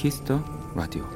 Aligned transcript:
Kiss 0.00 0.24
the 0.24 0.42
Radio 0.74 1.06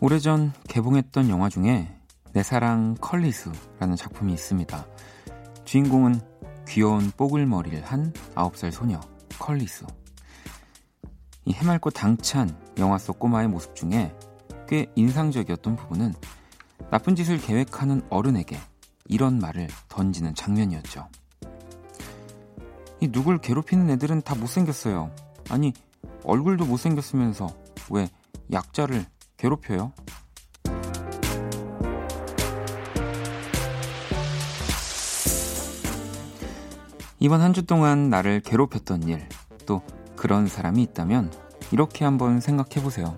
오래전 0.00 0.54
개봉했던 0.68 1.28
영화 1.28 1.50
중에 1.50 1.94
내 2.32 2.42
사랑 2.42 2.94
컬리 2.98 3.39
수라는 3.39 3.94
작품이 3.94 4.32
있습니다. 4.32 4.86
주인공은 5.66 6.18
귀여운 6.66 7.10
뽀글머리를 7.14 7.84
한 7.84 8.14
9살 8.34 8.70
소녀 8.70 8.98
컬리 9.38 9.69
수. 9.69 9.84
이 11.44 11.52
해맑고 11.52 11.90
당찬 11.90 12.58
영화 12.78 12.96
속 12.96 13.18
꼬마의 13.18 13.48
모습 13.48 13.76
중에 13.76 14.16
꽤 14.66 14.90
인상적이었던 14.94 15.76
부분은 15.76 16.14
나쁜 16.90 17.16
짓을 17.16 17.38
계획하는 17.38 18.00
어른에게 18.08 18.56
이런 19.04 19.38
말을 19.40 19.68
던지는 19.90 20.34
장면이었죠. 20.34 21.06
이 23.00 23.12
누굴 23.12 23.36
괴롭히는 23.36 23.90
애들은 23.90 24.22
다 24.22 24.34
못생겼어요. 24.34 25.10
아니, 25.50 25.74
얼굴도 26.26 26.66
못생겼으면서 26.66 27.48
왜 27.90 28.08
약자를 28.52 29.06
괴롭혀요? 29.36 29.92
이번 37.18 37.40
한 37.40 37.52
주 37.54 37.64
동안 37.64 38.10
나를 38.10 38.40
괴롭혔던 38.40 39.04
일, 39.04 39.26
또 39.64 39.82
그런 40.16 40.46
사람이 40.46 40.82
있다면 40.82 41.32
이렇게 41.72 42.04
한번 42.04 42.40
생각해 42.40 42.82
보세요. 42.82 43.16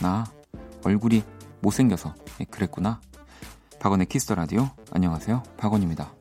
나 0.00 0.24
얼굴이 0.84 1.22
못생겨서 1.60 2.14
그랬구나. 2.50 3.00
박원의 3.78 4.06
Kiss 4.06 4.22
the 4.22 4.34
Radio. 4.34 4.70
안녕하세요. 4.92 5.42
박원입니다. 5.58 6.12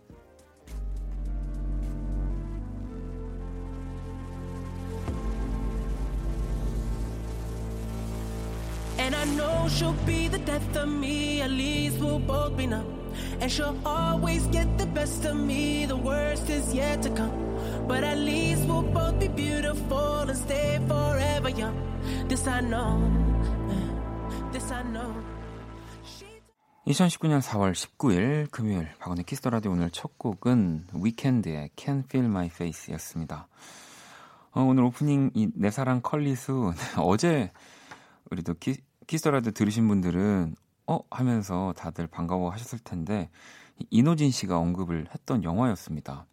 'And 12.29 13.49
she'll 13.51 13.77
always 13.85 14.45
get 14.51 14.67
the 14.77 14.85
best 14.85 15.25
of 15.25 15.35
me. 15.35 15.85
The 15.85 15.97
worst 15.97 16.49
is 16.49 16.73
yet 16.73 17.01
to 17.03 17.09
come. 17.15 17.31
But 17.87 18.03
at 18.03 18.17
least 18.17 18.65
we'll 18.67 18.83
both 18.83 19.19
be 19.19 19.27
beautiful 19.27 20.29
and 20.29 20.37
stay 20.37 20.79
forever 20.87 21.49
young. 21.49 21.75
This 22.27 22.47
I 22.47 22.61
know. 22.61 22.99
This 24.51 24.71
I 24.71 24.83
know. 24.83 25.13
2019년 26.87 27.41
4월 27.41 27.73
19일 27.73 28.49
금요일 28.51 28.89
박원의 28.99 29.23
키스터 29.25 29.49
라디오 29.51 29.71
오늘 29.71 29.91
첫 29.91 30.17
곡은 30.17 30.87
위켄드의 30.93 31.69
Can't 31.75 32.05
Feel 32.05 32.25
My 32.25 32.47
Face였습니다. 32.47 33.47
어, 34.51 34.61
오늘 34.63 34.83
오프닝 34.83 35.31
이 35.35 35.49
내 35.55 35.69
사랑 35.69 36.01
컬리수 36.01 36.73
어제 36.97 37.51
우리도 38.31 38.55
키, 38.59 38.77
Kiss 39.05 39.19
the 39.19 39.29
Radio 39.31 39.51
들으신 39.51 39.87
분들은 39.87 40.55
어? 40.89 41.01
하면서 41.11 41.71
다들 41.77 42.07
반가워 42.07 42.49
하셨을 42.49 42.79
텐데, 42.79 43.29
이노진 43.91 44.31
씨가 44.31 44.57
언급을 44.57 45.05
했던 45.13 45.43
영화였습니다. 45.43 46.25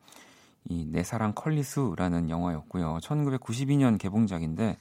이 0.69 0.85
내 0.91 1.03
사랑 1.05 1.33
컬리 1.35 1.76
수라는 1.76 2.31
영화였고요. 2.31 2.99
1992년 3.03 3.99
개봉작인데, 3.99 4.79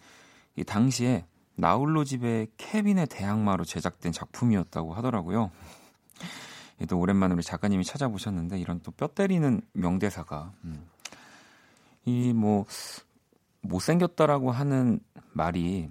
이 0.56 0.64
당시에 0.64 1.26
나홀로 1.56 2.06
집의 2.06 2.48
케빈의 2.58 3.08
대항마로 3.08 3.66
제작된 3.66 4.14
작품이었다고 4.14 4.94
하더라고요. 4.94 5.52
또 6.88 7.00
오랜만에 7.00 7.34
우리 7.34 7.44
작가님이 7.44 7.84
찾아보셨는데, 7.84 8.58
이런 8.60 8.80
또 8.80 8.92
뼈 8.92 9.08
때리는 9.08 9.62
명대사가, 9.74 10.54
음. 10.64 10.88
이뭐 12.06 12.66
못생겼다라고 13.62 14.52
하는 14.52 15.00
말이 15.34 15.90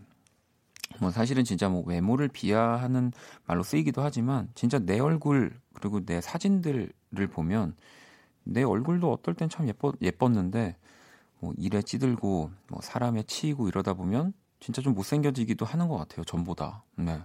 뭐 1.00 1.10
사실은 1.10 1.44
진짜 1.44 1.68
뭐 1.68 1.82
외모를 1.84 2.28
비하하는 2.28 3.12
말로 3.46 3.62
쓰이기도 3.62 4.02
하지만 4.02 4.48
진짜 4.54 4.78
내 4.78 4.98
얼굴 5.00 5.58
그리고 5.74 6.04
내 6.04 6.20
사진들을 6.20 6.92
보면 7.32 7.74
내 8.44 8.62
얼굴도 8.62 9.12
어떨 9.12 9.34
땐 9.34 9.48
참 9.48 9.66
예뻤 9.68 9.96
예뻤는데 10.00 10.76
뭐 11.40 11.52
일에 11.58 11.82
찌들고 11.82 12.50
뭐 12.68 12.80
사람에 12.82 13.24
치이고 13.24 13.68
이러다 13.68 13.94
보면 13.94 14.32
진짜 14.60 14.80
좀 14.80 14.94
못생겨지기도 14.94 15.66
하는 15.66 15.88
것 15.88 15.96
같아요 15.96 16.24
전보다 16.24 16.84
네. 16.96 17.20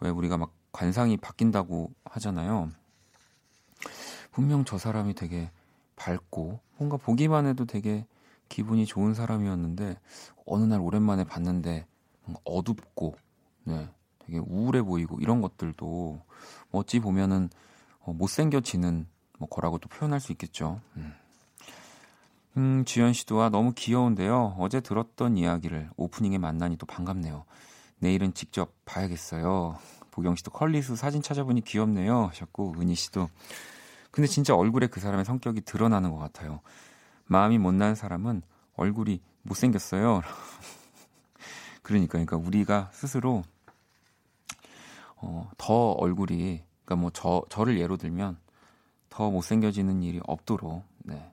왜 0.00 0.10
우리가 0.10 0.36
막 0.36 0.52
관상이 0.72 1.16
바뀐다고 1.16 1.92
하잖아요 2.04 2.70
분명 4.32 4.64
저 4.64 4.78
사람이 4.78 5.14
되게 5.14 5.50
밝고 5.96 6.60
뭔가 6.76 6.96
보기만 6.96 7.46
해도 7.46 7.64
되게 7.64 8.06
기분이 8.48 8.86
좋은 8.86 9.14
사람이었는데 9.14 9.96
어느 10.46 10.64
날 10.64 10.80
오랜만에 10.80 11.24
봤는데 11.24 11.86
어둡고 12.44 13.16
네, 13.64 13.88
되게 14.20 14.38
우울해 14.38 14.82
보이고 14.82 15.18
이런 15.20 15.40
것들도 15.40 16.20
어찌 16.72 17.00
보면은 17.00 17.50
어, 18.00 18.12
못생겨지는 18.12 19.06
뭐 19.38 19.48
거라고도 19.48 19.88
표현할 19.88 20.20
수 20.20 20.32
있겠죠. 20.32 20.80
음. 20.96 21.14
음, 22.56 22.84
주현 22.84 23.12
씨도 23.12 23.40
아, 23.40 23.48
너무 23.48 23.72
귀여운데요. 23.74 24.56
어제 24.58 24.80
들었던 24.80 25.36
이야기를 25.36 25.90
오프닝에 25.96 26.38
만나니 26.38 26.76
또 26.76 26.86
반갑네요. 26.86 27.44
내일은 28.00 28.34
직접 28.34 28.72
봐야겠어요. 28.84 29.78
보경 30.10 30.34
씨도 30.34 30.50
컬리수 30.50 30.96
사진 30.96 31.22
찾아보니 31.22 31.62
귀엽네요. 31.62 32.26
하셨고, 32.26 32.74
은희 32.78 32.94
씨도. 32.94 33.28
근데 34.10 34.26
진짜 34.26 34.56
얼굴에 34.56 34.88
그 34.88 34.98
사람의 34.98 35.24
성격이 35.24 35.60
드러나는 35.60 36.10
것 36.10 36.18
같아요. 36.18 36.60
마음이 37.26 37.58
못난 37.58 37.94
사람은 37.94 38.42
얼굴이 38.74 39.20
못생겼어요. 39.42 40.22
그러니까, 41.90 42.12
그러니까 42.12 42.36
우리가 42.36 42.88
스스로 42.92 43.42
어, 45.16 45.50
더 45.58 45.90
얼굴이 45.90 46.62
그러니까 46.84 46.96
뭐 46.96 47.10
저 47.12 47.42
저를 47.48 47.80
예로 47.80 47.96
들면 47.96 48.38
더 49.08 49.28
못생겨지는 49.28 50.04
일이 50.04 50.20
없도록 50.24 50.84
네. 50.98 51.32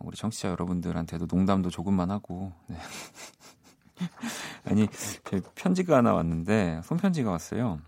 우리 0.00 0.16
청취자 0.16 0.48
여러분들한테도 0.50 1.26
농담도 1.30 1.70
조금만 1.70 2.10
하고 2.10 2.52
네. 2.66 2.76
아니 4.66 4.88
편지가 5.54 5.98
하나 5.98 6.14
왔는데 6.14 6.80
손편지가 6.82 7.30
왔어요. 7.30 7.78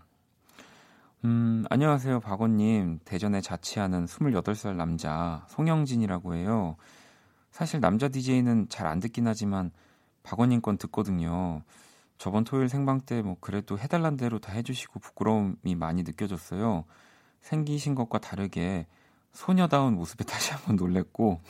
음, 1.25 1.65
안녕하세요, 1.69 2.21
박원님. 2.21 2.99
대전에 3.03 3.41
자취하는 3.41 4.05
28살 4.05 4.75
남자, 4.75 5.45
송영진이라고 5.49 6.35
해요. 6.35 6.77
사실 7.51 7.81
남자 7.81 8.07
DJ는 8.07 8.69
잘 8.69 8.87
안 8.87 9.01
듣긴 9.01 9.27
하지만, 9.27 9.71
박원님 10.23 10.61
건 10.61 10.77
듣거든요. 10.77 11.61
저번 12.19 12.43
토요일 12.43 12.69
생방 12.69 13.01
때 13.01 13.21
뭐 13.21 13.37
그래도 13.39 13.79
해달란 13.79 14.17
대로 14.17 14.39
다 14.39 14.51
해주시고 14.53 14.99
부끄러움이 14.99 15.75
많이 15.75 16.03
느껴졌어요. 16.03 16.85
생기신 17.41 17.95
것과 17.95 18.19
다르게 18.19 18.85
소녀다운 19.31 19.95
모습에 19.95 20.23
다시 20.25 20.51
한번 20.51 20.75
놀랬고 20.75 21.41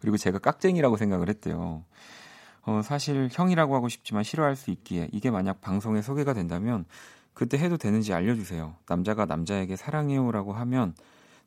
그리고 0.00 0.16
제가 0.16 0.38
깍쟁이라고 0.38 0.96
생각을 0.96 1.28
했대요. 1.28 1.84
어, 2.62 2.82
사실 2.82 3.28
형이라고 3.32 3.74
하고 3.74 3.88
싶지만 3.88 4.22
싫어할 4.22 4.54
수 4.56 4.70
있기에 4.70 5.08
이게 5.12 5.30
만약 5.30 5.60
방송에 5.62 6.02
소개가 6.02 6.34
된다면 6.34 6.84
그때 7.32 7.56
해도 7.58 7.78
되는지 7.78 8.12
알려주세요. 8.12 8.76
남자가 8.86 9.24
남자에게 9.24 9.76
사랑해요라고 9.76 10.52
하면 10.52 10.94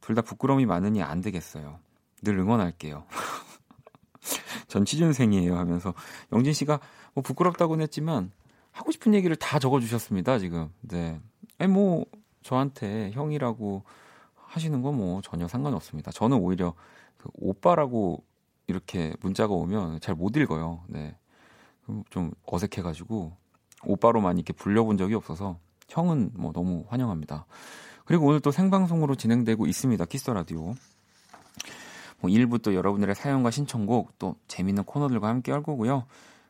둘 0.02 0.16
다 0.16 0.22
부끄러움이 0.22 0.66
많으니 0.66 1.02
안 1.04 1.22
되겠어요. 1.22 1.80
늘 2.24 2.38
응원할게요. 2.40 3.06
전 4.68 4.86
취준생이에요 4.86 5.58
하면서 5.58 5.94
영진 6.32 6.54
씨가 6.54 6.80
뭐 7.14 7.22
부끄럽다고는 7.22 7.84
했지만 7.84 8.32
하고 8.72 8.92
싶은 8.92 9.14
얘기를 9.14 9.36
다 9.36 9.60
적어주셨습니다 9.60 10.40
지금. 10.40 10.70
네. 10.82 11.20
아니 11.58 11.72
뭐 11.72 12.06
저한테 12.42 13.12
형이라고 13.12 13.84
하시는 14.36 14.82
건뭐 14.82 15.22
전혀 15.22 15.48
상관없습니다. 15.48 16.12
저는 16.12 16.38
오히려 16.38 16.74
그 17.18 17.30
오빠라고 17.34 18.24
이렇게 18.68 19.14
문자가 19.22 19.54
오면 19.54 20.00
잘 20.00 20.16
못 20.16 20.36
읽어요. 20.38 20.84
네. 20.88 21.16
좀 22.10 22.32
어색해가지고 22.46 23.36
오빠로만 23.86 24.38
이렇게 24.38 24.54
불려본 24.54 24.98
적이 24.98 25.16
없어서 25.16 25.60
형은 25.90 26.32
뭐 26.36 26.52
너무 26.54 26.86
환영합니다. 26.88 27.46
그리고 28.06 28.28
오늘 28.28 28.40
또 28.40 28.52
생방송으로 28.52 29.16
진행되고 29.16 29.66
있습니다. 29.68 30.06
Kiss 30.06 30.30
the 30.32 30.46
Radio. 30.46 30.74
뭐 32.20 32.32
1부 32.32 32.62
또 32.62 32.74
여러분들의 32.74 33.16
사연과 33.16 33.52
신청곡 33.52 34.18
또 34.18 34.36
재밌는 34.48 34.86
코너들과 34.86 35.28
함께 35.28 35.52
할 35.52 35.62
거고요. 35.62 36.06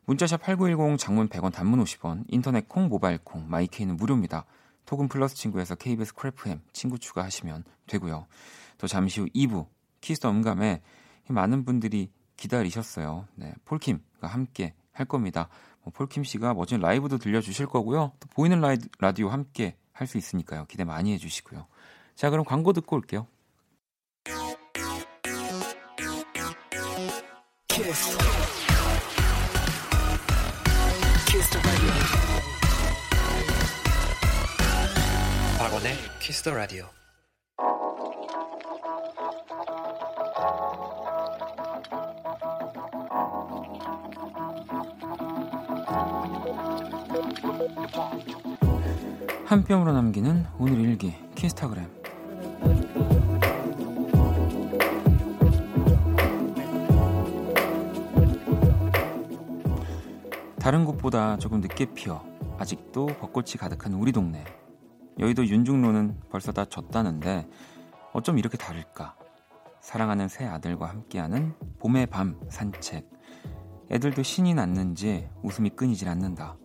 문자샵 0.06 0.42
8910 0.42 0.98
장문 0.98 1.30
100원 1.30 1.54
단문 1.54 1.84
50원 1.84 2.26
인터넷 2.28 2.68
콩 2.68 2.88
모바일 2.88 3.18
콩 3.18 3.50
My 3.50 3.63
K는 3.63 3.95
무료입니다. 3.96 4.46
카톡 4.86 5.07
플러스 5.08 5.36
친구에서 5.36 5.76
KBS 5.76 6.14
Cool 6.13 6.45
FM 6.45 6.62
친구 6.74 7.00
추가하시면 7.00 7.64
되고요. 7.88 8.28
또 8.78 8.88
잠시 8.88 9.22
후 9.22 9.28
2부 9.28 9.68
키스 10.02 10.28
음감회 10.28 10.81
많은 11.30 11.64
분들이 11.64 12.12
기다리셨어요. 12.36 13.28
네, 13.36 13.54
폴킴과 13.66 14.28
함께 14.28 14.74
할 14.92 15.06
겁니다. 15.06 15.48
뭐 15.84 15.94
폴킴 15.94 16.24
씨가 16.24 16.54
멋진 16.54 16.80
라이브도 16.80 17.18
들려주실 17.18 17.68
거고요. 17.68 18.12
또 18.20 18.28
보이는 18.30 18.62
라디오 19.00 19.30
함께 19.30 19.78
할 19.94 20.08
수 20.08 20.18
있으니까요. 20.18 20.66
기대 20.66 20.84
많이 20.84 21.14
해주시고요. 21.14 21.68
자, 22.16 22.30
그럼 22.30 22.44
광고 22.44 22.74
듣고 22.74 22.96
올게요. 22.96 23.28
Kiss 35.83 36.41
the 36.41 36.56
radio. 36.56 36.85
한 49.45 49.65
뼘으로 49.65 49.91
남기는 49.91 50.45
오늘 50.57 50.80
일기 50.80 51.13
키스타그램. 51.35 51.91
다른 60.59 60.85
곳보다 60.85 61.35
조금 61.39 61.59
늦게 61.59 61.88
피어 61.94 62.24
아직도 62.57 63.07
벚꽃이 63.07 63.56
가득한 63.59 63.95
우리 63.95 64.13
동네 64.13 64.45
여의도 65.19 65.45
윤중로는 65.48 66.19
벌써 66.30 66.51
다 66.51 66.65
졌다는데 66.65 67.48
어쩜 68.13 68.38
이렇게 68.38 68.57
다를까 68.57 69.15
사랑하는 69.81 70.27
새 70.27 70.45
아들과 70.45 70.89
함께하는 70.89 71.54
봄의 71.80 72.07
밤 72.07 72.39
산책 72.50 73.10
애들도 73.92 74.24
신이 74.24 74.54
났는지 74.54 75.30
웃음이 75.44 75.71
끊이질 75.71 76.10
않는다 76.10 76.57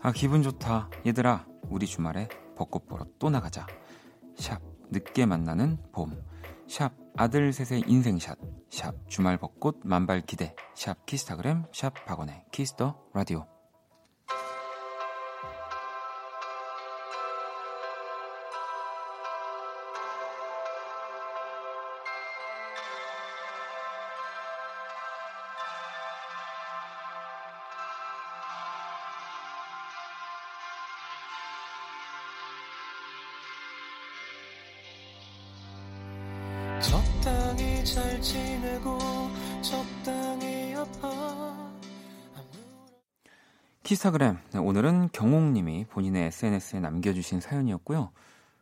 아 0.00 0.12
기분 0.12 0.42
좋다 0.42 0.90
얘들아 1.06 1.46
우리 1.68 1.86
주말에 1.86 2.28
벚꽃 2.60 2.86
보러 2.86 3.06
또 3.18 3.30
나가자. 3.30 3.66
샵 4.36 4.60
늦게 4.90 5.24
만나는 5.24 5.78
봄. 5.92 6.22
샵 6.68 6.92
아들 7.16 7.52
셋의 7.54 7.84
인생샷. 7.86 8.38
샵 8.68 8.94
주말 9.08 9.38
벚꽃 9.38 9.80
만발 9.84 10.20
기대. 10.22 10.54
샵 10.74 11.06
키스타그램. 11.06 11.64
샵 11.72 11.94
박원의 12.04 12.44
Kiss 12.52 12.79
the 12.79 13.00
Radio. 13.14 13.49
적당히 36.80 37.84
잘 37.84 38.20
지내고 38.22 38.98
적당히 39.62 40.74
아파 40.74 41.70
키스타그램 43.82 44.38
네, 44.52 44.58
오늘은 44.58 45.10
경옥님이 45.12 45.86
본인의 45.86 46.26
SNS에 46.28 46.80
남겨주신 46.80 47.40
사연이었고요. 47.40 48.12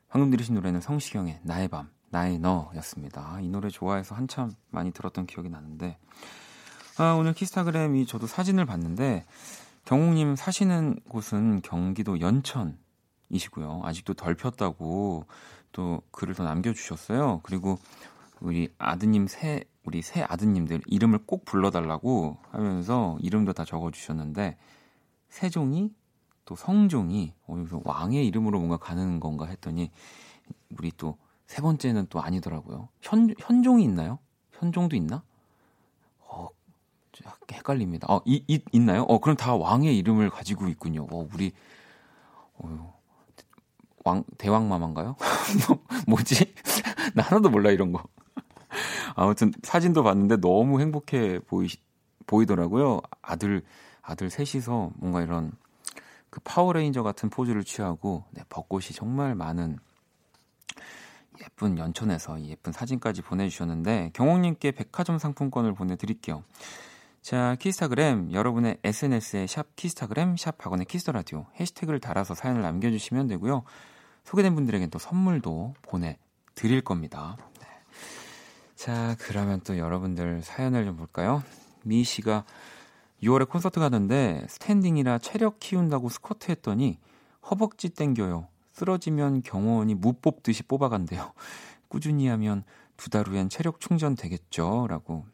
방금 0.09 0.31
들으신 0.31 0.55
노래는 0.55 0.81
성시경의 0.81 1.41
나의 1.43 1.69
밤 1.69 1.91
나의 2.11 2.38
너였습니다. 2.38 3.38
이 3.41 3.49
노래 3.49 3.69
좋아해서 3.69 4.15
한참 4.15 4.50
많이 4.71 4.91
들었던 4.91 5.26
기억이 5.26 5.49
나는데 5.49 5.99
아, 6.97 7.12
오늘 7.12 7.35
키스타그램이 7.35 8.06
저도 8.06 8.26
사진을 8.26 8.67
봤는데 8.67 9.26
경옥님 9.85 10.35
사시는 10.35 11.00
곳은 11.09 11.62
경기도 11.62 12.21
연천이시고요. 12.21 13.82
아직도 13.85 14.14
덜 14.14 14.35
폈다고 14.35 15.26
또 15.73 16.03
글을 16.11 16.35
더 16.35 16.44
남겨주셨어요. 16.44 17.41
그리고 17.43 17.79
우리 18.41 18.69
아드님 18.79 19.26
새 19.26 19.65
우리 19.85 20.03
새 20.03 20.23
아드님들 20.23 20.82
이름을 20.87 21.20
꼭 21.26 21.44
불러달라고 21.44 22.38
하면서 22.50 23.17
이름도 23.20 23.53
다 23.53 23.65
적어주셨는데 23.65 24.56
세종이 25.29 25.93
또 26.44 26.56
성종이 26.56 27.35
어, 27.47 27.56
여기서 27.59 27.82
왕의 27.85 28.26
이름으로 28.26 28.59
뭔가 28.59 28.76
가는 28.76 29.20
건가 29.20 29.47
했더니 29.47 29.91
우리 30.76 30.91
또 30.93 31.17
세 31.49 31.62
번째는 31.62 32.06
또 32.11 32.21
아니더라고요. 32.21 32.88
현 33.00 33.35
현종이 33.38 33.82
있나요? 33.82 34.19
현종도 34.53 34.94
있나? 34.97 35.23
어, 36.21 36.49
헷갈립니다. 37.50 38.06
어, 38.12 38.21
이, 38.26 38.44
이 38.47 38.61
있나요? 38.73 39.03
어, 39.05 39.19
그럼 39.19 39.35
다 39.35 39.56
왕의 39.56 39.97
이름을 39.97 40.29
가지고 40.29 40.69
있군요. 40.69 41.06
어, 41.11 41.26
우리 41.32 41.53
어, 42.55 42.98
왕 44.09 44.25
대왕마마인가요? 44.39 45.17
뭐지? 46.09 46.55
나 47.15 47.23
하나도 47.23 47.51
몰라 47.51 47.71
이런 47.71 47.93
거. 47.93 48.03
아무튼 49.15 49.53
사진도 49.63 50.03
봤는데 50.03 50.39
너무 50.39 50.81
행복해 50.81 51.41
보이 51.41 51.69
보이더라고요. 52.27 53.03
아들 53.21 53.63
아들 54.01 54.31
셋이서 54.31 54.93
뭔가 54.97 55.21
이런 55.21 55.53
그 56.31 56.41
파워레인저 56.41 57.03
같은 57.03 57.29
포즈를 57.29 57.65
취하고 57.65 58.25
네, 58.31 58.43
벚꽃이 58.49 58.87
정말 58.95 59.35
많은 59.35 59.79
예쁜 61.43 61.77
연천에서 61.79 62.41
예쁜 62.43 62.73
사진까지 62.73 63.23
보내주셨는데 63.23 64.13
경옥님께 64.15 64.73
백화점 64.73 65.19
상품권을 65.19 65.75
보내드릴게요. 65.75 66.45
자 67.21 67.57
키스타그램 67.61 68.33
여러분의 68.33 68.79
SNS에 68.83 69.47
샵 69.47 69.77
키스타그램 69.77 70.37
샵 70.39 70.57
박원의 70.57 70.87
Kiss 70.87 71.06
the 71.06 71.22
Radio 71.22 71.47
해시태그를 71.61 72.01
달아서 72.01 72.35
사연을 72.35 72.63
남겨주시면 72.63 73.27
되고요. 73.27 73.65
소개된 74.29 74.55
분들에겐 74.55 74.91
또 74.91 74.99
선물도 74.99 75.75
보내드릴 75.81 76.83
겁니다. 76.83 77.39
네. 77.61 77.67
자, 78.75 79.17
그러면 79.21 79.63
또 79.65 79.79
여러분들 79.79 80.43
사연을 80.43 80.85
좀 80.85 80.97
볼까요? 80.97 81.43
미 81.83 82.05
씨가 82.05 82.45
6월에 83.23 83.49
콘서트 83.49 83.81
가는데 83.81 84.45
스탠딩이라 84.51 85.19
체력 85.21 85.59
키운다고 85.61 86.11
스쿼트 86.11 86.51
했더니 86.51 86.99
허벅지 87.51 87.89
땡겨요. 87.89 88.49
쓰러지면 88.73 89.41
경호원이 89.43 89.95
무 89.95 90.13
뽑듯이 90.13 90.63
뽑아간대요. 90.63 91.33
꾸준히 91.89 92.29
하면 92.29 92.65
두 92.99 93.09
달 93.09 93.27
후엔 93.27 93.49
체력 93.49 93.81
충전 93.81 94.15
되겠죠? 94.15 94.89
라고. 94.91 95.25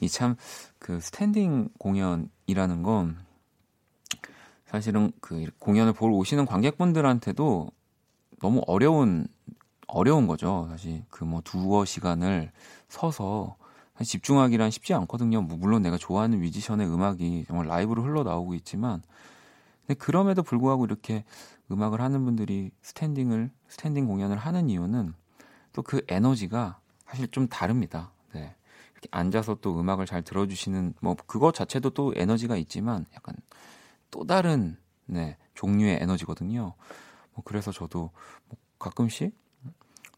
이 0.00 0.08
참, 0.08 0.36
그 0.78 1.00
스탠딩 1.00 1.68
공연이라는 1.78 2.82
건 2.82 3.18
사실은 4.70 5.12
그 5.20 5.46
공연을 5.58 5.92
보러 5.94 6.14
오시는 6.14 6.46
관객분들한테도 6.46 7.70
너무 8.40 8.62
어려운 8.66 9.26
어려운 9.86 10.26
거죠. 10.26 10.66
사실 10.70 11.04
그 11.10 11.24
뭐 11.24 11.40
두어 11.42 11.84
시간을 11.84 12.52
서서 12.88 13.56
집중하기란 14.02 14.70
쉽지 14.70 14.94
않거든요. 14.94 15.42
뭐 15.42 15.56
물론 15.56 15.82
내가 15.82 15.96
좋아하는 15.98 16.40
뮤지션의 16.40 16.86
음악이 16.86 17.46
정말 17.48 17.66
라이브로 17.66 18.02
흘러 18.02 18.22
나오고 18.22 18.54
있지만 18.54 19.02
근데 19.86 19.94
그럼에도 19.98 20.42
불구하고 20.42 20.84
이렇게 20.84 21.24
음악을 21.70 22.00
하는 22.00 22.24
분들이 22.24 22.70
스탠딩을 22.82 23.50
스탠딩 23.68 24.06
공연을 24.06 24.36
하는 24.36 24.68
이유는 24.70 25.14
또 25.72 25.82
그 25.82 26.02
에너지가 26.08 26.78
사실 27.06 27.28
좀 27.30 27.48
다릅니다. 27.48 28.12
네. 28.34 28.54
이렇게 28.92 29.08
앉아서 29.10 29.56
또 29.60 29.78
음악을 29.80 30.06
잘 30.06 30.22
들어주시는 30.22 30.94
뭐 31.00 31.16
그거 31.26 31.52
자체도 31.52 31.90
또 31.90 32.12
에너지가 32.16 32.56
있지만 32.56 33.06
약간 33.14 33.34
또 34.10 34.24
다른 34.24 34.76
네, 35.06 35.36
종류의 35.54 35.98
에너지거든요. 36.02 36.74
뭐 37.32 37.42
그래서 37.44 37.72
저도 37.72 38.10
뭐 38.48 38.58
가끔씩 38.78 39.34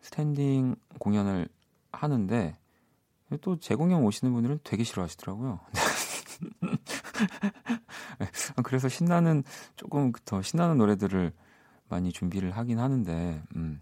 스탠딩 0.00 0.76
공연을 0.98 1.48
하는데 1.92 2.56
또 3.40 3.58
제 3.58 3.67
공연 3.67 4.02
오시는 4.02 4.32
분들은 4.32 4.60
되게 4.64 4.82
싫어하시더라고요. 4.82 5.60
그래서 8.64 8.88
신나는 8.88 9.44
조금 9.76 10.12
더 10.24 10.42
신나는 10.42 10.78
노래들을 10.78 11.32
많이 11.88 12.12
준비를 12.12 12.52
하긴 12.52 12.78
하는데 12.78 13.42
음. 13.56 13.80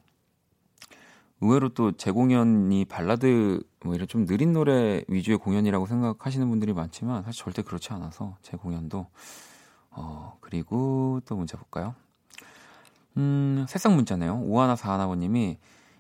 의외로 1.41 1.69
또 1.69 1.93
제 1.93 2.09
공연이 2.09 2.85
발라드 2.85 3.63
뭐 3.85 3.95
이런 3.95 4.09
좀 4.09 4.27
느린 4.27 4.53
노래 4.53 5.05
위주의 5.07 5.39
공연이라고 5.39 5.87
생각하시는 5.87 6.49
분들이 6.49 6.73
많지만 6.73 7.23
사실 7.23 7.45
절대 7.45 7.63
그렇지 7.63 7.93
않아서 7.93 8.37
제 8.43 8.53
공연도 8.53 9.07
어, 9.99 10.39
그리고 10.41 11.21
또 11.27 11.37
문자 11.37 11.59
볼까요? 11.59 11.95
음, 13.17 13.67
새싹 13.69 13.95
문자네요. 13.95 14.43
오하나 14.45 14.77
사하나버님이 14.77 15.59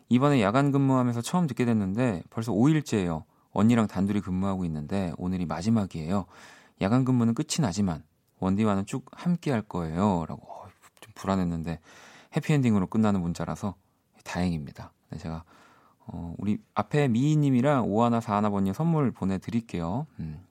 이번에 0.08 0.40
야간 0.40 0.70
근무하면서 0.70 1.20
처음 1.22 1.48
듣게 1.48 1.64
됐는데 1.64 2.22
벌써 2.30 2.52
5일째예요. 2.52 3.24
언니랑 3.50 3.88
단둘이 3.88 4.20
근무하고 4.20 4.64
있는데 4.66 5.12
오늘이 5.18 5.46
마지막이에요. 5.46 6.26
야간 6.80 7.04
근무는 7.04 7.34
끝이 7.34 7.60
나지만 7.60 8.04
원디와는 8.38 8.86
쭉 8.86 9.04
함께 9.10 9.50
할 9.50 9.62
거예요. 9.62 10.24
라고 10.28 10.42
어, 10.46 10.68
좀 11.00 11.12
불안했는데 11.16 11.80
해피엔딩으로 12.36 12.86
끝나는 12.86 13.20
문자라서 13.20 13.74
다행입니다. 14.22 14.92
네, 15.10 15.18
제가 15.18 15.42
어, 16.06 16.34
우리 16.38 16.58
앞에 16.74 17.08
미희님이랑 17.08 17.88
오하나 17.88 18.20
사하나버님 18.20 18.72
선물 18.72 19.10
보내드릴게요. 19.10 20.06
음. 20.20 20.44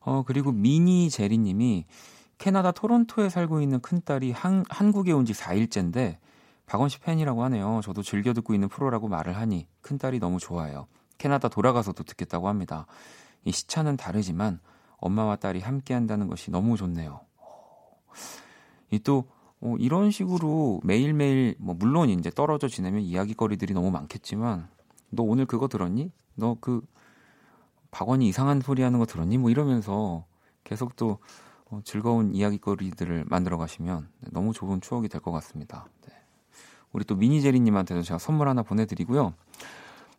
어, 0.00 0.22
그리고 0.24 0.52
미니 0.52 1.10
제리님이 1.10 1.86
캐나다 2.44 2.72
토론토에 2.72 3.30
살고 3.30 3.62
있는 3.62 3.80
큰딸이 3.80 4.30
한, 4.32 4.66
한국에 4.68 5.12
온 5.12 5.24
지 5.24 5.32
4일째인데 5.32 6.18
박원 6.66 6.90
씨 6.90 7.00
팬이라고 7.00 7.42
하네요. 7.44 7.80
저도 7.82 8.02
즐겨 8.02 8.34
듣고 8.34 8.52
있는 8.52 8.68
프로라고 8.68 9.08
말을 9.08 9.34
하니 9.34 9.66
큰딸이 9.80 10.18
너무 10.18 10.38
좋아해요. 10.38 10.86
캐나다 11.16 11.48
돌아가서도 11.48 12.04
듣겠다고 12.04 12.48
합니다. 12.48 12.84
이 13.44 13.50
시차는 13.52 13.96
다르지만 13.96 14.60
엄마와 14.98 15.36
딸이 15.36 15.60
함께 15.60 15.94
한다는 15.94 16.28
것이 16.28 16.50
너무 16.50 16.76
좋네요. 16.76 17.22
이또 18.90 19.24
어, 19.62 19.76
이런 19.78 20.10
식으로 20.10 20.82
매일매일 20.84 21.56
뭐 21.58 21.74
물론 21.74 22.10
이제 22.10 22.28
떨어져 22.28 22.68
지내면 22.68 23.00
이야기거리들이 23.00 23.72
너무 23.72 23.90
많겠지만 23.90 24.68
너 25.08 25.22
오늘 25.22 25.46
그거 25.46 25.66
들었니? 25.66 26.12
너 26.34 26.58
그 26.60 26.82
박원이 27.90 28.28
이상한 28.28 28.60
소리 28.60 28.82
하는 28.82 28.98
거 28.98 29.06
들었니? 29.06 29.38
뭐 29.38 29.48
이러면서 29.48 30.26
계속 30.62 30.94
또 30.96 31.12
어, 31.12 31.18
즐거운 31.84 32.34
이야기거리들을 32.34 33.24
만들어 33.26 33.58
가시면 33.58 34.08
너무 34.30 34.52
좋은 34.52 34.80
추억이 34.80 35.08
될 35.08 35.20
것 35.20 35.32
같습니다. 35.32 35.86
네. 36.06 36.12
우리 36.92 37.04
또 37.04 37.16
미니제리님한테도 37.16 38.02
제가 38.02 38.18
선물 38.18 38.48
하나 38.48 38.62
보내드리고요. 38.62 39.34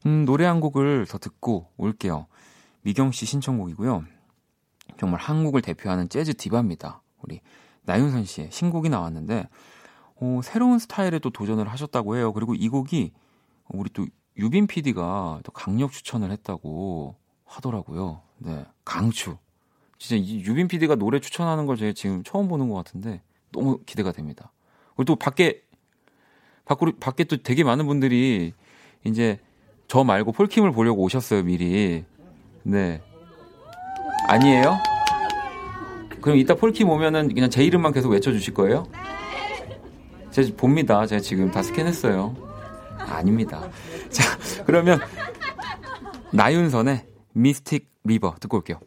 음, 0.05 0.25
노래 0.25 0.45
한 0.45 0.59
곡을 0.59 1.05
더 1.07 1.17
듣고 1.17 1.67
올게요. 1.77 2.27
미경 2.81 3.11
씨 3.11 3.25
신청곡이고요. 3.25 4.03
정말 4.97 5.19
한국을 5.19 5.61
대표하는 5.61 6.09
재즈 6.09 6.35
디바입니다. 6.35 7.01
우리 7.21 7.41
나윤선 7.83 8.25
씨의 8.25 8.51
신곡이 8.51 8.89
나왔는데 8.89 9.47
어, 10.17 10.39
새로운 10.43 10.79
스타일에 10.79 11.19
또 11.19 11.29
도전을 11.29 11.67
하셨다고 11.67 12.17
해요. 12.17 12.33
그리고 12.33 12.55
이 12.55 12.69
곡이 12.69 13.11
우리 13.69 13.89
또 13.91 14.05
유빈 14.37 14.67
PD가 14.67 15.39
또 15.43 15.51
강력 15.51 15.91
추천을 15.91 16.31
했다고 16.31 17.15
하더라고요. 17.45 18.21
네, 18.37 18.65
강추. 18.83 19.37
진짜 19.97 20.21
이 20.23 20.39
유빈 20.41 20.67
PD가 20.67 20.95
노래 20.95 21.19
추천하는 21.19 21.65
걸 21.65 21.77
제가 21.77 21.93
지금 21.93 22.23
처음 22.23 22.47
보는 22.47 22.69
것 22.69 22.75
같은데 22.75 23.21
너무 23.51 23.79
기대가 23.85 24.11
됩니다. 24.11 24.51
그리고 24.95 25.05
또 25.05 25.15
밖에 25.15 25.61
밖으로 26.65 26.93
밖에 26.99 27.23
또 27.23 27.37
되게 27.37 27.63
많은 27.63 27.85
분들이 27.85 28.53
이제 29.03 29.39
저 29.87 30.03
말고 30.03 30.31
폴킴을 30.31 30.71
보려고 30.71 31.03
오셨어요 31.03 31.43
미리. 31.43 32.03
네. 32.63 33.01
아니에요? 34.27 34.77
그럼 36.21 36.37
이따 36.37 36.55
폴킴 36.55 36.89
오면은 36.89 37.33
그냥 37.33 37.49
제 37.49 37.63
이름만 37.63 37.93
계속 37.93 38.09
외쳐주실 38.09 38.55
거예요? 38.55 38.87
제가 40.31 40.49
봅니다. 40.57 41.05
제가 41.05 41.21
지금 41.21 41.51
다 41.51 41.61
스캔했어요. 41.61 42.35
아닙니다. 42.97 43.69
자, 44.09 44.37
그러면 44.65 44.99
나윤선의 46.31 47.05
미스틱 47.33 47.87
리버 48.03 48.35
듣고 48.39 48.57
올게요. 48.57 48.79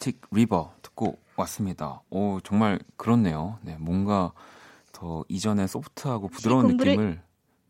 미스틱 0.00 0.22
리버 0.30 0.72
듣고 0.82 1.18
왔습니다. 1.36 2.02
오, 2.10 2.40
정말 2.40 2.80
그렇네요. 2.96 3.58
네, 3.62 3.76
뭔가 3.78 4.32
더 4.92 5.24
이전에 5.28 5.66
소프트하고 5.66 6.28
부드러운 6.28 6.66
공부를... 6.68 6.92
느낌을 6.92 7.22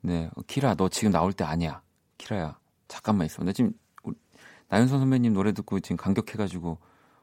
네, 0.02 0.30
키라 0.46 0.76
너 0.76 0.88
지금 0.88 1.10
나올 1.10 1.32
때 1.32 1.44
아니야. 1.44 1.82
키라야. 2.16 2.58
잠깐만 2.88 3.26
있어. 3.26 3.42
나 3.44 3.52
지금 3.52 3.72
나윤선 4.68 5.00
선배님 5.00 5.34
노래 5.34 5.52
듣고 5.52 5.80
지금 5.80 5.96
감격해가지고 5.96 6.78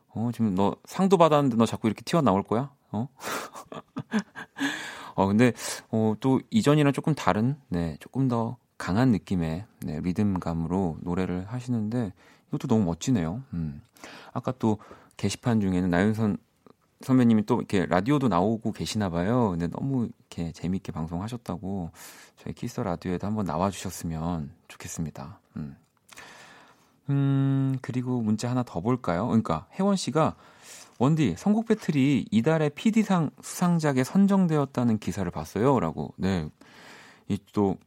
어, 0.09 0.29
지금 0.33 0.53
너 0.53 0.75
상도 0.85 1.17
받았는데 1.17 1.55
너 1.55 1.65
자꾸 1.65 1.87
이렇게 1.87 2.01
튀어 2.03 2.21
나올 2.21 2.43
거야? 2.43 2.71
어? 2.91 3.07
어, 5.15 5.25
근데, 5.25 5.53
어, 5.89 6.13
또 6.19 6.39
이전이랑 6.51 6.93
조금 6.93 7.15
다른, 7.15 7.55
네, 7.69 7.97
조금 7.99 8.27
더 8.27 8.57
강한 8.77 9.09
느낌의 9.11 9.65
네, 9.81 9.99
리듬감으로 10.01 10.97
노래를 11.01 11.45
하시는데 11.47 12.13
이것도 12.49 12.67
너무 12.67 12.83
멋지네요. 12.85 13.43
음. 13.53 13.81
아까 14.33 14.53
또 14.59 14.77
게시판 15.17 15.61
중에는 15.61 15.89
나윤선 15.89 16.37
선배님이 17.01 17.45
또 17.45 17.57
이렇게 17.57 17.85
라디오도 17.85 18.27
나오고 18.27 18.71
계시나 18.71 19.09
봐요. 19.09 19.51
근데 19.51 19.67
너무 19.67 20.09
이렇게 20.19 20.51
재밌게 20.51 20.91
방송하셨다고 20.91 21.91
저희 22.37 22.53
키스 22.53 22.79
라디오에도 22.79 23.27
한번 23.27 23.45
나와 23.45 23.69
주셨으면 23.69 24.51
좋겠습니다. 24.67 25.39
음. 25.57 25.75
음, 27.09 27.77
그리고 27.81 28.21
문자 28.21 28.49
하나 28.49 28.63
더 28.63 28.81
볼까요? 28.81 29.27
그러니까 29.27 29.67
혜원 29.73 29.95
씨가 29.95 30.35
원디 30.99 31.35
선곡 31.37 31.67
배틀이 31.67 32.25
이달의 32.31 32.71
PD상 32.71 33.29
수상작에 33.41 34.03
선정되었다는 34.03 34.97
기사를 34.97 35.29
봤어요. 35.31 35.79
라고. 35.79 36.13
네. 36.17 36.49
이 37.29 37.37
또 37.53 37.77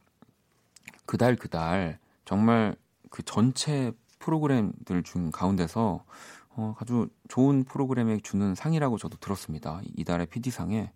그달 1.06 1.34
그달 1.34 1.98
정말 2.24 2.76
그 3.10 3.24
전체 3.24 3.92
프로그램들 4.20 5.02
중 5.02 5.30
가운데서 5.32 6.04
어, 6.50 6.74
아주 6.78 7.08
좋은 7.28 7.64
프로그램에 7.64 8.18
주는 8.22 8.54
상이라고 8.54 8.98
저도 8.98 9.16
들었습니다. 9.18 9.80
이달의 9.96 10.26
PD상에 10.26 10.92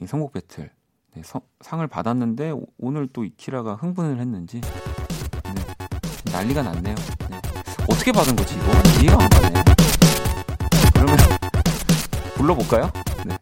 이 0.00 0.06
선곡 0.06 0.32
배틀 0.32 0.70
네, 1.14 1.22
서, 1.24 1.42
상을 1.60 1.84
받았는데 1.88 2.54
오늘 2.78 3.08
또 3.08 3.24
이키라가 3.24 3.74
흥분을 3.74 4.20
했는지 4.20 4.60
네, 4.60 6.32
난리가 6.32 6.62
났네요. 6.62 6.94
네. 7.28 7.40
어떻게 7.90 8.12
받은 8.12 8.36
거지 8.36 8.54
이거? 8.54 8.66
이해가 9.02 9.24
안 9.24 9.28
가네. 9.30 9.64
그러면 10.94 11.16
불러볼까요? 12.36 12.92
네. 13.26 13.36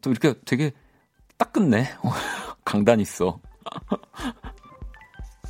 또 0.00 0.10
이렇게 0.10 0.34
되게 0.44 0.72
딱 1.36 1.52
끝내. 1.52 1.88
강단 2.64 3.00
있어. 3.00 3.40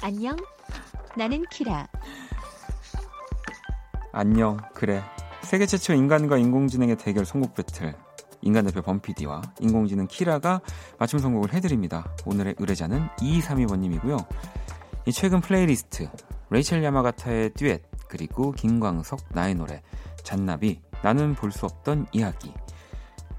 안녕. 0.02 0.36
나는 1.16 1.44
키라. 1.50 1.88
안녕. 4.18 4.56
그래. 4.72 5.02
세계 5.42 5.66
최초 5.66 5.92
인간과 5.92 6.38
인공지능의 6.38 6.96
대결 6.96 7.26
선곡 7.26 7.54
배틀. 7.54 7.94
인간 8.40 8.64
대표 8.64 8.80
범피디와 8.80 9.42
인공지능 9.60 10.06
키라가 10.06 10.62
맞춤 10.98 11.18
선곡을 11.18 11.52
해드립니다. 11.52 12.10
오늘의 12.24 12.54
의뢰자는 12.58 13.08
2232번님이고요. 13.18 14.26
이 15.04 15.12
최근 15.12 15.42
플레이리스트 15.42 16.08
레이첼 16.48 16.82
야마가타의 16.82 17.50
듀엣 17.50 17.82
그리고 18.08 18.52
김광석 18.52 19.20
나의 19.34 19.54
노래 19.54 19.82
잔나비 20.22 20.80
나는 21.02 21.34
볼 21.34 21.52
수 21.52 21.66
없던 21.66 22.06
이야기 22.12 22.54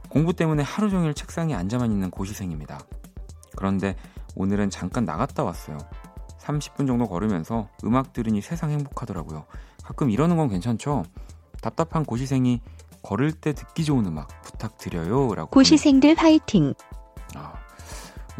공부 0.09 0.33
때문에 0.33 0.61
하루 0.61 0.91
종일 0.91 1.15
책상에 1.15 1.55
앉아만 1.55 1.91
있는 1.91 2.11
고시생입니다. 2.11 2.77
그런데 3.55 3.95
오늘은 4.35 4.69
잠깐 4.69 5.05
나갔다 5.05 5.43
왔어요. 5.43 5.79
30분 6.39 6.85
정도 6.85 7.07
걸으면서 7.07 7.67
음악 7.83 8.13
들으니 8.13 8.41
세상 8.41 8.69
행복하더라고요. 8.69 9.45
가끔 9.87 10.09
이러는 10.11 10.35
건 10.35 10.49
괜찮죠? 10.49 11.03
답답한 11.61 12.03
고시생이 12.03 12.59
걸을 13.03 13.31
때 13.31 13.53
듣기 13.53 13.85
좋은 13.85 14.05
음악 14.05 14.27
부탁드려요. 14.41 15.33
라고. 15.33 15.49
고시생들 15.49 16.15
화이팅! 16.17 16.73
아, 17.35 17.53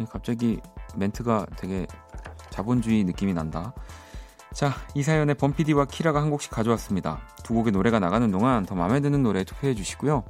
갑자기 0.10 0.60
멘트가 0.98 1.46
되게 1.56 1.88
자본주의 2.50 3.06
느낌이 3.06 3.34
난다. 3.34 3.74
자, 4.54 4.74
이 4.94 5.04
사연에 5.04 5.36
범피디와 5.36 5.86
키라가 5.86 6.22
한 6.22 6.30
곡씩 6.32 6.52
가져왔습니다. 6.52 7.22
두 7.44 7.54
곡의 7.54 7.72
노래가 7.72 8.00
나가는 8.00 8.30
동안 8.30 8.66
더 8.66 8.76
마음에 8.76 9.00
드는 9.00 9.24
노래 9.24 9.46
투표해 9.46 9.74
주시고요. 9.74 10.26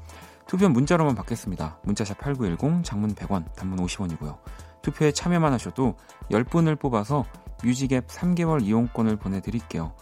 투표는 0.46 0.72
문자로만 0.74 1.16
받겠습니다. 1.16 1.80
문자샵 1.82 2.20
8910, 2.20 2.84
장문 2.84 3.16
100원, 3.16 3.52
단문 3.56 3.80
50원이고요. 3.80 4.38
투표에 4.84 5.12
참여만 5.12 5.52
하셔도 5.52 5.96
10분을 6.30 6.80
뽑아서 6.80 7.26
뮤직앱 7.64 8.06
3개월 8.08 8.64
이용권을 8.64 9.16
보내드릴게요. 9.16 9.96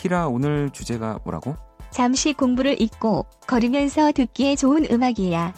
키라, 0.00 0.28
오늘 0.28 0.70
주제가 0.70 1.20
뭐라고? 1.24 1.56
잠시 1.90 2.32
공부를 2.32 2.80
잊고 2.80 3.26
걸으면서 3.46 4.12
듣기에 4.12 4.56
좋은 4.56 4.86
음악이야. 4.90 5.52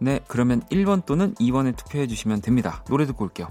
네, 0.00 0.18
그러면 0.26 0.62
1번 0.62 1.06
또는 1.06 1.32
2번에 1.34 1.76
투표해 1.76 2.08
주시면 2.08 2.40
됩니다. 2.40 2.82
노래 2.88 3.06
듣고 3.06 3.24
올게요. 3.24 3.48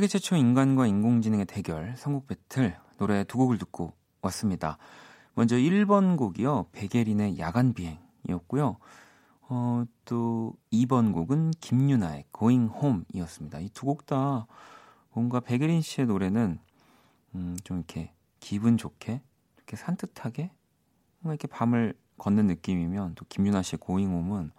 세계 0.00 0.08
최초 0.08 0.34
인간과 0.34 0.86
인공지능의 0.86 1.44
대결 1.44 1.94
선곡 1.94 2.26
배틀 2.26 2.74
노래 2.96 3.22
두 3.22 3.36
곡을 3.36 3.58
듣고 3.58 3.92
왔습니다. 4.22 4.78
먼저 5.34 5.56
1번 5.56 6.16
곡이요. 6.16 6.68
베게린의 6.72 7.38
야간 7.38 7.74
비행이었고요. 7.74 8.78
어, 9.42 9.84
또 10.06 10.54
2번 10.72 11.12
곡은 11.12 11.50
김유나의 11.60 12.24
Going 12.34 12.72
Home이었습니다. 12.74 13.58
이 13.60 13.68
두 13.74 13.84
곡 13.84 14.06
다 14.06 14.46
뭔가 15.12 15.38
베게린 15.38 15.82
씨의 15.82 16.06
노래는 16.06 16.58
음, 17.34 17.58
좀 17.62 17.76
이렇게 17.76 18.14
기분 18.38 18.78
좋게 18.78 19.20
이렇게 19.58 19.76
산뜻하게 19.76 20.50
뭔가 21.18 21.34
이렇게 21.34 21.46
밤을 21.46 21.92
걷는 22.16 22.46
느낌이면 22.46 23.16
또 23.16 23.26
김유나 23.28 23.60
씨의 23.60 23.80
Going 23.84 24.10
Home은 24.10 24.50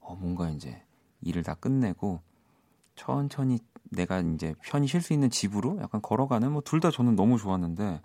어, 0.00 0.16
뭔가 0.16 0.50
이제 0.50 0.82
일을 1.22 1.44
다 1.44 1.54
끝내고 1.54 2.20
천천히 2.94 3.58
내가 3.90 4.20
이제 4.20 4.54
편히 4.64 4.86
쉴 4.86 5.00
수 5.00 5.12
있는 5.12 5.30
집으로 5.30 5.78
약간 5.80 6.00
걸어가는 6.02 6.50
뭐 6.52 6.60
둘 6.62 6.80
다 6.80 6.90
저는 6.90 7.16
너무 7.16 7.38
좋았는데 7.38 8.00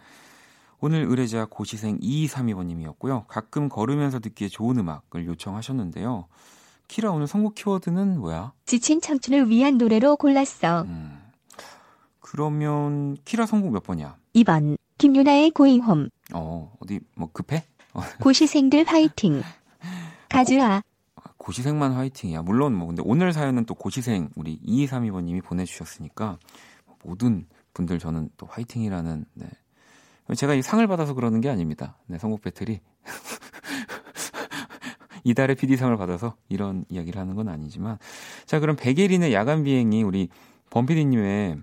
오늘 0.80 1.04
의뢰자 1.04 1.46
고시생 1.50 2.00
2232번님이었고요. 2.00 3.26
가끔 3.28 3.70
걸으면서 3.70 4.20
듣기에 4.20 4.48
좋은 4.48 4.78
음악을 4.80 5.26
요청하셨는데요. 5.28 6.28
키라 6.88 7.12
오늘 7.12 7.28
선곡 7.28 7.56
키워드는 7.56 8.20
뭐야? 8.20 8.54
지친 8.66 9.00
청춘을 9.00 9.50
위한 9.50 9.78
노래로 9.78 10.18
골랐어. 10.18 10.82
음, 10.82 11.22
그러면 12.20 13.16
키라 13.26 13.46
선곡 13.46 13.72
몇 13.72 13.84
번이야? 13.84 14.18
2번 14.36 14.78
김유나의 14.98 15.52
고잉홈 15.52 16.10
어 16.34 16.74
어디 16.80 17.00
뭐 17.16 17.30
급해? 17.32 17.64
고시생들 18.22 18.86
화이팅 18.88 19.42
가즈아 20.30 20.82
고시생만 21.42 21.94
화이팅이야. 21.94 22.44
물론 22.44 22.76
뭐 22.76 22.88
근데 22.88 23.02
오늘 23.04 23.34
사연은 23.34 23.66
또 23.66 23.74
고시생 23.74 24.30
우리 24.36 24.60
2232번님이 24.60 25.44
보내주셨으니까 25.44 26.38
모든 27.04 27.48
분들 27.74 27.98
저는 27.98 28.30
또 28.38 28.46
화이팅이라는 28.46 29.26
네. 29.34 29.48
제가 30.36 30.54
이 30.54 30.62
상을 30.62 30.86
받아서 30.86 31.16
그러는 31.16 31.42
게 31.42 31.50
아닙니다. 31.50 31.98
네, 32.06 32.20
선곡 32.20 32.42
배틀이 32.42 32.80
이달의 35.24 35.56
PD상을 35.56 35.96
받아서 35.98 36.36
이런 36.48 36.86
이야기를 36.90 37.20
하는 37.20 37.36
건 37.36 37.50
아니지만 37.50 37.98
자 38.46 38.60
그럼 38.60 38.76
백예린의 38.76 39.34
야간 39.34 39.64
비행이 39.64 40.04
우리 40.04 40.30
범피디님의 40.70 41.58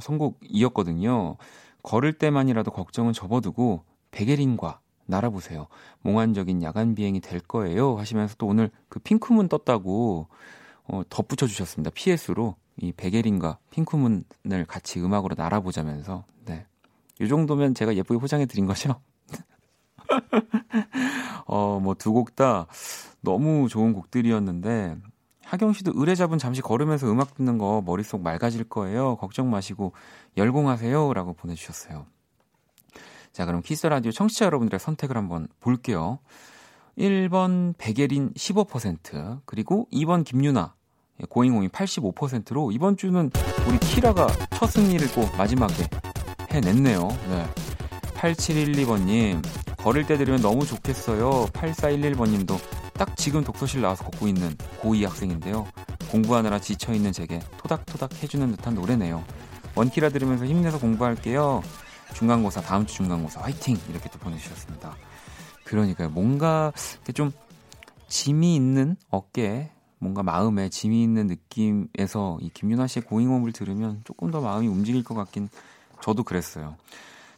선곡이었거든요. 0.00 1.36
걸을 1.82 2.12
때만이라도 2.12 2.70
걱정은 2.70 3.12
접어두고 3.12 3.84
백예린과 4.12 4.80
날아보세요. 5.06 5.66
몽환적인 6.02 6.62
야간 6.62 6.94
비행이 6.94 7.20
될 7.20 7.40
거예요. 7.40 7.96
하시면서 7.98 8.34
또 8.38 8.46
오늘 8.46 8.70
그 8.88 8.98
핑크문 9.00 9.48
떴다고 9.48 10.28
어, 10.86 11.02
덧붙여 11.08 11.46
주셨습니다. 11.46 11.90
PS로 11.94 12.56
이 12.76 12.92
백예린과 12.92 13.58
핑크문을 13.70 14.64
같이 14.66 15.00
음악으로 15.00 15.34
날아보자면서 15.38 16.24
네. 16.46 16.66
이 17.20 17.28
정도면 17.28 17.74
제가 17.74 17.94
예쁘게 17.94 18.18
포장해 18.20 18.46
드린 18.46 18.66
거죠. 18.66 19.00
어, 21.46 21.78
뭐 21.80 21.94
두 21.94 22.12
곡 22.12 22.34
다 22.36 22.66
너무 23.20 23.68
좋은 23.68 23.92
곡들이었는데 23.92 24.96
하경 25.44 25.72
씨도 25.72 25.92
의뢰자분 25.94 26.38
잠시 26.38 26.62
걸으면서 26.62 27.10
음악 27.10 27.34
듣는 27.34 27.58
거 27.58 27.82
머릿속 27.84 28.22
맑아질 28.22 28.64
거예요. 28.64 29.16
걱정 29.16 29.50
마시고 29.50 29.92
열공하세요라고 30.36 31.34
보내 31.34 31.54
주셨어요. 31.54 32.06
자, 33.34 33.44
그럼 33.46 33.62
키스 33.62 33.88
라디오 33.88 34.12
청취자 34.12 34.44
여러분들의 34.44 34.78
선택을 34.78 35.16
한번 35.16 35.48
볼게요. 35.58 36.20
1번 36.96 37.74
백예린 37.78 38.32
15%, 38.34 39.40
그리고 39.44 39.88
2번 39.92 40.24
김유나 40.24 40.74
고잉공이 41.28 41.68
85%로 41.68 42.70
이번 42.70 42.96
주는 42.96 43.32
우리 43.66 43.78
키라가 43.78 44.28
첫 44.54 44.70
승리를 44.70 45.04
또 45.12 45.28
마지막에 45.36 45.88
해냈네요. 46.52 47.08
네. 47.28 47.46
8712번님, 48.14 49.42
걸을 49.78 50.06
때 50.06 50.16
들으면 50.16 50.40
너무 50.40 50.64
좋겠어요. 50.64 51.46
8411번님도 51.46 52.56
딱 52.92 53.16
지금 53.16 53.42
독서실 53.42 53.80
나와서 53.80 54.04
걷고 54.04 54.28
있는 54.28 54.54
고2 54.80 55.08
학생인데요. 55.08 55.66
공부하느라 56.12 56.60
지쳐있는 56.60 57.10
제게 57.10 57.40
토닥토닥 57.56 58.22
해주는 58.22 58.48
듯한 58.52 58.74
노래네요. 58.74 59.24
원키라 59.74 60.10
들으면서 60.10 60.46
힘내서 60.46 60.78
공부할게요. 60.78 61.62
중간고사, 62.14 62.60
다음 62.62 62.86
주 62.86 62.94
중간고사 62.94 63.40
화이팅! 63.42 63.76
이렇게 63.90 64.08
또 64.08 64.18
보내주셨습니다. 64.18 64.96
그러니까요. 65.64 66.10
뭔가 66.10 66.72
좀 67.14 67.32
짐이 68.08 68.54
있는 68.54 68.96
어깨에 69.10 69.70
뭔가 69.98 70.22
마음에 70.22 70.68
짐이 70.68 71.02
있는 71.02 71.26
느낌에서 71.26 72.38
이 72.40 72.50
김윤아 72.50 72.86
씨의 72.86 73.04
고잉홈을 73.04 73.52
들으면 73.52 74.02
조금 74.04 74.30
더 74.30 74.40
마음이 74.40 74.66
움직일 74.68 75.02
것 75.02 75.14
같긴 75.14 75.48
저도 76.02 76.22
그랬어요. 76.22 76.76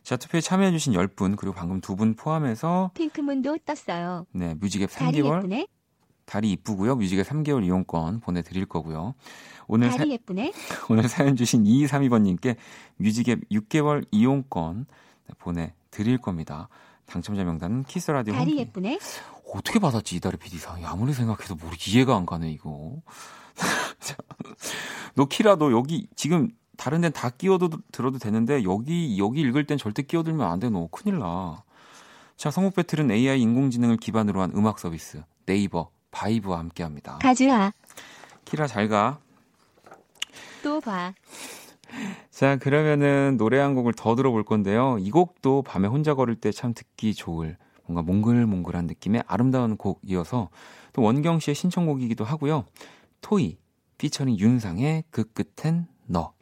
자, 0.03 0.17
투표에 0.17 0.41
참여해주신 0.41 0.93
10분, 0.93 1.37
그리고 1.37 1.55
방금 1.55 1.81
두 1.81 1.97
분 1.97 2.15
포함해서, 2.15 2.91
핑크문도 2.95 3.59
떴어요. 3.65 4.27
네, 4.33 4.55
뮤직앱 4.55 4.91
달이 4.93 5.19
3개월, 5.21 5.37
예쁘네. 5.39 5.67
다리 6.27 6.53
이쁘고요. 6.53 6.97
뮤직앱 6.97 7.27
3개월 7.27 7.65
이용권 7.65 8.21
보내드릴 8.21 8.67
거고요. 8.67 9.15
오늘, 9.69 9.91
사, 9.91 10.07
예쁘네. 10.07 10.53
오늘 10.89 11.09
사연 11.09 11.37
주신 11.37 11.65
2232번님께 11.65 12.57
뮤직앱 12.97 13.49
6개월 13.51 14.07
이용권 14.11 14.87
네, 15.29 15.35
보내드릴 15.39 16.19
겁니다. 16.19 16.69
당첨자 17.07 17.45
명단은 17.45 17.85
Kiss 17.85 18.11
the 18.11 18.20
Radio 18.20 18.35
다리 18.35 18.53
홈페이지. 18.53 18.61
예쁘네. 18.61 18.99
어떻게 19.55 19.79
받았지 19.79 20.17
이달의 20.17 20.39
PD상이 20.39 20.85
아무리 20.85 21.13
생각해도 21.13 21.55
뭐 21.55 21.71
이해가 21.89 22.17
안 22.17 22.27
가네 22.27 22.51
이거 22.51 23.01
자, 24.01 24.17
너 25.15 25.27
키라 25.27 25.57
너 25.57 25.71
여기 25.73 26.09
지금 26.17 26.51
다른 26.77 27.01
데는 27.01 27.13
다 27.13 27.31
끼어도 27.31 27.71
들어도 27.93 28.19
되는데 28.19 28.65
여기 28.65 29.17
여기 29.19 29.41
읽을 29.41 29.67
땐 29.67 29.79
절대 29.79 30.03
끼어들면 30.03 30.47
안 30.51 30.59
돼 30.61 30.69
너 30.71 30.89
큰일 30.91 31.19
나 31.19 31.63
자 32.37 32.51
성목 32.51 32.75
배틀은 32.75 33.11
AI 33.11 33.41
인공지능을 33.41 33.97
기반으로 33.97 34.43
한 34.43 34.53
음악 34.55 34.79
서비스 34.79 35.23
네이버 35.47 35.89
바이브와 36.11 36.59
함께합니다 36.59 37.17
가즈아 37.23 37.73
키라 38.45 38.67
잘 38.67 38.89
가 38.91 39.21
또 40.67 40.81
봐. 40.81 41.15
자 42.29 42.57
그러면은 42.57 43.37
노래 43.39 43.61
한 43.61 43.77
곡을 43.77 43.93
더 43.93 44.17
들어볼 44.17 44.43
건데요 44.45 44.99
이 44.99 45.13
곡도 45.13 45.63
밤에 45.63 45.87
혼자 45.87 46.15
걸을 46.15 46.35
때 46.35 46.51
참 46.51 46.75
듣기 46.75 47.15
좋을 47.15 47.57
뭔가 47.87 48.03
몽글몽글한 48.03 48.89
느낌의 48.89 49.23
아름다운 49.29 49.77
곡이어서 49.77 50.51
또 50.93 51.03
원경 51.03 51.39
씨의 51.39 51.55
신청곡이기도 51.55 52.25
하고요. 52.25 52.65
토이 53.21 53.59
피처링 53.99 54.41
윤상의 54.41 55.05
그 55.11 55.23
끝엔 55.33 55.87
너. 56.07 56.33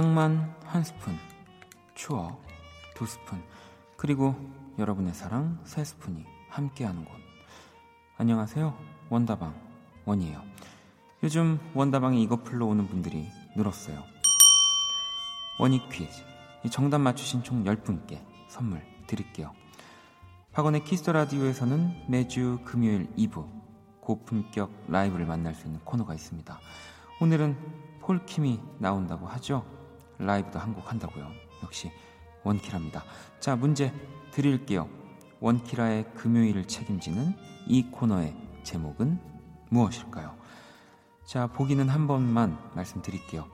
낭만 0.00 0.56
한 0.64 0.82
스푼, 0.82 1.14
추억 1.94 2.42
두 2.94 3.04
스푼, 3.04 3.42
그리고 3.98 4.34
여러분의 4.78 5.12
사랑 5.12 5.60
세 5.64 5.84
스푼이 5.84 6.24
함께하는 6.48 7.04
곳. 7.04 7.12
안녕하세요. 8.16 8.74
원다방 9.10 9.54
원이에요. 10.06 10.42
요즘 11.22 11.60
원다방에 11.74 12.18
이거 12.18 12.36
풀러 12.36 12.64
오는 12.64 12.88
분들이 12.88 13.28
늘었어요. 13.54 14.02
원익 15.58 15.90
퀴즈. 15.90 16.22
이 16.64 16.70
정답 16.70 16.96
맞추신 17.00 17.42
총 17.42 17.64
10분께 17.64 18.24
선물 18.48 18.82
드릴게요. 19.06 19.52
박원의 20.52 20.84
Kiss 20.84 21.00
the 21.00 21.12
Radio에서는 21.12 22.06
매주 22.08 22.60
금요일 22.64 23.06
2부 23.18 23.46
고품격 24.00 24.86
라이브를 24.88 25.26
만날 25.26 25.54
수 25.54 25.66
있는 25.66 25.78
코너가 25.84 26.14
있습니다. 26.14 26.58
오늘은 27.20 27.98
폴킴이 28.00 28.62
나온다고 28.78 29.26
하죠. 29.26 29.79
라이브도 30.20 30.58
한 30.58 30.74
곡 30.74 30.90
한다고요. 30.90 31.30
역시 31.62 31.90
원키라입니다. 32.44 33.04
자, 33.40 33.56
문제 33.56 33.92
드릴게요. 34.30 34.88
원키라의 35.40 36.12
금요일을 36.14 36.66
책임지는 36.66 37.34
이 37.66 37.90
코너의 37.90 38.36
제목은 38.62 39.18
무엇일까요? 39.70 40.36
자, 41.24 41.46
보기는 41.46 41.88
한 41.88 42.06
번만 42.06 42.58
말씀드릴게요. 42.74 43.46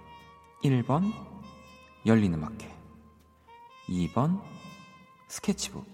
1번 0.65 1.13
열리는 2.07 2.39
마켓 2.39 2.71
2번 3.89 4.41
스케치북 5.29 5.85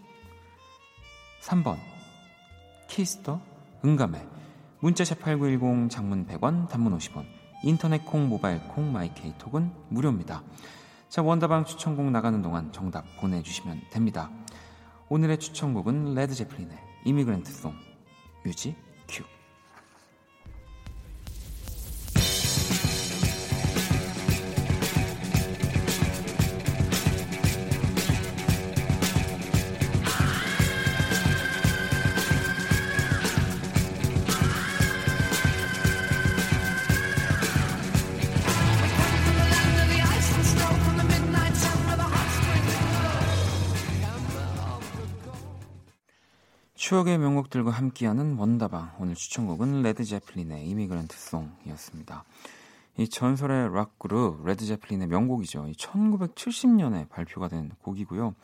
3번 1.43 1.79
키스 2.89 3.21
더 3.21 3.41
음감회 3.85 4.25
문자샵 4.81 5.21
8910 5.21 5.91
장문 5.91 6.27
100원 6.27 6.69
단문 6.69 6.97
50원 6.97 7.27
인터넷 7.63 8.05
콩 8.05 8.29
모바일 8.29 8.61
콩 8.69 8.93
My 8.93 9.10
K톡은 9.10 9.71
무료입니다. 9.89 10.43
자 11.09 11.23
원다방 11.23 11.65
추천곡 11.65 12.11
나가는 12.11 12.41
동안 12.43 12.73
정답 12.73 13.05
보내주시면 13.21 13.83
됩니다. 13.91 14.31
오늘의 15.09 15.39
추천곡은 15.39 16.15
Led 16.15 16.35
Zeppelin의 16.35 16.77
Immigrant 17.05 17.53
Song 17.53 17.75
뮤직 18.45 18.75
추억의 46.93 47.17
명곡들과 47.17 47.71
함께하는 47.71 48.37
원다방 48.37 48.97
오늘 48.99 49.15
추천곡은 49.15 49.81
레드 49.81 50.05
제플린의 50.05 50.69
Immigrant 50.69 51.17
Song이었습니다. 51.17 52.23
이 52.99 53.09
전설의 53.09 53.75
락 53.75 53.99
그룹 53.99 54.45
레드 54.45 54.67
제플린의 54.67 55.07
명곡이죠. 55.07 55.69
1970년에 55.75 57.09
발표가 57.09 57.49
된 57.49 57.71
곡이고요. 57.81 58.35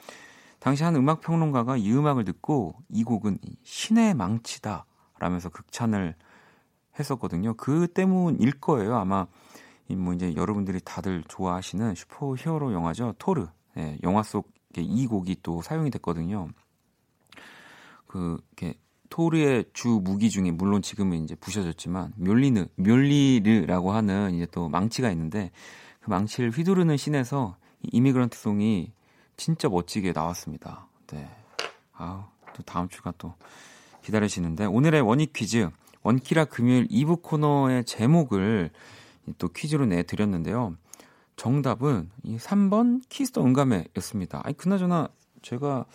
당시 0.60 0.82
한 0.82 0.96
음악 0.96 1.20
평론가가 1.20 1.76
이 1.76 1.92
음악을 1.92 2.24
듣고 2.24 2.74
이 2.88 3.04
곡은 3.04 3.36
신의 3.64 4.14
망치다 4.14 4.86
라면서 5.18 5.50
극찬을 5.50 6.14
했었거든요. 6.98 7.52
그 7.52 7.86
때문일 7.88 8.60
거예요. 8.60 8.96
아마 8.96 9.26
뭐 9.90 10.14
이제 10.14 10.34
여러분들이 10.34 10.80
다들 10.82 11.22
좋아하시는 11.28 11.94
슈퍼 11.94 12.34
히어로 12.34 12.72
영화죠. 12.72 13.16
토르. 13.18 13.48
예, 13.76 13.98
영화 14.02 14.22
속 14.22 14.58
이 14.76 15.06
곡이 15.06 15.38
또 15.42 15.62
사용이 15.62 15.90
됐거든요. 15.90 16.48
그 18.08 18.38
이렇게 18.56 18.76
토르의 19.10 19.66
주 19.72 20.00
무기 20.02 20.28
중에 20.30 20.50
물론 20.50 20.82
지금은 20.82 21.22
이제 21.22 21.34
부셔졌지만 21.36 22.14
묠니, 22.16 22.66
묠니르라고 22.74 23.92
하는 23.92 24.34
이제 24.34 24.46
또 24.50 24.68
망치가 24.68 25.10
있는데 25.12 25.50
그 26.00 26.10
망치를 26.10 26.50
휘두르는 26.50 26.96
씬에서 26.96 27.56
Immigrant 27.82 28.36
Song이 28.36 28.92
진짜 29.36 29.68
멋지게 29.68 30.12
나왔습니다. 30.12 30.88
네. 31.06 31.28
아우 31.92 32.24
또 32.54 32.62
다음 32.64 32.88
주가 32.88 33.12
또 33.18 33.34
기다리시는데 34.02 34.64
오늘의 34.64 35.02
원의 35.02 35.32
퀴즈 35.32 35.68
원키라 36.02 36.46
금요일 36.46 36.88
2부 36.88 37.22
코너의 37.22 37.84
제목을 37.84 38.70
또 39.36 39.48
퀴즈로 39.48 39.86
내 39.86 40.02
드렸는데요. 40.02 40.76
정답은 41.36 42.10
이 42.24 42.36
3번 42.36 43.02
키스 43.08 43.31
더 43.31 43.44
음감회였습니다. 43.44 44.40
아니 44.44 44.56
그나저나 44.56 45.08
제가 45.42 45.86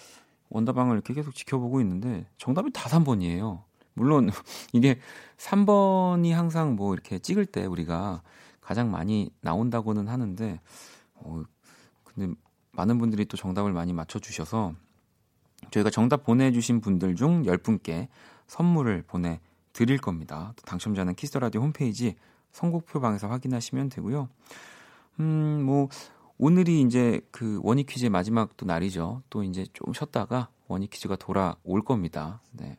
원다방을 0.53 0.95
이렇게 0.95 1.13
계속 1.13 1.33
지켜보고 1.33 1.81
있는데 1.81 2.25
정답이 2.37 2.71
다 2.71 2.87
3번이에요. 2.89 3.63
물론 3.95 4.29
이게 4.71 4.99
3번이 5.37 6.31
항상 6.31 6.75
뭐 6.75 6.93
이렇게 6.93 7.19
찍을 7.19 7.45
때 7.47 7.65
우리가 7.65 8.21
가장 8.61 8.91
많이 8.91 9.31
나온다고는 9.41 10.07
하는데 10.07 10.59
어 11.15 11.43
근데 12.03 12.33
많은 12.71 12.99
분들이 12.99 13.25
또 13.25 13.35
정답을 13.35 13.73
많이 13.73 13.93
맞춰 13.93 14.19
주셔서 14.19 14.73
저희가 15.71 15.89
정답 15.89 16.23
보내 16.23 16.51
주신 16.51 16.81
분들 16.81 17.15
중 17.15 17.43
10분께 17.43 18.07
선물을 18.47 19.03
보내 19.07 19.39
드릴 19.73 19.97
겁니다. 19.97 20.53
당첨자는 20.65 21.15
키스 21.15 21.29
더 21.29 21.38
라디오 21.39 21.61
홈페이지 21.61 22.15
선곡표 22.51 23.01
방에서 23.01 23.27
확인하시면 23.27 23.89
되고요. 23.89 24.29
음, 25.19 25.63
뭐 25.65 25.89
오늘이 26.43 26.82
이제 26.82 27.21
그 27.32 27.62
원의 27.63 27.86
퀴즈의 27.86 28.10
마지막 28.10 28.58
또 28.58 28.65
날이죠. 28.65 29.23
또 29.29 29.43
이제 29.43 29.65
좀 29.71 29.93
쉬었다가 29.93 30.49
원의 30.67 30.88
퀴즈가 30.88 31.15
돌아올 31.15 31.86
겁니다. 31.86 32.41
네. 32.51 32.77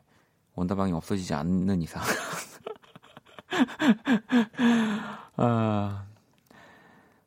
원다방이 0.53 0.91
없어지지 0.91 1.33
않는 1.33 1.81
이상. 1.81 2.03
아, 5.37 6.05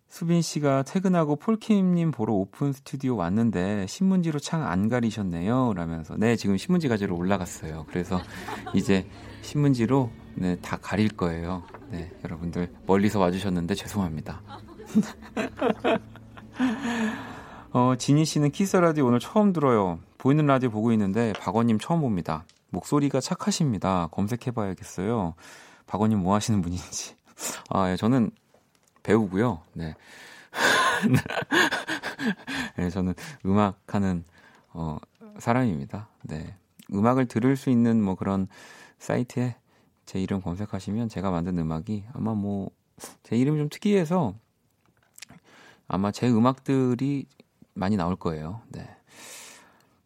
수빈 0.09 0.41
씨가 0.43 0.85
퇴근하고 0.85 1.35
폴킴님 1.35 2.13
보러 2.13 2.35
오픈 2.35 2.73
스튜디오 2.73 3.17
왔는데 3.17 3.89
신문지로 3.89 4.39
창 4.39 4.63
안 4.63 4.89
가리셨네요. 4.89 5.73
라면서 5.75 6.17
네 6.17 6.37
지금 6.37 6.57
신문지 6.57 6.87
가지러 6.87 7.17
올라갔어요. 7.17 7.85
그래서 7.89 8.21
이제 8.75 9.09
신문지로 9.43 10.13
네, 10.37 10.55
다 10.61 10.77
가릴 10.81 11.09
거예요. 11.09 11.65
네 11.91 12.13
여러분들 12.23 12.73
멀리서 12.87 13.19
와주셨는데 13.19 13.75
죄송합니다. 13.75 14.41
어, 17.73 17.95
지니 17.97 18.25
씨는 18.25 18.51
키스 18.51 18.77
라디오 18.77 19.07
오늘 19.07 19.21
처음 19.21 19.53
들어요. 19.53 19.99
보이는 20.19 20.47
라디오 20.47 20.71
보고 20.71 20.93
있는데 20.93 21.33
박원님 21.35 21.79
처음 21.79 22.01
봅니다. 22.01 22.45
목소리가 22.71 23.21
착하십니다. 23.21 24.09
검색해봐야겠어요. 24.13 25.35
박원님 25.87 26.19
뭐 26.19 26.35
하시는 26.35 26.61
분인지. 26.61 27.15
아, 27.71 27.91
예, 27.91 27.97
저는 27.97 28.31
배우고요. 29.03 29.63
네. 29.75 29.95
네, 32.77 32.91
저는 32.91 33.15
음악하는 33.47 34.25
어, 34.73 34.99
사람입니다. 35.39 36.09
네. 36.23 36.55
음악을 36.93 37.27
들을 37.27 37.57
수 37.57 37.71
있는 37.71 38.03
뭐 38.03 38.15
그런 38.15 38.49
사이트에 38.99 39.57
제 40.07 40.19
이름 40.19 40.41
검색하시면 40.41 41.09
제가 41.09 41.31
만든 41.31 41.59
음악이 41.59 42.05
아마 42.15 42.35
뭐 42.35 42.71
제 43.23 43.37
이름이 43.37 43.59
좀 43.59 43.69
특이해서 43.69 44.35
아마 45.89 46.13
제 46.13 46.29
음악들이 46.29 47.27
많이 47.73 47.97
나올 47.97 48.15
거예요. 48.15 48.61
네. 48.69 48.89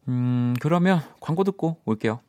음, 0.08 0.54
그러면 0.60 1.02
광고 1.20 1.42
듣고 1.44 1.80
올게요. 1.84 2.20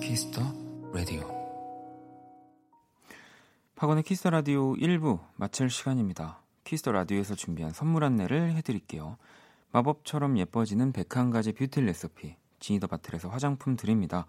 키스 0.00 0.26
더 0.26 0.42
라디오. 0.92 1.22
박원의 3.74 4.04
키스 4.04 4.20
더 4.20 4.30
라디오 4.30 4.74
1부 4.74 5.18
마칠 5.36 5.70
시간입니다. 5.70 6.41
키스 6.72 6.83
더 6.83 6.90
라디오에서 6.90 7.34
준비한 7.34 7.70
선물 7.70 8.02
안내를 8.02 8.52
해드릴게요. 8.54 9.18
마법처럼 9.72 10.38
예뻐지는 10.38 10.94
101가지 10.94 11.54
뷰티 11.54 11.82
레시피 11.82 12.34
지니 12.60 12.75
더 12.75 12.86
바틀에서 12.86 13.28
화장품 13.28 13.76
드립니다. 13.76 14.24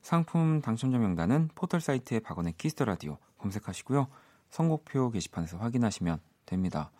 상품 0.00 0.60
당첨자 0.60 0.96
명단은 0.96 1.48
포털 1.56 1.80
사이트의 1.80 2.20
박원의 2.20 2.54
키스 2.56 2.73
더 2.73 2.84
라디오 2.84 3.18
검색하시고요. 3.38 4.06
선곡표 4.48 5.10
게시판에서 5.10 5.58
확인하시면 5.58 6.20
됩니다. 6.46 6.92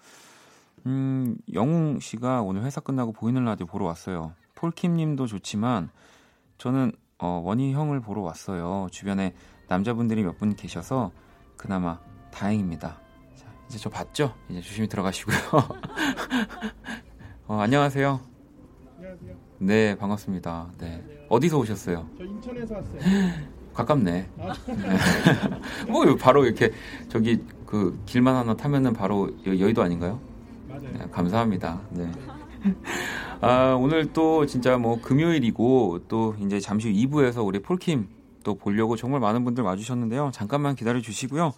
음, 0.87 1.37
영웅 1.53 2.01
씨가 2.01 2.43
오늘 2.43 2.65
회사 2.65 2.81
끝나고 2.81 3.13
보이는 3.13 3.45
라디오 3.45 3.67
보러 3.67 3.85
왔어요. 3.85 4.33
폴킴 4.57 4.97
님도 4.97 5.29
좋지만 5.29 5.91
저는 6.59 6.91
어, 7.19 7.41
원희 7.45 7.73
형을 7.73 8.01
보러 8.01 8.23
왔어요. 8.23 8.89
주변에 8.91 9.33
남자분들이 9.69 10.25
몇 10.25 10.39
분 10.39 10.57
계셔서 10.57 11.13
그나마 11.57 12.01
다행입니다. 12.33 13.08
자, 13.68 13.74
이제 13.74 13.78
저 13.78 13.90
봤죠? 13.90 14.35
이제 14.48 14.61
조심히 14.61 14.88
들어가시고요. 14.88 15.37
어, 17.46 17.61
안녕하세요. 17.61 18.20
안녕하세요. 18.96 19.35
네, 19.59 19.94
반갑습니다. 19.96 20.70
네. 20.78 21.04
어디서 21.28 21.59
오셨어요? 21.59 22.09
저 22.16 22.24
인천에서 22.24 22.74
왔어요. 22.76 22.98
가깝네. 23.74 24.28
아, 24.40 24.54
뭐 25.88 26.16
바로 26.16 26.44
이렇게 26.44 26.72
저기 27.09 27.44
그 27.66 28.00
길만 28.07 28.35
하나 28.35 28.57
타면은 28.57 28.92
바로 28.94 29.31
여, 29.46 29.59
여의도 29.59 29.83
아닌가요? 29.83 30.18
맞아요. 30.68 30.83
맞아요. 30.83 30.98
네, 30.98 31.11
감사합니다. 31.11 31.81
네. 31.90 32.11
아, 33.40 33.76
오늘 33.78 34.12
또 34.12 34.46
진짜 34.46 34.78
뭐 34.78 35.00
금요일이고 35.00 36.07
또 36.09 36.35
이제 36.40 36.59
잠시 36.59 36.88
후 36.88 36.94
2부에서 36.94 37.46
우리 37.46 37.61
폴킴 37.61 38.09
또 38.42 38.54
보려고 38.54 38.96
정말 38.96 39.20
많은 39.20 39.44
분들 39.44 39.62
와주셨는데요. 39.62 40.31
잠깐만 40.33 40.74
기다려 40.74 41.00
주시고요. 41.00 41.52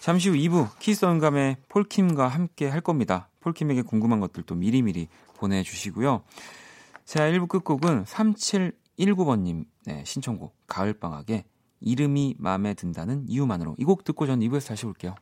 잠시 0.00 0.30
후 0.30 0.34
2부 0.34 0.78
키스 0.78 1.04
언감의 1.04 1.58
폴킴과 1.68 2.26
함께 2.26 2.66
할 2.68 2.80
겁니다. 2.80 3.28
폴킴에게 3.40 3.82
궁금한 3.82 4.18
것들도 4.20 4.54
미리미리 4.54 5.08
보내주시고요. 5.36 6.22
자, 7.04 7.30
1부 7.30 7.48
끝곡은 7.48 8.04
3719번님 8.04 9.66
네, 9.84 10.02
신청곡 10.06 10.54
가을방학의 10.66 11.44
이름이 11.80 12.36
마음에 12.38 12.74
든다는 12.74 13.24
이유만으로 13.28 13.76
이 13.78 13.84
곡 13.84 14.04
듣고 14.04 14.26
전 14.26 14.40
2부에서 14.40 14.68
다시 14.68 14.86
올게요. 14.86 15.14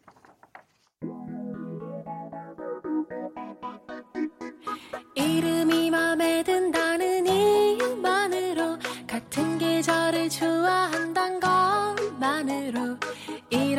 이름이 5.14 5.90
맘에 5.90 6.42
든다는 6.44 7.26
이유만으로 7.26 8.78
같은 9.06 9.58
계절을 9.58 10.28
좋아한단 10.28 11.40
것만으로 11.40 12.96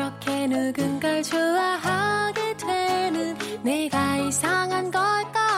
이렇게 0.10 0.48
누군가를 0.48 1.22
좋아하게 1.22 2.58
되는 2.58 3.38
내가 3.62 4.18
이상한 4.18 4.90
걸까 4.90 5.49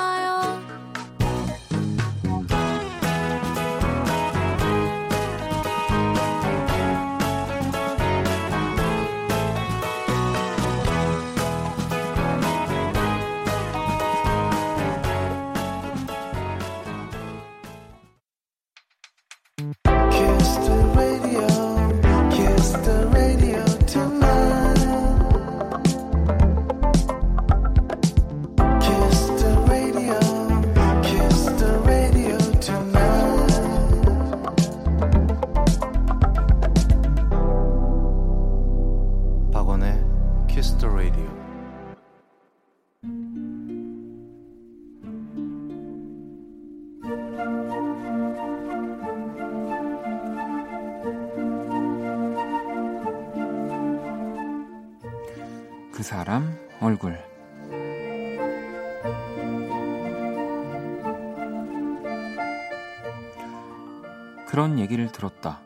얘기를 64.92 65.10
들었다. 65.10 65.62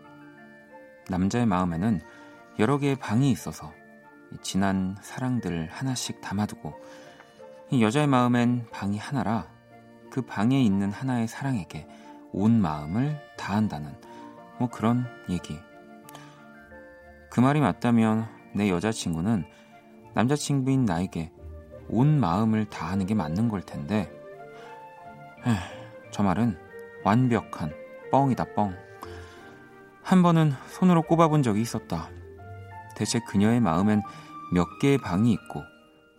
남자의 1.10 1.48
마음에는 1.48 2.00
여러 2.60 2.78
개의 2.78 2.96
방이 2.96 3.32
있어서 3.32 3.74
이 4.32 4.38
지난 4.42 4.96
사랑들을 5.02 5.70
하나씩 5.72 6.22
담아두고 6.22 6.74
이 7.72 7.84
여자의 7.84 8.08
마음엔 8.08 8.68
방이 8.72 8.98
하나라 9.00 9.48
그 10.12 10.22
방에 10.22 10.62
있는 10.62 10.92
하나의 10.92 11.28
사랑에게 11.28 11.88
온 12.32 12.62
마음을 12.62 13.20
다한다는 13.38 13.94
뭐 14.60 14.70
그런 14.70 15.06
얘기. 15.30 15.60
그 17.32 17.40
말이 17.40 17.60
맞다면 17.60 18.28
내 18.54 18.70
여자친구는 18.70 19.44
남자친구인 20.14 20.86
나에게 20.86 21.32
온 21.90 22.20
마음을 22.20 22.66
다하는 22.66 23.06
게 23.06 23.14
맞는 23.16 23.50
걸 23.50 23.62
텐데, 23.62 24.10
에휴, 25.46 25.56
저 26.12 26.24
말은 26.24 26.58
완벽한 27.04 27.74
뻥이다 28.12 28.54
뻥. 28.56 28.85
한 30.06 30.22
번은 30.22 30.54
손으로 30.68 31.02
꼽아본 31.02 31.42
적이 31.42 31.62
있었다. 31.62 32.12
대체 32.96 33.20
그녀의 33.28 33.60
마음엔 33.60 34.04
몇 34.54 34.78
개의 34.80 35.00
방이 35.00 35.34
있고 35.34 35.64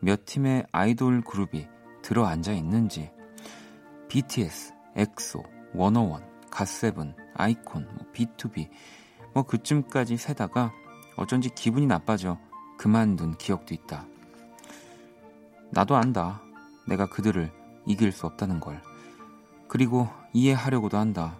몇 0.00 0.24
팀의 0.24 0.66
아이돌 0.72 1.20
그룹이 1.20 1.68
들어앉아 2.02 2.50
있는지 2.50 3.12
BTS, 4.08 4.74
엑소, 4.96 5.44
워너원, 5.72 6.28
갓세븐, 6.50 7.14
아이콘, 7.34 7.86
뭐 7.94 8.12
B2B 8.12 8.68
뭐 9.32 9.44
그쯤까지 9.44 10.16
세다가 10.16 10.72
어쩐지 11.16 11.48
기분이 11.50 11.86
나빠져 11.86 12.38
그만둔 12.78 13.38
기억도 13.38 13.72
있다. 13.72 14.04
나도 15.70 15.94
안다. 15.94 16.42
내가 16.88 17.06
그들을 17.06 17.52
이길 17.86 18.10
수 18.10 18.26
없다는 18.26 18.58
걸. 18.58 18.82
그리고 19.68 20.08
이해하려고도 20.32 20.98
한다. 20.98 21.38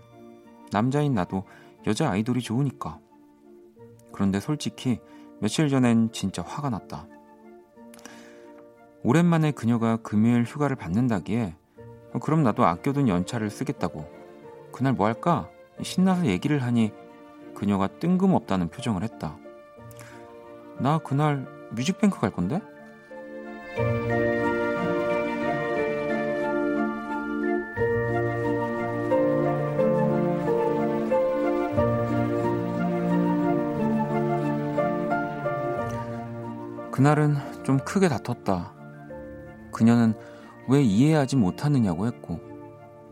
남자인 0.71 1.13
나도 1.13 1.45
여자 1.87 2.11
아이돌이 2.11 2.41
좋으니까. 2.41 2.99
그런데 4.13 4.41
솔직히 4.41 5.01
며칠 5.41 5.69
전엔 5.69 6.11
진짜 6.13 6.43
화가 6.43 6.71
났다. 6.71 7.07
오랜만에 9.03 9.53
그녀가 9.53 9.97
금요일 9.99 10.43
휴가를 10.43 10.75
받는다기에 10.75 11.55
어, 12.13 12.19
그럼 12.19 12.43
나도 12.43 12.65
아껴둔 12.65 13.09
연차를 13.09 13.51
쓰겠다고. 13.51 14.05
그날 14.73 14.95
뭐 14.95 15.07
할까? 15.07 15.49
신나서 15.83 16.27
얘기를 16.27 16.63
하니 16.63 16.93
그녀가 17.55 17.87
뜬금없다는 17.87 18.69
표정을 18.69 19.03
했다. 19.03 19.39
나 20.79 20.99
그날 20.99 21.47
뮤직뱅크 21.71 22.21
갈 22.21 22.31
건데? 22.31 22.61
그날은 37.07 37.37
좀 37.63 37.79
크게 37.79 38.09
다퉜다. 38.09 38.75
그녀는 39.73 40.15
왜 40.69 40.83
이해하지 40.83 41.37
못하느냐고 41.37 42.09
했고, 42.09 42.41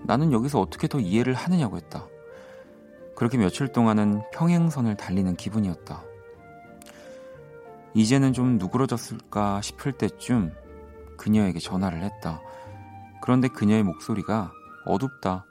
나는 0.02 0.32
여기서 0.32 0.60
어떻게 0.60 0.88
더 0.88 0.98
이해를 0.98 1.32
하느냐고 1.34 1.76
했다. 1.76 2.08
그렇게 3.14 3.38
며칠 3.38 3.68
동안은 3.68 4.22
평행선을 4.32 4.96
달리는 4.96 5.36
기분이었다. 5.36 6.02
이제는 7.94 8.32
좀 8.32 8.58
누그러졌을까 8.58 9.60
싶을 9.60 9.92
때쯤 9.92 10.52
그녀에게 11.16 11.60
전화를 11.60 12.02
했다. 12.02 12.42
그런데 13.22 13.46
그녀의 13.46 13.84
목소리가 13.84 14.50
어둡다. 14.86 15.46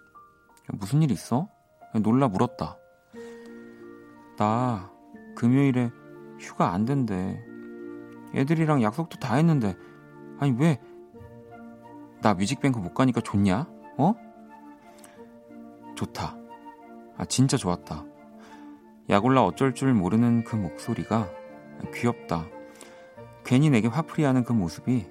무슨 0.74 1.02
일 1.02 1.12
있어? 1.12 1.48
놀라 2.02 2.28
물었다. 2.28 2.78
나 4.38 4.92
금요일에 5.38 5.94
휴가 6.42 6.74
안 6.74 6.84
된대. 6.84 7.53
애들이랑 8.36 8.82
약속도 8.84 9.20
다 9.20 9.36
했는데 9.36 9.76
아니 10.40 10.52
왜 10.58 10.80
나 12.24 12.34
뮤직뱅크 12.34 12.80
못 12.80 12.94
가니까 12.94 13.20
좋냐? 13.20 13.68
어? 13.98 14.16
좋다. 15.94 16.38
아 17.18 17.26
진짜 17.26 17.58
좋았다. 17.58 18.06
약올라 19.10 19.44
어쩔 19.44 19.74
줄 19.76 19.94
모르는 19.94 20.46
그 20.46 20.56
목소리가 20.56 21.30
귀엽다. 21.94 22.48
괜히 23.44 23.70
내게 23.70 23.90
화풀이하는 23.90 24.46
그 24.46 24.54
모습이 24.54 25.06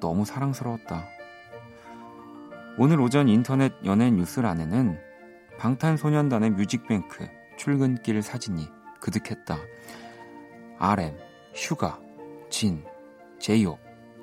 너무 0.00 0.24
사랑스러웠다. 0.24 1.04
오늘 2.76 3.00
오전 3.00 3.28
인터넷 3.28 3.72
연예 3.84 4.10
뉴스란에는 4.10 4.98
방탄소년단의 5.58 6.50
뮤직뱅크 6.50 7.28
출근길 7.56 8.20
사진이 8.20 8.68
그득했다. 9.00 9.58
RM, 10.80 11.16
슈가, 11.54 12.00
진, 12.50 12.84
제이홉, 13.38 13.78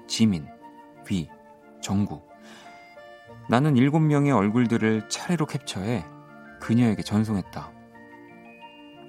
지민, 0.08 0.48
비, 1.06 1.30
정국. 1.82 2.28
나는 3.50 3.78
일곱 3.78 4.00
명의 4.00 4.32
얼굴들을 4.32 5.08
차례로 5.10 5.46
캡처해 5.46 6.04
그녀에게 6.60 7.04
전송했다. 7.04 7.72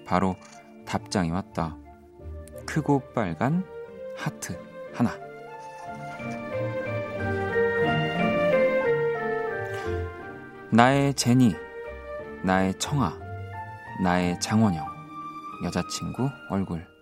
바로 0.04 0.36
답장이 0.86 1.30
왔다. 1.30 1.76
크고 2.66 3.00
빨간 3.14 3.64
하트 4.16 4.58
하나. 4.94 5.10
나의 10.70 11.14
제니, 11.14 11.54
나의 12.42 12.78
청아, 12.78 13.18
나의 14.02 14.38
장원영, 14.40 14.84
여자친구 15.64 16.28
얼굴. 16.50 16.95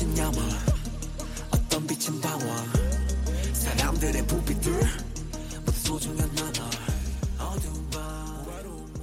빛은 0.00 0.16
야망 0.16 0.34
어떤 1.52 1.86
빛은 1.86 2.20
방황 2.22 2.48
사람들의 3.52 4.26
부비들 4.26 4.72
모두 5.60 5.72
소중한 5.72 6.34
나날 6.34 6.70
어두운 7.38 7.90
밤 7.90 8.46
외로운 8.48 8.94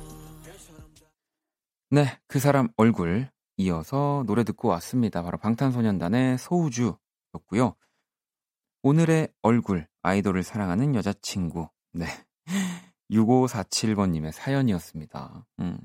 네, 1.91 2.19
그 2.27 2.39
사람 2.39 2.69
얼굴 2.77 3.29
이어서 3.57 4.23
노래 4.25 4.43
듣고 4.43 4.69
왔습니다. 4.69 5.21
바로 5.21 5.37
방탄소년단의 5.37 6.39
소우주였고요. 6.39 7.75
오늘의 8.81 9.29
얼굴 9.43 9.87
아이돌을 10.01 10.41
사랑하는 10.41 10.95
여자친구. 10.95 11.69
네. 11.93 12.07
6547번님의 13.11 14.31
사연이었습니다. 14.31 15.45
음. 15.59 15.77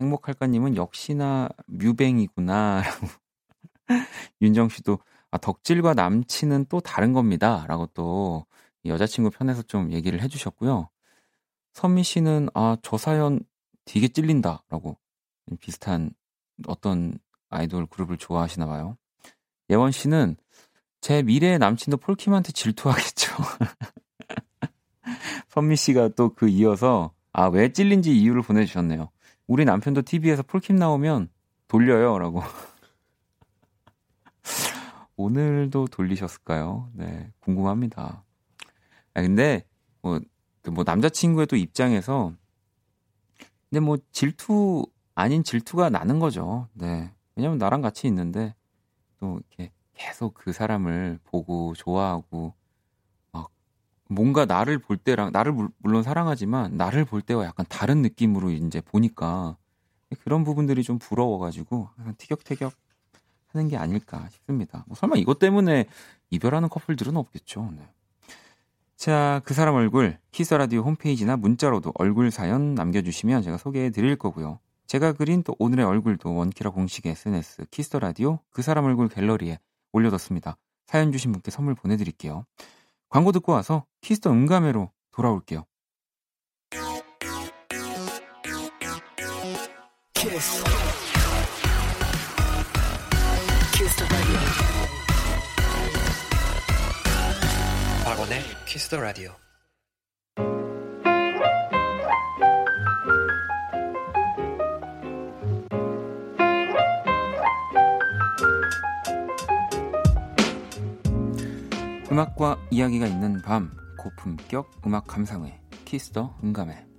행복할까님은 0.00 0.76
역시나 0.76 1.48
뮤뱅이구나 1.66 2.82
라고. 2.82 3.08
윤정 4.42 4.68
씨도 4.68 4.98
아, 5.30 5.38
덕질과 5.38 5.94
남친은 5.94 6.66
또 6.68 6.80
다른 6.80 7.12
겁니다. 7.12 7.64
라고 7.68 7.86
또 7.94 8.46
여자친구 8.84 9.30
편에서 9.30 9.62
좀 9.62 9.92
얘기를 9.92 10.20
해주셨고요. 10.22 10.88
선미 11.72 12.04
씨는 12.04 12.48
아, 12.54 12.76
저 12.82 12.96
사연 12.96 13.40
되게 13.84 14.08
찔린다. 14.08 14.64
라고 14.68 14.96
비슷한 15.60 16.10
어떤 16.66 17.18
아이돌 17.50 17.86
그룹을 17.86 18.16
좋아하시나 18.16 18.66
봐요. 18.66 18.96
예원 19.70 19.90
씨는 19.90 20.36
제 21.00 21.22
미래의 21.22 21.58
남친도 21.58 21.96
폴킴한테 21.98 22.52
질투하겠죠. 22.52 23.34
선미 25.48 25.76
씨가 25.76 26.08
또 26.10 26.34
그 26.34 26.48
이어서 26.48 27.12
아, 27.32 27.46
왜 27.46 27.72
찔린지 27.72 28.16
이유를 28.16 28.42
보내주셨네요. 28.42 29.10
우리 29.46 29.64
남편도 29.64 30.02
TV에서 30.02 30.42
폴킴 30.44 30.76
나오면 30.76 31.28
돌려요. 31.68 32.18
라고. 32.18 32.42
오늘도 35.16 35.86
돌리셨을까요? 35.88 36.90
네, 36.94 37.32
궁금합니다. 37.40 38.24
아, 39.14 39.22
근데, 39.22 39.64
뭐, 40.02 40.20
그 40.62 40.70
뭐 40.70 40.82
남자친구의 40.84 41.46
또 41.46 41.56
입장에서, 41.56 42.32
근데 43.70 43.80
뭐 43.80 43.98
질투, 44.12 44.86
아닌 45.14 45.44
질투가 45.44 45.90
나는 45.90 46.18
거죠. 46.18 46.68
네. 46.72 47.12
왜냐면 47.36 47.58
나랑 47.58 47.82
같이 47.82 48.06
있는데, 48.06 48.54
또 49.20 49.40
이렇게 49.50 49.72
계속 49.94 50.34
그 50.34 50.52
사람을 50.52 51.20
보고 51.24 51.74
좋아하고, 51.74 52.54
막, 53.32 53.50
뭔가 54.08 54.46
나를 54.46 54.78
볼 54.78 54.96
때랑, 54.98 55.32
나를 55.32 55.52
물- 55.52 55.70
물론 55.78 56.02
사랑하지만, 56.02 56.76
나를 56.76 57.04
볼 57.04 57.22
때와 57.22 57.44
약간 57.46 57.66
다른 57.68 58.02
느낌으로 58.02 58.50
이제 58.50 58.80
보니까, 58.80 59.56
그런 60.20 60.44
부분들이 60.44 60.82
좀 60.84 60.98
부러워가지고, 60.98 61.90
티격태격 62.18 62.72
하는 63.54 63.68
게 63.68 63.76
아닐까 63.76 64.28
싶습니다. 64.30 64.84
뭐 64.86 64.96
설마 64.96 65.16
이것 65.16 65.38
때문에 65.38 65.86
이별하는 66.30 66.68
커플들은 66.68 67.16
없겠죠. 67.16 67.72
네. 67.76 67.88
자, 68.96 69.40
그 69.44 69.54
사람 69.54 69.74
얼굴 69.74 70.18
키스 70.30 70.45
더 70.45 70.54
라디오 70.54 70.82
홈페이지나 70.82 71.36
문자로도 71.36 71.92
얼굴 71.96 72.30
사연 72.30 72.74
남겨주시면 72.74 73.42
제가 73.42 73.58
소개해 73.58 73.90
드릴 73.90 74.16
거고요. 74.16 74.58
제가 74.86 75.12
그린 75.12 75.42
또 75.42 75.54
오늘의 75.58 75.84
얼굴도 75.84 76.34
원키라 76.34 76.70
공식 76.70 77.06
SNS 77.06 77.66
키스 77.70 77.86
더 77.86 77.96
라디오 77.96 78.40
그 78.50 78.62
사람 78.62 78.84
얼굴 78.84 79.08
갤러리에 79.08 79.58
올려뒀습니다. 79.92 80.56
사연 80.86 81.12
주신 81.12 81.32
분께 81.32 81.50
선물 81.50 81.74
보내드릴게요. 81.74 82.44
광고 83.08 83.32
듣고 83.32 83.52
와서 83.52 83.84
키스 84.00 84.19
더 84.19 84.30
음감회로 84.30 84.90
돌아올게요. 85.12 85.64
Kiss 90.14 91.13
박원의 98.24 98.40
키스 98.64 98.88
더 98.88 99.00
라디오. 99.00 99.32
음악과 112.10 112.58
이야기가 112.70 113.06
있는 113.06 113.42
밤 113.42 113.70
고품격 113.98 114.70
음악 114.86 115.06
감상회 115.06 115.60
키스 115.84 116.15
더 116.15 116.34
음감회 116.42 116.93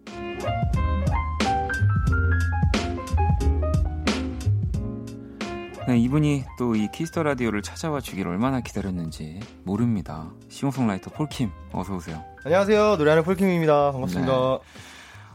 네, 5.88 5.98
이분이 6.00 6.44
또 6.58 6.76
이 6.76 6.88
키스 6.92 7.11
더 7.11 7.22
라디오를 7.24 7.62
찾아와 7.62 8.02
주길 8.02 8.28
얼마나 8.28 8.60
기다렸는지 8.60 9.40
모릅니다. 9.64 10.32
싱어송라이터 10.50 11.12
폴킴 11.12 11.52
어서 11.72 11.96
오세요. 11.96 12.24
안녕하세요. 12.44 12.96
노래하는 12.98 13.24
폴킴입니다. 13.24 13.92
반갑습니다. 13.92 14.32
네. 14.34 14.58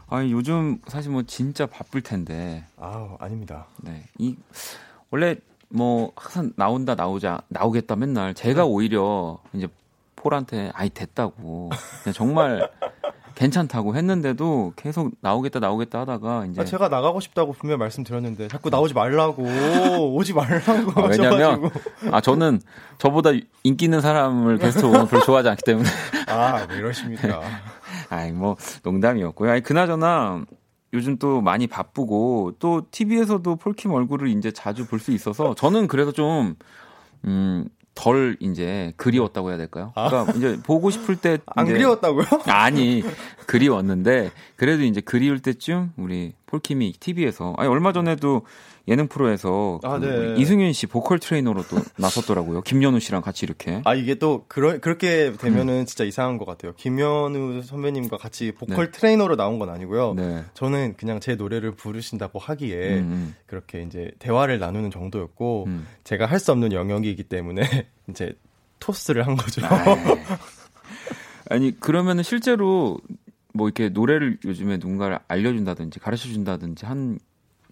아 0.09 0.25
요즘 0.29 0.79
사실 0.87 1.09
뭐 1.11 1.23
진짜 1.23 1.65
바쁠 1.65 2.01
텐데 2.01 2.65
아우, 2.77 3.15
아닙니다. 3.19 3.67
네. 3.81 4.03
이 4.17 4.35
원래 5.09 5.35
뭐 5.69 6.11
항상 6.17 6.51
나온다 6.57 6.95
나오자 6.95 7.41
나오겠다 7.47 7.95
맨날 7.95 8.33
네. 8.33 8.43
제가 8.43 8.65
오히려 8.65 9.39
이제 9.53 9.67
폴한테 10.17 10.71
아이 10.73 10.89
됐다고 10.89 11.69
정말 12.13 12.69
괜찮다고 13.41 13.95
했는데도 13.95 14.73
계속 14.75 15.13
나오겠다 15.21 15.59
나오겠다 15.59 16.01
하다가 16.01 16.45
이제 16.45 16.61
아, 16.61 16.63
제가 16.63 16.89
나가고 16.89 17.19
싶다고 17.19 17.53
분명 17.53 17.79
말씀드렸는데 17.79 18.49
자꾸 18.49 18.69
나오지 18.69 18.93
말라고 18.93 19.41
오지 20.15 20.33
말라고 20.33 21.01
아, 21.01 21.07
왜냐면. 21.07 21.71
아 22.11 22.21
저는 22.21 22.61
저보다 22.99 23.31
인기 23.63 23.85
있는 23.85 23.99
사람을 23.99 24.59
게스트 24.59 24.85
오면 24.85 25.07
별로 25.07 25.23
좋아하지 25.23 25.49
않기 25.49 25.63
때문에 25.65 25.89
아, 26.27 26.67
왜 26.69 26.77
이러십니까? 26.77 27.41
아이 28.09 28.31
뭐 28.31 28.57
농담이었고요. 28.83 29.49
아니 29.49 29.61
그나저나 29.61 30.45
요즘 30.93 31.17
또 31.17 31.41
많이 31.41 31.65
바쁘고 31.65 32.57
또 32.59 32.83
TV에서도 32.91 33.55
폴킴 33.55 33.91
얼굴을 33.91 34.27
이제 34.27 34.51
자주 34.51 34.85
볼 34.85 34.99
수 34.99 35.11
있어서 35.13 35.55
저는 35.55 35.87
그래서 35.87 36.11
좀 36.11 36.53
음, 37.25 37.65
덜 37.93 38.37
이제 38.39 38.93
그리웠다고 38.97 39.49
해야 39.49 39.57
될까요? 39.57 39.91
그러니까 39.95 40.33
이제 40.37 40.57
보고 40.63 40.89
싶을 40.89 41.15
때 41.17 41.37
안 41.45 41.65
그리웠다고요? 41.65 42.25
아니 42.47 43.03
그리웠는데 43.45 44.31
그래도 44.55 44.83
이제 44.83 45.01
그리울 45.01 45.39
때쯤 45.41 45.93
우리 45.97 46.33
폴킴이 46.45 46.93
TV에서 46.99 47.53
아니 47.57 47.67
얼마 47.69 47.91
전에도 47.93 48.45
예능 48.87 49.07
프로에서 49.07 49.79
아, 49.83 49.99
그 49.99 50.05
네. 50.05 50.41
이승윤 50.41 50.73
씨 50.73 50.87
보컬 50.87 51.19
트레이너로 51.19 51.63
또 51.69 51.77
나섰더라고요. 51.97 52.61
김연우 52.61 52.99
씨랑 52.99 53.21
같이 53.21 53.45
이렇게. 53.45 53.81
아, 53.85 53.93
이게 53.93 54.15
또 54.15 54.45
그러, 54.47 54.79
그렇게 54.79 55.31
되면은 55.33 55.85
진짜 55.85 56.03
이상한 56.03 56.37
것 56.37 56.45
같아요. 56.45 56.73
김현우 56.75 57.61
선배님과 57.61 58.17
같이 58.17 58.51
보컬 58.51 58.91
네. 58.91 58.99
트레이너로 58.99 59.35
나온 59.35 59.59
건 59.59 59.69
아니고요. 59.69 60.15
네. 60.15 60.43
저는 60.55 60.95
그냥 60.97 61.19
제 61.19 61.35
노래를 61.35 61.71
부르신다고 61.75 62.39
하기에 62.39 62.99
음, 62.99 63.35
그렇게 63.45 63.83
이제 63.83 64.11
대화를 64.19 64.59
나누는 64.59 64.91
정도였고 64.91 65.65
음. 65.67 65.87
제가 66.03 66.25
할 66.25 66.41
수 66.41 66.51
없는 66.51 66.71
영역이기 66.73 67.23
때문에 67.25 67.61
이제 68.09 68.33
토스를 68.79 69.27
한 69.27 69.35
거죠. 69.35 69.61
네. 69.61 70.25
아니 71.49 71.79
그러면은 71.79 72.23
실제로 72.23 72.97
뭐 73.53 73.67
이렇게 73.67 73.89
노래를 73.89 74.37
요즘에 74.45 74.77
누군가를 74.77 75.19
알려준다든지 75.27 75.99
가르쳐준다든지 75.99 76.85
한 76.85 77.19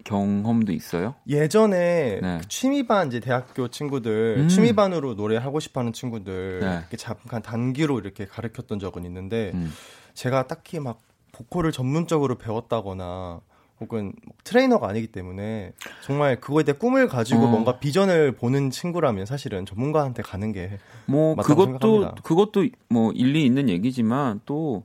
경험도 0.04 0.72
있어요? 0.72 1.14
예전에 1.28 2.20
네. 2.20 2.38
그 2.40 2.48
취미반 2.48 3.08
이제 3.08 3.20
대학교 3.20 3.68
친구들 3.68 4.36
음. 4.40 4.48
취미반으로 4.48 5.16
노래 5.16 5.36
하고 5.36 5.60
싶어하는 5.60 5.92
친구들 5.92 6.60
네. 6.60 6.78
이렇게 6.80 6.96
잠깐 6.96 7.42
단기로 7.42 7.98
이렇게 8.00 8.26
가르쳤던 8.26 8.78
적은 8.78 9.04
있는데 9.04 9.52
음. 9.54 9.72
제가 10.14 10.46
딱히 10.46 10.80
막 10.80 11.00
보컬을 11.32 11.72
전문적으로 11.72 12.36
배웠다거나 12.36 13.40
혹은 13.80 14.12
뭐 14.26 14.34
트레이너가 14.44 14.88
아니기 14.88 15.06
때문에 15.06 15.72
정말 16.02 16.38
그거에 16.38 16.64
대해 16.64 16.76
꿈을 16.76 17.08
가지고 17.08 17.44
어. 17.44 17.46
뭔가 17.46 17.78
비전을 17.78 18.32
보는 18.32 18.70
친구라면 18.70 19.24
사실은 19.24 19.64
전문가한테 19.64 20.22
가는 20.22 20.52
게 20.52 20.78
뭐 21.10 21.34
그것도 21.34 21.66
생각합니다. 21.72 22.22
그것도 22.22 22.66
뭐 22.88 23.12
일리 23.12 23.44
있는 23.44 23.68
얘기지만 23.68 24.40
또 24.46 24.84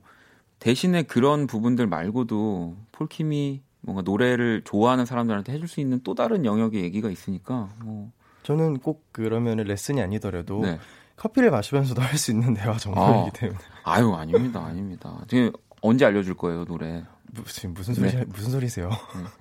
대신에 0.58 1.02
그런 1.04 1.46
부분들 1.46 1.86
말고도 1.86 2.76
폴킴이 2.92 3.62
뭔가 3.86 4.02
노래를 4.02 4.62
좋아하는 4.64 5.06
사람들한테 5.06 5.52
해줄 5.52 5.68
수 5.68 5.80
있는 5.80 6.00
또 6.04 6.14
다른 6.14 6.44
영역의 6.44 6.82
얘기가 6.82 7.08
있으니까 7.08 7.70
뭐 7.82 8.10
저는 8.42 8.80
꼭 8.80 9.04
그러면 9.12 9.56
레슨이 9.58 10.02
아니더라도 10.02 10.60
네. 10.60 10.78
커피를 11.16 11.50
마시면서도 11.50 12.02
할 12.02 12.18
수 12.18 12.32
있는 12.32 12.52
대화 12.52 12.76
정도이기 12.76 13.08
아. 13.08 13.30
때문에 13.32 13.58
아유 13.84 14.12
아닙니다 14.14 14.60
아닙니다. 14.64 15.16
되게 15.28 15.50
언제 15.80 16.04
알려줄 16.04 16.34
거예요 16.34 16.64
노래? 16.64 17.04
무슨 17.32 17.74
무슨 17.74 17.94
소리 17.94 18.10
네. 18.10 18.24
무슨 18.26 18.50
소리세요? 18.50 18.90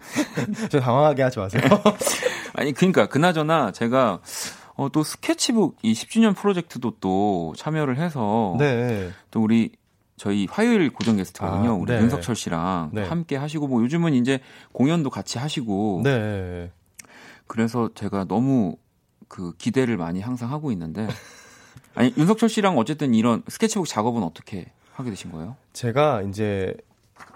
저 0.70 0.80
당황하게 0.80 1.24
하지 1.24 1.40
마세요. 1.40 1.64
아니 2.54 2.72
그러니까 2.72 3.08
그나저나 3.08 3.72
제가 3.72 4.22
어, 4.76 4.90
또 4.90 5.04
스케치북 5.04 5.78
이 5.82 5.94
10주년 5.94 6.36
프로젝트도 6.36 6.94
또 7.00 7.54
참여를 7.58 7.98
해서 7.98 8.56
네. 8.60 9.10
또 9.32 9.42
우리 9.42 9.72
저희 10.18 10.48
화요일 10.50 10.92
고정 10.92 11.18
게스트거든요. 11.18 11.72
아, 11.72 11.74
우리 11.74 11.92
네. 11.94 12.02
윤석철 12.02 12.36
씨랑 12.36 12.92
네. 12.94 13.04
함께 13.04 13.36
하시고 13.36 13.68
뭐 13.68 13.82
요즘은 13.84 14.14
이제 14.14 14.40
공연도 14.72 15.10
같이 15.10 15.38
하시고 15.38 16.02
네. 16.04 16.72
그래서 17.48 17.90
제가 17.94 18.26
너무 18.26 18.78
그 19.28 19.54
기대를 19.58 19.98
많이 19.98 20.22
항상 20.22 20.52
하고 20.52 20.72
있는데 20.72 21.08
아니 21.96 22.14
윤석철 22.18 22.50
씨랑 22.50 22.78
어쨌든 22.78 23.14
이런 23.14 23.44
스케치북 23.48 23.88
작업은 23.88 24.24
어떻게 24.24 24.72
하게 24.94 25.10
되신 25.10 25.32
거예요? 25.32 25.58
제가 25.74 26.22
이제 26.24 26.74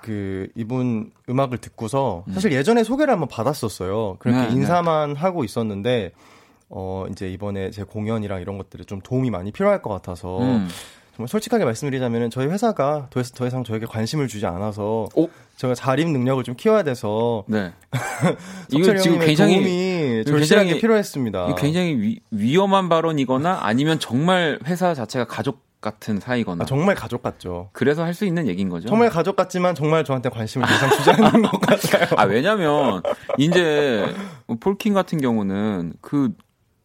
그 0.01 0.47
이분 0.55 1.11
음악을 1.29 1.57
듣고서 1.57 2.23
음. 2.27 2.33
사실 2.33 2.51
예전에 2.53 2.83
소개를 2.83 3.11
한번 3.13 3.27
받았었어요. 3.27 4.17
그렇게 4.19 4.39
네, 4.39 4.47
네. 4.47 4.53
인사만 4.53 5.15
하고 5.15 5.43
있었는데 5.43 6.11
어 6.69 7.05
이제 7.11 7.29
이번에 7.29 7.71
제 7.71 7.83
공연이랑 7.83 8.41
이런 8.41 8.57
것들이 8.57 8.85
좀 8.85 9.01
도움이 9.01 9.31
많이 9.31 9.51
필요할 9.51 9.81
것 9.81 9.89
같아서 9.89 10.39
음. 10.39 10.67
정말 11.19 11.27
솔직하게 11.27 11.65
말씀드리자면 11.65 12.29
저희 12.29 12.47
회사가 12.47 13.07
더, 13.09 13.21
더 13.21 13.45
이상 13.45 13.65
저에게 13.65 13.85
관심을 13.85 14.29
주지 14.29 14.45
않아서 14.45 15.09
오? 15.15 15.27
제가 15.57 15.75
자립 15.75 16.07
능력을 16.07 16.41
좀 16.45 16.55
키워야 16.55 16.83
돼서 16.83 17.43
네. 17.45 17.73
이거 18.71 18.95
지금 18.95 19.19
굉장히 19.19 19.55
도움이 19.55 20.23
절실하게 20.23 20.65
굉장히- 20.67 20.79
필요했습니다. 20.79 21.55
굉장히 21.55 21.95
위, 21.99 22.19
위험한 22.31 22.87
발언이거나 22.87 23.59
아니면 23.63 23.99
정말 23.99 24.59
회사 24.65 24.93
자체가 24.93 25.25
가족 25.25 25.67
같은 25.81 26.21
사이거나 26.21 26.63
아, 26.63 26.65
정말 26.65 26.95
가족 26.95 27.21
같죠. 27.21 27.69
그래서 27.73 28.05
할 28.05 28.13
수 28.13 28.23
있는 28.25 28.47
얘기인 28.47 28.69
거죠. 28.69 28.87
정말 28.87 29.09
가족 29.09 29.35
같지만 29.35 29.75
정말 29.75 30.05
저한테 30.05 30.29
관심을 30.29 30.65
더 30.65 30.73
이상 30.73 30.89
주지 30.91 31.11
않는 31.11 31.41
것 31.41 31.59
같아요. 31.59 32.07
아 32.15 32.23
왜냐면 32.23 33.01
이제 33.37 34.05
폴킹 34.61 34.93
같은 34.93 35.19
경우는 35.19 35.95
그 35.99 36.29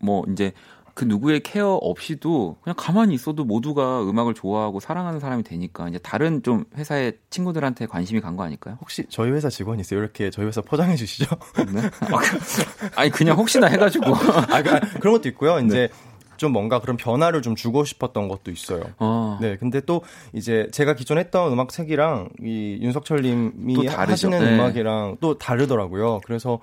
뭐 0.01 0.22
이제 0.30 0.53
그 0.95 1.05
누구의 1.05 1.40
케어 1.40 1.74
없이도 1.74 2.57
그냥 2.62 2.74
가만히 2.78 3.14
있어도 3.14 3.45
모두가 3.45 4.03
음악을 4.09 4.34
좋아하고 4.34 4.78
사랑하는 4.78 5.18
사람이 5.18 5.42
되니까 5.42 5.88
이제 5.88 5.99
다른 5.99 6.42
좀 6.42 6.64
회사의 6.76 7.18
친구들한테 7.30 7.86
관심이 7.86 8.20
간 8.20 8.36
거 8.36 8.45
아닐까요? 8.45 8.78
혹시 8.80 9.05
저희 9.09 9.30
회사 9.32 9.49
직원이세요? 9.49 9.99
이렇게 10.01 10.30
저희 10.30 10.47
회사 10.47 10.61
포장해 10.61 10.95
주시죠? 10.97 11.26
네? 11.72 11.80
아, 11.82 12.18
그- 12.18 12.90
아니 12.97 13.11
그냥 13.11 13.36
혹시나 13.36 13.66
해가지고 13.66 14.05
아, 14.51 14.62
그, 14.62 14.70
아, 14.70 14.80
그런 15.01 15.14
것도 15.14 15.28
있고요. 15.30 15.57
네. 15.61 15.66
이제 15.66 15.88
좀 16.36 16.53
뭔가 16.53 16.80
그런 16.80 16.97
변화를 16.97 17.42
좀 17.42 17.55
주고 17.55 17.84
싶었던 17.84 18.26
것도 18.28 18.51
있어요. 18.51 18.82
어, 18.99 19.38
네, 19.40 19.57
근데 19.57 19.80
또 19.80 20.03
이제 20.32 20.68
제가 20.72 20.95
기존 20.95 21.18
했던 21.18 21.53
음악 21.53 21.70
색이랑 21.70 22.28
이 22.42 22.78
윤석철님이. 22.82 23.86
하시는 23.86 24.38
네. 24.38 24.55
음악이랑 24.55 25.18
또 25.20 25.38
다르더라고요. 25.38 26.20
그래서 26.24 26.59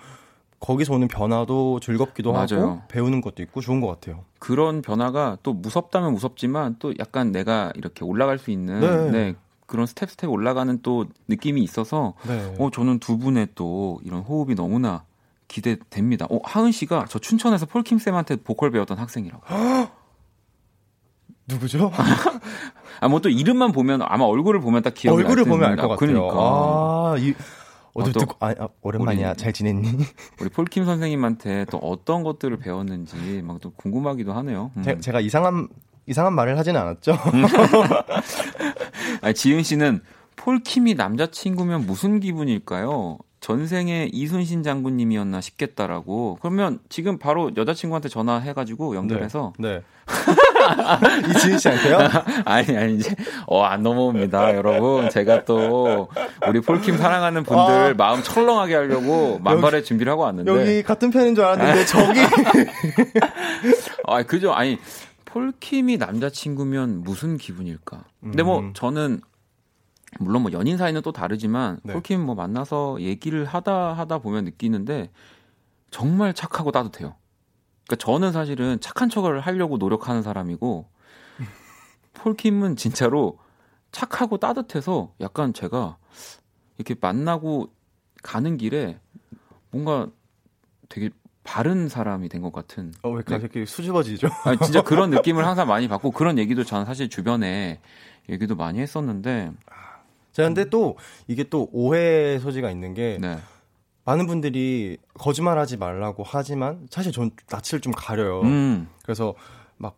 거기서 0.62 0.94
오는 0.94 1.08
변화도 1.08 1.80
즐겁기도 1.82 2.34
하고 2.34 2.56
맞아요. 2.56 2.82
배우는 2.88 3.20
것도 3.22 3.42
있고 3.44 3.60
좋은 3.62 3.82
것 3.82 3.88
같아요. 3.88 4.24
그런 4.40 4.82
변화가 4.82 5.40
또 5.44 5.54
무섭다면 5.54 6.14
무섭지만 6.14 6.76
또 6.80 6.94
약간 7.00 7.32
내가 7.32 7.72
이렇게 7.76 8.06
올라갈 8.06 8.38
수 8.38 8.52
있는 8.52 8.80
네. 8.80 9.12
네, 9.12 9.36
그런 9.66 9.86
스텝 9.88 10.12
스텝 10.12 10.30
올라가는 10.30 10.80
또 10.84 11.06
느낌이 11.28 11.62
있어서 11.64 12.14
네. 12.28 12.56
어, 12.60 12.70
저는 12.72 13.00
두 13.00 13.18
분의 13.18 13.50
또 13.56 14.00
이런 14.04 14.22
호흡이 14.22 14.54
너무나 14.56 15.04
기대됩니다. 15.48 16.28
어, 16.30 16.40
하은 16.44 16.72
씨가 16.72 17.06
저 17.10 17.18
춘천에서 17.20 17.66
폴킴 17.66 17.98
쌤한테 17.98 18.38
보컬 18.38 18.70
배웠던 18.72 18.98
학생이라고. 19.00 19.44
누구죠? 21.48 21.92
아, 23.02 23.08
뭐 23.08 23.20
또 23.20 23.30
이름만 23.30 23.72
보면 23.72 24.02
아마 24.04 24.26
얼굴을 24.26 24.62
보면 24.62 24.84
딱 24.84 24.94
기억이 24.94 25.24
얼굴을 25.24 25.44
날 25.44 25.50
보면 25.50 25.70
알. 25.72 25.76
것 25.76 25.88
같아요. 25.90 25.98
그러니까 25.98 26.36
아, 26.40 27.16
이 27.18 27.34
어제 27.94 28.12
듣고 28.12 28.36
아, 28.40 28.54
아, 28.58 28.68
오랜만이야. 28.82 29.30
우리- 29.32 29.38
잘 29.38 29.52
지냈니? 29.54 29.88
우리 30.40 30.50
폴킴 30.50 30.86
선생님한테 30.86 31.66
또 31.70 31.78
어떤 31.80 32.24
것들을 32.24 32.58
배웠는지 32.58 33.42
막 33.44 33.60
또 33.62 33.72
궁금하기도 33.72 34.34
하네요. 34.34 34.72
음. 34.78 34.82
제, 34.84 34.98
제가 35.00 35.20
이상한 35.20 35.68
이상한 36.08 36.34
말을 36.34 36.58
하지는 36.58 36.80
않았죠. 36.82 37.16
아니, 39.22 39.34
지은 39.34 39.64
씨는 39.64 40.02
폴킴이 40.36 40.96
남자친구면 40.96 41.86
무슨 41.86 42.20
기분일까요? 42.20 43.20
전생에 43.40 44.10
이순신 44.14 44.62
장군님이었나 44.64 45.42
싶겠다라고. 45.42 46.38
그러면 46.42 46.80
지금 46.90 47.18
바로 47.18 47.52
여자친구한테 47.58 48.08
전화해가지고 48.10 48.96
연결해서 48.96 49.54
네. 49.58 49.82
이지은 51.30 51.58
씨한테요? 51.58 52.00
아니 52.46 52.78
아니 52.78 52.96
이제 52.96 53.16
어안 53.48 53.84
넘어옵니다 53.84 54.56
여러분 54.56 55.10
제가 55.10 55.46
또 55.46 56.10
우리 56.48 56.62
폴킴 56.62 56.98
사랑하는 56.98 57.44
분들 57.44 57.74
아. 57.74 57.94
마음 57.96 58.22
철렁하게 58.24 58.76
하려고 58.76 59.40
만발의 59.40 59.84
준비를 59.84 60.12
하고 60.12 60.24
왔는데 60.24 60.52
여기 60.52 60.84
같은 60.84 61.12
편인 61.12 61.36
줄 61.36 61.44
알았는데 61.44 61.86
저기 61.86 62.20
아 64.08 64.24
그죠 64.24 64.54
아니 64.54 64.78
폴킴이 65.26 65.98
남자친구면 65.98 67.04
무슨 67.04 67.38
기분일까 67.38 68.04
근데 68.22 68.44
뭐 68.44 68.60
음. 68.60 68.74
저는 68.74 69.22
물론 70.20 70.42
뭐 70.42 70.52
연인 70.52 70.78
사이는 70.78 71.02
또 71.02 71.12
다르지만 71.12 71.80
네. 71.84 71.94
폴킴 71.94 72.22
뭐 72.22 72.36
만나서 72.36 72.98
얘기를 73.00 73.46
하다 73.46 73.94
하다 73.94 74.20
보면 74.20 74.46
느끼는데 74.46 75.10
정말 75.90 76.34
착하고 76.34 76.72
따뜻해요 76.72 77.16
그러니까 77.92 77.96
저는 77.98 78.32
사실은 78.32 78.80
착한 78.80 79.10
척을 79.10 79.42
하려고 79.42 79.78
노력하는 79.78 80.22
사람이고 80.22 80.86
폴킴은 82.14 82.78
진짜로 82.78 83.38
착하고 83.92 84.38
따뜻해서 84.38 85.14
약간 85.20 85.54
제가 85.54 85.98
이렇게 86.78 86.96
만나고 87.00 87.68
가는 88.24 88.56
길에 88.58 88.98
뭔가 89.72 90.08
되게 90.88 91.10
바른 91.44 91.90
사람이 91.90 92.30
된 92.30 92.42
것 92.42 92.54
같은 92.54 92.94
어, 93.02 93.10
왜 93.10 93.24
네. 93.24 93.36
이렇게 93.36 93.66
수줍어지죠? 93.66 94.30
아니, 94.46 94.58
진짜 94.60 94.82
그런 94.84 95.10
느낌을 95.10 95.46
항상 95.46 95.68
많이 95.68 95.88
받고 95.90 96.12
그런 96.12 96.38
얘기도 96.38 96.64
저는 96.64 96.86
사실 96.86 97.10
주변에 97.10 97.82
얘기도 98.30 98.56
많이 98.56 98.80
했었는데 98.80 99.52
자, 100.32 100.44
근데 100.44 100.70
또 100.70 100.98
이게 101.28 101.44
또 101.44 101.68
오해 101.74 102.40
소지가 102.40 102.72
있는 102.72 102.94
게 102.94 103.18
네. 103.20 103.38
많은 104.04 104.26
분들이 104.28 104.98
거짓말하지 105.16 105.78
말라고 105.78 106.24
하지만 106.26 106.88
사실 106.90 107.12
전 107.12 107.32
낯을 107.52 107.82
좀 107.82 107.94
가려요. 107.96 108.42
음. 108.42 108.88
그래서 109.04 109.36
막 109.78 109.98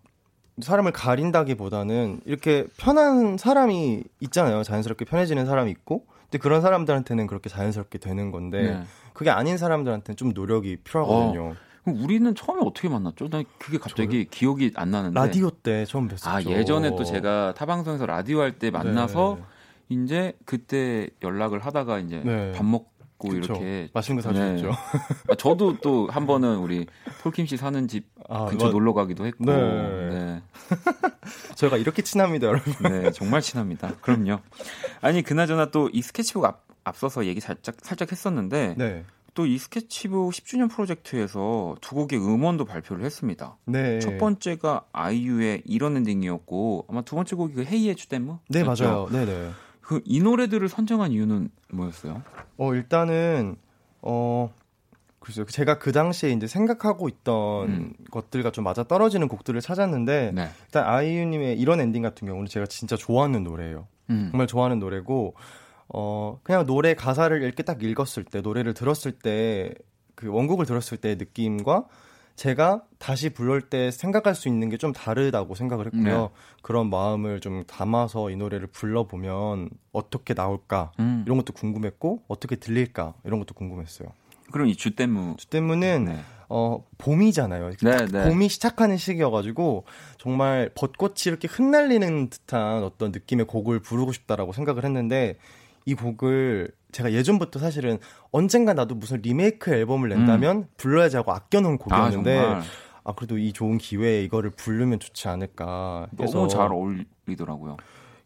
사람을 0.61 0.91
가린다기보다는 0.91 2.21
이렇게 2.25 2.67
편한 2.77 3.37
사람이 3.37 4.03
있잖아요. 4.19 4.63
자연스럽게 4.63 5.05
편해지는 5.05 5.45
사람이 5.45 5.71
있고, 5.71 6.05
근데 6.23 6.37
그런 6.37 6.61
사람들한테는 6.61 7.27
그렇게 7.27 7.49
자연스럽게 7.49 7.97
되는 7.99 8.31
건데 8.31 8.61
네. 8.61 8.83
그게 9.13 9.29
아닌 9.29 9.57
사람들한테는 9.57 10.15
좀 10.17 10.29
노력이 10.33 10.77
필요하거든요. 10.83 11.55
그럼 11.83 12.01
우리는 12.03 12.33
처음에 12.35 12.61
어떻게 12.65 12.87
만났죠? 12.89 13.29
난 13.29 13.43
그게 13.57 13.77
갑자기 13.77 14.25
기억이 14.25 14.71
안 14.75 14.91
나는데. 14.91 15.19
라디오 15.19 15.49
때 15.49 15.85
처음 15.85 16.07
뵀었죠. 16.07 16.27
아 16.27 16.41
예전에 16.43 16.91
또 16.95 17.03
제가 17.03 17.53
타방송에서 17.55 18.05
라디오 18.05 18.39
할 18.41 18.57
때 18.57 18.69
만나서 18.71 19.39
이제 19.89 20.33
그때 20.45 21.09
연락을 21.21 21.59
하다가 21.59 21.99
이제 21.99 22.21
네. 22.23 22.51
밥 22.53 22.63
먹 22.65 22.92
고 23.27 23.33
그쵸. 23.33 23.53
이렇게 23.53 23.89
맛있는 23.93 24.21
거 24.21 24.29
사주셨죠. 24.29 24.71
아, 25.31 25.35
저도 25.35 25.77
또 25.81 26.07
한 26.09 26.27
번은 26.27 26.57
우리 26.57 26.85
폴킴 27.23 27.45
씨 27.45 27.57
사는 27.57 27.87
집 27.87 28.05
아, 28.29 28.45
근처 28.45 28.65
이거- 28.67 28.73
놀러 28.73 28.93
가기도 28.93 29.25
했고 29.25 29.45
네. 29.45 29.53
네. 30.09 30.41
저희가 31.55 31.77
이렇게 31.77 32.01
친합니다, 32.01 32.47
여러분. 32.47 32.73
네, 32.83 33.11
정말 33.11 33.41
친합니다. 33.41 33.93
그럼요. 34.01 34.39
아니 35.01 35.21
그나저나 35.23 35.71
또 35.71 35.89
이 35.93 36.01
스케치북 36.01 36.45
앞, 36.45 36.63
앞서서 36.83 37.25
얘기 37.25 37.39
살짝 37.39 37.75
살짝 37.81 38.11
했었는데 38.11 38.75
네. 38.77 39.05
또이 39.35 39.57
스케치북 39.57 40.31
10주년 40.31 40.69
프로젝트에서 40.69 41.75
두 41.81 41.95
곡의 41.95 42.19
음원도 42.19 42.65
발표를 42.65 43.03
했습니다. 43.03 43.57
네. 43.65 43.99
첫 43.99 44.17
번째가 44.19 44.85
아이유의 44.91 45.63
이런 45.65 45.97
엔딩이었고 45.97 46.85
아마 46.89 47.01
두 47.01 47.15
번째 47.15 47.35
곡이 47.35 47.53
그 47.55 47.63
헤이의 47.63 47.95
주댐무? 47.95 48.37
네, 48.49 48.63
맞아요. 48.63 49.07
네, 49.11 49.25
네. 49.25 49.49
그 49.93 50.01
이 50.05 50.21
노래들을 50.21 50.67
선정한 50.69 51.11
이유는 51.11 51.49
뭐였어요? 51.71 52.23
어, 52.57 52.73
일단은, 52.73 53.55
어, 54.01 54.53
글쎄요. 55.19 55.45
제가 55.45 55.79
그 55.79 55.91
당시에 55.91 56.31
이제 56.31 56.47
생각하고 56.47 57.07
있던 57.07 57.69
음. 57.69 57.93
것들과 58.11 58.51
좀 58.51 58.63
맞아 58.63 58.83
떨어지는 58.83 59.27
곡들을 59.27 59.59
찾았는데, 59.61 60.31
네. 60.33 60.49
일단 60.65 60.85
아이유님의 60.85 61.59
이런 61.59 61.79
엔딩 61.79 62.01
같은 62.01 62.27
경우는 62.27 62.47
제가 62.47 62.65
진짜 62.65 62.95
좋아하는 62.95 63.43
노래예요. 63.43 63.87
음. 64.09 64.29
정말 64.31 64.47
좋아하는 64.47 64.79
노래고, 64.79 65.35
어, 65.89 66.39
그냥 66.43 66.65
노래 66.65 66.93
가사를 66.93 67.41
이렇게 67.41 67.63
딱 67.63 67.81
읽었을 67.81 68.23
때, 68.25 68.41
노래를 68.41 68.73
들었을 68.73 69.13
때, 69.13 69.73
그 70.15 70.27
원곡을 70.27 70.65
들었을 70.65 70.97
때의 70.97 71.15
느낌과 71.17 71.85
제가 72.35 72.83
다시 72.97 73.29
부를 73.29 73.61
때 73.61 73.91
생각할 73.91 74.33
수 74.35 74.47
있는 74.47 74.69
게 74.69 74.77
좀 74.77 74.91
다르다고 74.91 75.55
생각을 75.55 75.85
했고요. 75.87 76.21
네. 76.21 76.29
그런 76.61 76.89
마음을 76.89 77.39
좀 77.39 77.63
담아서 77.65 78.29
이 78.31 78.35
노래를 78.35 78.67
불러보면 78.67 79.69
어떻게 79.91 80.33
나올까, 80.33 80.91
음. 80.99 81.23
이런 81.25 81.37
것도 81.37 81.53
궁금했고, 81.53 82.23
어떻게 82.27 82.55
들릴까, 82.55 83.13
이런 83.23 83.39
것도 83.39 83.53
궁금했어요. 83.53 84.09
그럼 84.51 84.67
이 84.67 84.75
주댐무 84.75 85.35
주 85.37 85.47
때문은 85.47 86.05
네. 86.05 86.19
어 86.49 86.83
봄이잖아요. 86.97 87.71
네, 87.81 87.97
딱 87.97 88.05
네. 88.11 88.29
봄이 88.29 88.49
시작하는 88.49 88.97
시기여가지고 88.97 89.85
정말 90.17 90.69
벚꽃이 90.75 91.15
이렇게 91.25 91.47
흩날리는 91.47 92.29
듯한 92.29 92.83
어떤 92.83 93.11
느낌의 93.11 93.47
곡을 93.47 93.79
부르고 93.79 94.11
싶다라고 94.11 94.53
생각을 94.53 94.83
했는데 94.85 95.37
이 95.85 95.95
곡을 95.95 96.71
제가 96.93 97.11
예전부터 97.11 97.59
사실은 97.59 97.97
언젠가 98.31 98.73
나도 98.73 98.95
무슨 98.95 99.21
리메이크 99.21 99.71
앨범을 99.73 100.09
낸다면 100.09 100.67
불러야지 100.77 101.17
하고 101.17 101.33
아껴놓은 101.33 101.77
곡이었는데 101.77 102.37
음. 102.37 102.41
정말. 102.41 102.63
아, 103.03 103.13
그래도 103.13 103.37
이 103.37 103.51
좋은 103.51 103.77
기회에 103.77 104.23
이거를 104.23 104.51
부르면 104.51 104.99
좋지 104.99 105.27
않을까 105.27 106.07
해서 106.19 106.37
너무 106.37 106.47
잘 106.47 106.71
어울리더라고요. 106.71 107.77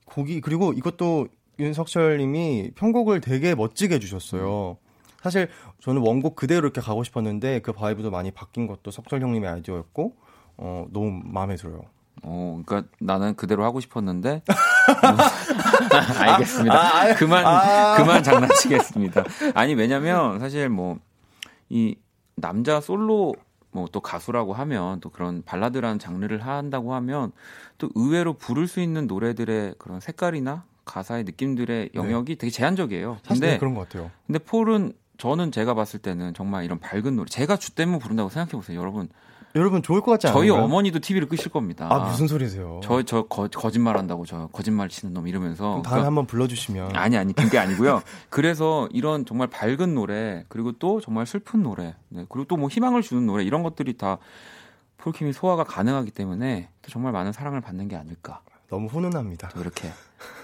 곡이 0.06 0.42
그리고 0.42 0.74
이것도 0.74 1.28
윤석철님이 1.60 2.72
편곡을 2.76 3.22
되게 3.22 3.56
멋지게 3.56 3.96
해주셨어요. 3.96 4.78
사실 5.22 5.50
저는 5.82 6.02
원곡 6.02 6.36
그대로 6.36 6.68
이렇게 6.68 6.80
가고 6.80 7.04
싶었는데 7.04 7.62
그 7.62 7.74
바이브도 7.74 8.12
많이 8.12 8.30
바뀐 8.32 8.68
것도 8.68 8.92
석철 8.92 9.22
형님의 9.22 9.50
아이디어였고 9.50 10.16
어, 10.58 10.86
너무 10.92 11.22
마음에 11.24 11.56
들어요. 11.56 11.82
어, 12.24 12.62
그러니까 12.66 12.90
나는 13.00 13.36
그대로 13.36 13.64
하고 13.64 13.80
싶었는데 13.80 14.44
알겠습니다. 16.20 16.76
아, 16.76 17.02
아, 17.02 17.14
그만 17.16 17.46
아. 17.46 17.96
그만 17.98 18.24
장난치겠습니다. 18.24 19.24
아니 19.54 19.74
왜냐면 19.76 20.40
사실 20.40 20.70
뭐 20.70 20.98
이 21.70 21.96
남자 22.36 22.80
솔로 22.82 23.36
뭐 23.72 23.88
또 23.92 24.00
가수라고 24.00 24.54
하면 24.54 25.00
또 25.02 25.10
그런 25.10 25.44
발라드라는 25.44 26.00
장르를 26.00 26.46
한다고 26.46 26.94
하면 26.96 27.32
또 27.78 27.90
의외로 27.96 28.34
부를 28.34 28.68
수 28.68 28.80
있는 28.80 29.06
노래들의 29.06 29.76
그런 29.78 30.00
색깔이나 30.00 30.64
가사의 30.86 31.26
느낌들의 31.26 31.92
영역이 31.94 32.38
되게 32.38 32.50
제한적이에요. 32.50 33.12
네. 33.12 33.18
사실 33.24 33.42
근데 33.42 33.54
네, 33.54 33.58
그런 33.60 33.76
것 33.76 33.82
같아요. 33.88 34.10
근데 34.26 34.40
폴은 34.40 34.94
저는 35.18 35.52
제가 35.52 35.74
봤을 35.74 36.00
때는 36.00 36.34
정말 36.34 36.64
이런 36.64 36.80
밝은 36.80 37.16
노래 37.16 37.28
제가 37.30 37.58
주댐을 37.58 38.00
부른다고 38.00 38.30
생각해 38.30 38.52
보세요, 38.52 38.80
여러분. 38.80 39.10
여러분 39.58 39.82
좋을 39.82 40.02
것 40.02 40.12
같지 40.12 40.28
않아요? 40.28 40.40
저희 40.40 40.50
어머니도 40.50 41.00
TV를 41.00 41.28
끄실 41.28 41.52
겁니다. 41.52 41.88
아 41.90 42.00
무슨 42.00 42.28
소리세요? 42.28 42.80
저, 42.84 43.02
저, 43.04 43.24
거, 43.24 43.48
거짓말 43.48 43.98
한다고, 43.98 44.26
저, 44.26 44.48
거짓말 44.52 44.90
치는 44.90 45.14
놈 45.14 45.28
이러면서. 45.28 45.64
그럼 45.70 45.82
다음에 45.82 45.90
그러니까- 46.02 46.08
한번 46.08 46.26
불러주시면 46.28 46.96
아니, 46.96 47.18
아니, 47.18 47.34
그게 47.34 47.58
아니고요. 47.58 48.02
그래서 48.30 48.88
이런 48.92 49.26
정말 49.26 49.48
밝은 49.48 49.94
노래, 49.96 50.44
그리고 50.50 50.72
또 50.74 51.02
정말 51.02 51.26
슬픈 51.26 51.64
노래, 51.64 51.96
네, 52.10 52.26
그리고 52.30 52.46
또 52.46 52.58
뭐 52.58 52.70
희망을 52.70 53.02
주는 53.02 53.26
노래, 53.26 53.44
이런 53.44 53.62
것들이 53.64 53.98
다 53.98 54.18
폴킴이 54.98 55.32
소화가 55.34 55.64
가능하기 55.64 56.12
때문에 56.12 56.70
또 56.82 56.90
정말 56.92 57.12
많은 57.14 57.32
사랑을 57.32 57.62
받는 57.62 57.88
게 57.88 57.96
아닐까. 57.96 58.42
너무 58.70 58.88
훈훈합니다. 58.88 59.50
또 59.50 59.62
이렇게. 59.62 59.92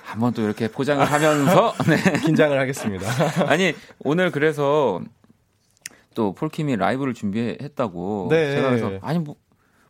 한번 0.03 0.31
또 0.33 0.43
이렇게 0.43 0.67
포장을 0.69 1.03
하면서, 1.03 1.73
네. 1.89 2.19
긴장을 2.19 2.57
하겠습니다. 2.59 3.05
아니, 3.49 3.73
오늘 3.99 4.29
그래서 4.31 5.01
또 6.13 6.33
폴킴이 6.33 6.75
라이브를 6.77 7.13
준비했다고. 7.13 8.27
네. 8.29 8.55
제가 8.55 8.69
그래서, 8.69 8.91
아니, 9.01 9.19
뭐, 9.19 9.35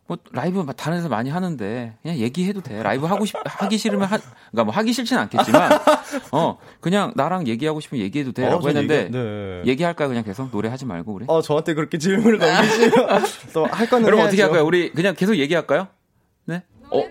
뭐 0.06 0.18
라이브 0.32 0.62
다른 0.76 0.98
데서 0.98 1.08
많이 1.08 1.30
하는데 1.30 1.94
그냥 2.02 2.18
얘기해도 2.18 2.60
돼. 2.60 2.82
라이브 2.82 3.06
하고 3.06 3.24
싶 3.24 3.36
하기 3.42 3.78
싫으면 3.78 4.06
하 4.06 4.18
그러니까 4.18 4.64
뭐 4.64 4.74
하기 4.74 4.92
싫진 4.92 5.16
않겠지만 5.16 5.72
어 6.30 6.58
그냥 6.80 7.14
나랑 7.16 7.46
얘기하고 7.48 7.80
싶으면 7.80 8.04
얘기해도 8.04 8.32
돼라고 8.32 8.56
어, 8.56 8.60
저 8.60 8.68
했는데 8.68 9.04
얘기- 9.04 9.10
네. 9.12 9.62
얘기할까 9.64 10.06
그냥 10.08 10.22
계속? 10.22 10.50
노래 10.50 10.68
하지 10.68 10.84
말고 10.84 11.10
우리 11.14 11.24
어 11.26 11.40
저한테 11.40 11.72
그렇게 11.72 11.96
질문을 11.96 12.36
넘기시면 12.36 12.92
또 13.54 13.64
할 13.64 13.88
거는 13.88 14.04
그럼 14.04 14.18
해야죠. 14.18 14.28
어떻게 14.28 14.42
할까요? 14.42 14.66
우리 14.66 14.90
그냥 14.92 15.14
계속 15.14 15.36
얘기할까요? 15.36 15.88
네? 16.44 16.62
어, 16.90 17.02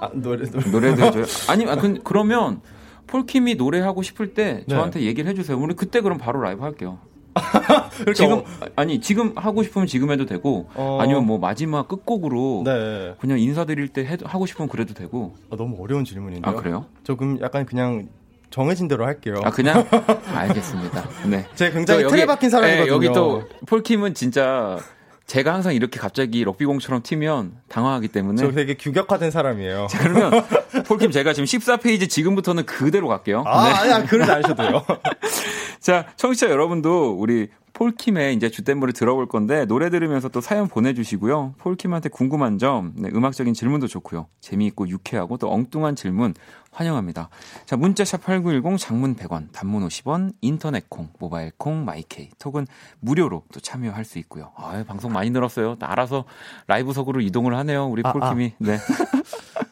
아, 0.00 0.10
노래 0.14 0.48
노래 0.48 0.70
노래도 0.70 1.02
해줘요? 1.04 1.24
아니 1.50 1.66
아, 1.66 1.76
그, 1.76 2.00
그러면 2.02 2.62
폴킴이 3.08 3.56
노래하고 3.56 4.00
싶을 4.02 4.32
때 4.32 4.64
네. 4.66 4.74
저한테 4.74 5.02
얘기를 5.02 5.30
해주세요. 5.30 5.58
우리 5.58 5.74
그때 5.74 6.00
그럼 6.00 6.16
바로 6.16 6.40
라이브 6.40 6.62
할게요 6.62 6.98
지금 8.14 8.38
어, 8.38 8.44
아니 8.76 9.00
지금 9.00 9.32
하고 9.36 9.62
싶으면 9.62 9.86
지금 9.86 10.10
해도 10.10 10.26
되고 10.26 10.68
어. 10.74 10.98
아니면 11.00 11.26
뭐 11.26 11.38
마지막 11.38 11.88
끝곡으로 11.88 12.62
네 12.64 13.14
그냥 13.20 13.38
인사드릴 13.38 13.88
때 13.88 14.04
해도, 14.04 14.26
하고 14.26 14.46
싶으면 14.46 14.68
그래도 14.68 14.94
되고 14.94 15.34
아, 15.50 15.56
너무 15.56 15.82
어려운 15.82 16.04
질문인데요. 16.04 16.50
아 16.50 16.60
그래요? 16.60 16.86
저 17.04 17.14
그럼 17.14 17.38
약간 17.40 17.66
그냥 17.66 18.08
정해진 18.50 18.88
대로 18.88 19.04
할게요. 19.04 19.40
아 19.44 19.50
그냥 19.50 19.86
알겠습니다. 20.34 21.04
네. 21.28 21.46
제가 21.54 21.74
굉장히 21.74 22.04
또 22.04 22.10
틀에 22.10 22.26
박힌 22.26 22.50
사람이거든요. 22.50 22.86
예, 22.86 22.94
여기 22.94 23.12
또 23.12 23.42
폴킴은 23.66 24.14
진짜 24.14 24.78
제가 25.26 25.52
항상 25.54 25.74
이렇게 25.74 25.98
갑자기 25.98 26.44
럭비공처럼 26.44 27.02
튀면 27.02 27.52
당황하기 27.68 28.08
때문에 28.08 28.40
저 28.40 28.52
되게 28.52 28.74
규격화된 28.74 29.32
사람이에요. 29.32 29.88
자, 29.90 29.98
그러면 29.98 30.44
폴킴 30.86 31.10
제가 31.10 31.32
지금 31.32 31.46
14페이지 31.46 32.08
지금부터는 32.08 32.64
그대로 32.64 33.08
갈게요. 33.08 33.42
아, 33.44 33.68
네. 33.68 33.74
아니야, 33.74 34.04
그러지 34.04 34.30
않으셔도요. 34.30 34.84
자, 35.80 36.06
청취자 36.16 36.48
여러분도 36.48 37.16
우리 37.18 37.48
폴킴의 37.76 38.34
이제 38.34 38.48
주댐물을 38.48 38.94
들어볼 38.94 39.28
건데 39.28 39.66
노래 39.66 39.90
들으면서 39.90 40.30
또 40.30 40.40
사연 40.40 40.66
보내주시고요. 40.66 41.56
폴킴한테 41.58 42.08
궁금한 42.08 42.56
점, 42.56 42.94
네, 42.96 43.10
음악적인 43.12 43.52
질문도 43.52 43.86
좋고요. 43.86 44.28
재미있고 44.40 44.88
유쾌하고 44.88 45.36
또 45.36 45.52
엉뚱한 45.52 45.94
질문 45.94 46.32
환영합니다. 46.72 47.28
자, 47.66 47.76
문자샵 47.76 48.22
8910 48.22 48.78
장문 48.78 49.14
100원, 49.14 49.52
단문 49.52 49.86
50원, 49.86 50.32
인터넷 50.40 50.88
콩, 50.88 51.10
모바일 51.18 51.52
콩, 51.58 51.84
마이케이, 51.84 52.30
톡은 52.38 52.66
무료로 53.00 53.44
또 53.52 53.60
참여할 53.60 54.06
수 54.06 54.18
있고요. 54.20 54.52
아, 54.56 54.82
방송 54.86 55.12
많이 55.12 55.28
늘었어요. 55.28 55.76
알아서 55.80 56.24
라이브석으로 56.68 57.20
이동을 57.20 57.54
하네요. 57.58 57.86
우리 57.86 58.00
아, 58.06 58.12
폴킴이. 58.12 58.54
네. 58.58 58.78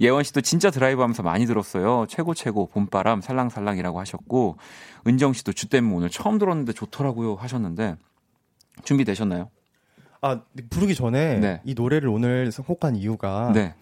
예원 0.00 0.22
씨도 0.22 0.40
진짜 0.42 0.70
드라이브 0.70 1.00
하면서 1.02 1.22
많이 1.22 1.46
들었어요. 1.46 2.06
최고 2.08 2.34
최고 2.34 2.66
봄바람 2.66 3.20
살랑살랑이라고 3.20 3.98
하셨고 4.00 4.56
은정 5.06 5.32
씨도 5.32 5.52
주댐 5.52 5.92
오늘 5.92 6.10
처음 6.10 6.38
들었는데 6.38 6.72
좋더라고요 6.72 7.34
하셨는데 7.34 7.96
준비되셨나요? 8.84 9.50
아, 10.20 10.40
부르기 10.70 10.94
전에 10.94 11.38
네. 11.38 11.60
이 11.64 11.74
노래를 11.74 12.08
오늘 12.08 12.50
선곡한 12.50 12.96
이유가 12.96 13.52
네. 13.54 13.74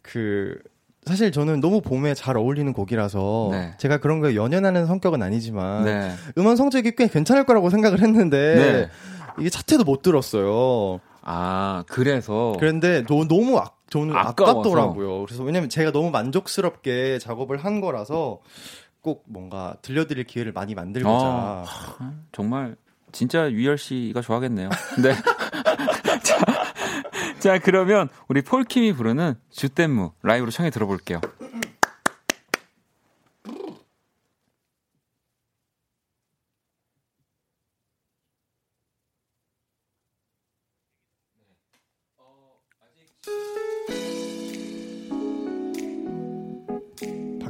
그 0.00 0.58
사실 1.04 1.32
저는 1.32 1.60
너무 1.60 1.80
봄에 1.80 2.14
잘 2.14 2.36
어울리는 2.36 2.72
곡이라서 2.72 3.48
네. 3.50 3.74
제가 3.78 3.98
그런 3.98 4.20
거에 4.20 4.36
연연하는 4.36 4.86
성격은 4.86 5.22
아니지만 5.22 5.84
네. 5.84 6.12
음원 6.38 6.56
성적이 6.56 6.92
꽤 6.96 7.08
괜찮을 7.08 7.44
거라고 7.44 7.70
생각을 7.70 8.00
했는데 8.00 8.54
네. 8.54 8.88
이게 9.38 9.50
차트도 9.50 9.84
못 9.84 10.02
들었어요. 10.02 11.00
아, 11.22 11.84
그래서 11.88 12.56
그런데 12.58 13.04
너, 13.08 13.26
너무 13.26 13.58
아, 13.58 13.70
저는 13.92 14.16
아까워서. 14.16 14.60
아깝더라고요. 14.60 15.26
그래서 15.26 15.42
왜냐면 15.42 15.68
제가 15.68 15.92
너무 15.92 16.10
만족스럽게 16.10 17.18
작업을 17.18 17.58
한 17.58 17.82
거라서 17.82 18.40
꼭 19.02 19.24
뭔가 19.26 19.76
들려드릴 19.82 20.24
기회를 20.24 20.52
많이 20.52 20.74
만들고자. 20.74 21.14
어. 21.14 21.64
정말 22.32 22.74
진짜 23.12 23.50
유열 23.50 23.76
씨가 23.76 24.22
좋아하겠네요. 24.22 24.70
네. 25.02 25.12
자, 26.24 26.38
자, 27.38 27.58
그러면 27.58 28.08
우리 28.28 28.40
폴킴이 28.40 28.94
부르는 28.94 29.34
주댐무 29.50 30.12
라이브로 30.22 30.50
청해 30.50 30.70
들어볼게요. 30.70 31.20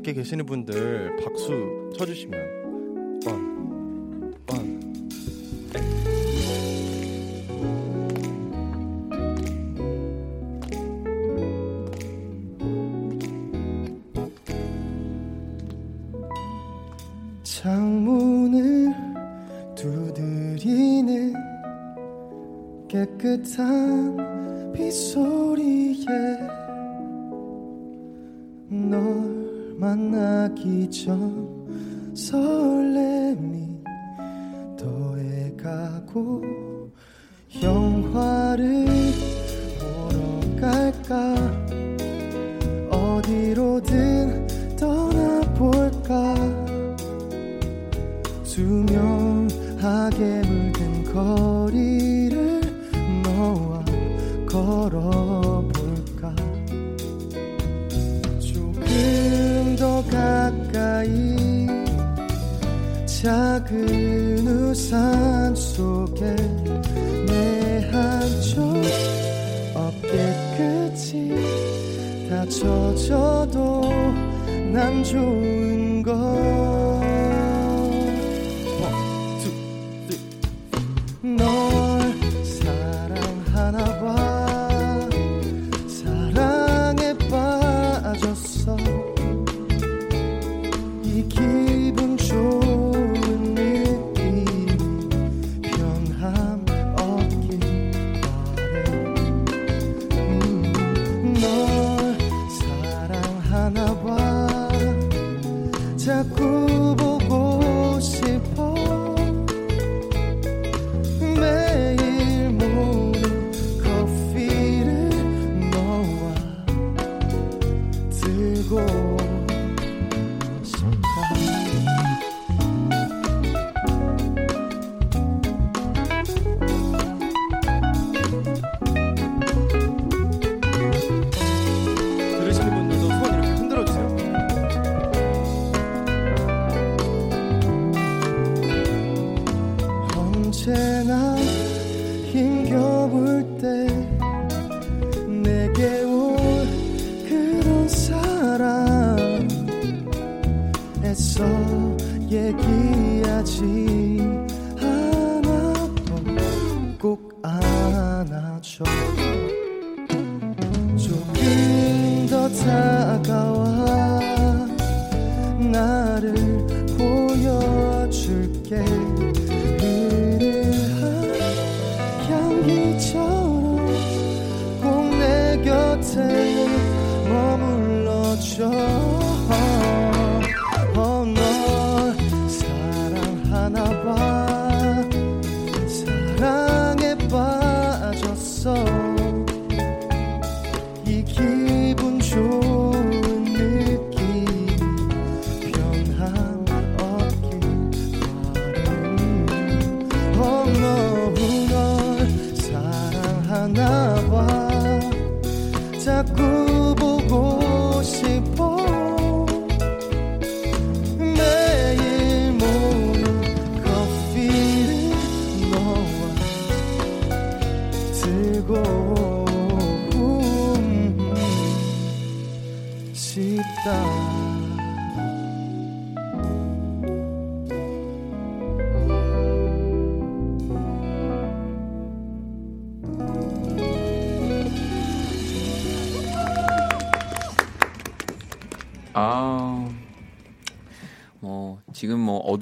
밖에 0.02 0.14
계시는 0.14 0.46
분들 0.46 1.16
박수 1.22 1.90
쳐주시면 1.96 2.61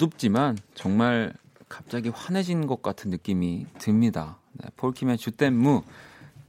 어둡지만 0.01 0.57
정말 0.73 1.33
갑자기 1.69 2.09
환해진 2.09 2.65
것 2.67 2.81
같은 2.81 3.11
느낌이 3.11 3.67
듭니다. 3.77 4.37
네, 4.53 4.67
폴킴의 4.75 5.17
주댐무 5.17 5.83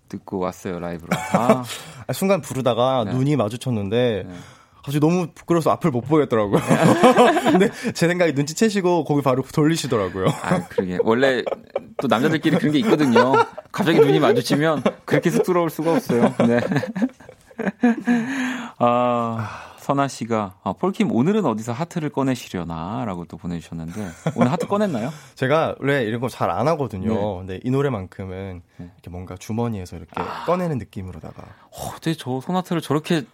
듣고 0.09 0.39
왔어요, 0.39 0.79
라이브로. 0.81 1.11
아, 1.33 1.65
아, 2.07 2.13
순간 2.13 2.41
부르다가 2.41 3.05
네. 3.05 3.13
눈이 3.13 3.37
마주쳤는데 3.37 4.25
네. 4.27 4.35
갑자기 4.77 5.01
너무 5.01 5.29
부끄러워서 5.33 5.71
앞을 5.71 5.91
못 5.91 6.01
보겠더라고요. 6.03 6.61
근데 7.53 7.71
제 7.95 8.09
생각에 8.09 8.33
눈치채시고 8.33 9.05
거기 9.05 9.23
바로 9.23 9.43
돌리시더라고요. 9.43 10.27
아, 10.27 10.67
그러게. 10.69 10.99
원래 11.03 11.45
또 11.99 12.09
남자들끼리 12.09 12.57
그런 12.57 12.73
게 12.73 12.79
있거든요. 12.81 13.33
갑자기 13.71 14.01
눈이 14.01 14.19
마주치면 14.19 14.83
그렇게 15.05 15.31
쑥스러울 15.31 15.71
수가 15.71 15.93
없어요. 15.93 16.35
네. 16.49 16.61
아, 18.79 19.72
선아 19.93 20.09
씨가 20.09 20.55
아, 20.65 20.73
폴킴 20.73 21.13
오늘은 21.13 21.45
어디서 21.45 21.73
하트를 21.73 22.09
꺼내시려나라고 22.09 23.27
또 23.27 23.37
보내주셨는데 23.37 24.09
오늘 24.37 24.51
하트 24.51 24.67
꺼냈나요? 24.67 25.11
제가 25.37 25.75
원래 25.81 26.03
이런 26.05 26.21
거 26.21 26.29
잘 26.29 26.51
안 26.51 26.67
하거든요. 26.69 27.09
네. 27.15 27.39
근데 27.39 27.61
이 27.63 27.71
노래만큼은 27.71 28.63
네. 28.79 28.85
이렇게 28.95 29.11
뭔가 29.11 29.37
주머니에서 29.37 29.97
이렇게 29.97 30.13
아. 30.15 30.45
꺼내는 30.47 30.79
느낌으로다가 30.79 31.43
어, 31.43 31.87
어떻게 31.89 32.15
저 32.15 32.41
손아트를 32.41 32.81
저렇게 32.81 33.25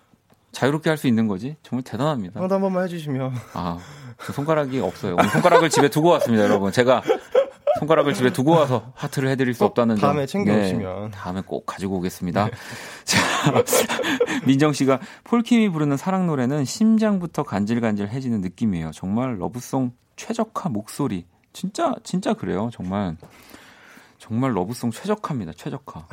자유롭게 0.51 0.91
할 0.91 0.97
수 0.97 1.07
있는 1.07 1.29
거지? 1.29 1.55
정말 1.63 1.85
대단합니다. 1.85 2.41
한번 2.41 2.55
한 2.57 2.61
번만 2.61 2.85
해주시면 2.85 3.33
아, 3.55 3.79
저 4.25 4.33
손가락이 4.33 4.81
없어요. 4.81 5.17
손가락을 5.33 5.71
집에 5.71 5.89
두고 5.89 6.09
왔습니다, 6.09 6.43
여러분. 6.45 6.73
제가 6.73 7.03
손가락을 7.79 8.15
집에 8.15 8.33
두고 8.33 8.53
와서 8.53 8.93
하트를 8.95 9.29
해드릴 9.31 9.55
수꼭 9.55 9.67
없다는 9.71 9.97
점. 9.97 10.01
다음에 10.11 10.27
챙겨 10.27 10.53
오시면. 10.53 11.05
네, 11.05 11.11
다음에 11.11 11.43
꼭 11.45 11.67
가지고 11.67 11.97
오겠습니다. 11.99 12.49
자, 13.05 13.19
민정 14.47 14.73
씨가 14.73 15.01
폴킴이 15.25 15.69
부르는 15.71 15.97
사랑 15.97 16.27
노래는 16.27 16.65
심장부터 16.65 17.43
간질간질해지는 17.45 18.41
느낌이에요. 18.41 18.91
정말 18.93 19.39
러브송 19.41 19.93
최적화 20.17 20.69
목소리. 20.71 21.27
진짜 21.53 21.95
진짜 22.05 22.35
그래요. 22.35 22.71
정말 22.73 23.17
정말 24.19 24.55
러브송 24.55 24.91
최적화입니다. 24.91 25.53
최적화. 25.53 26.07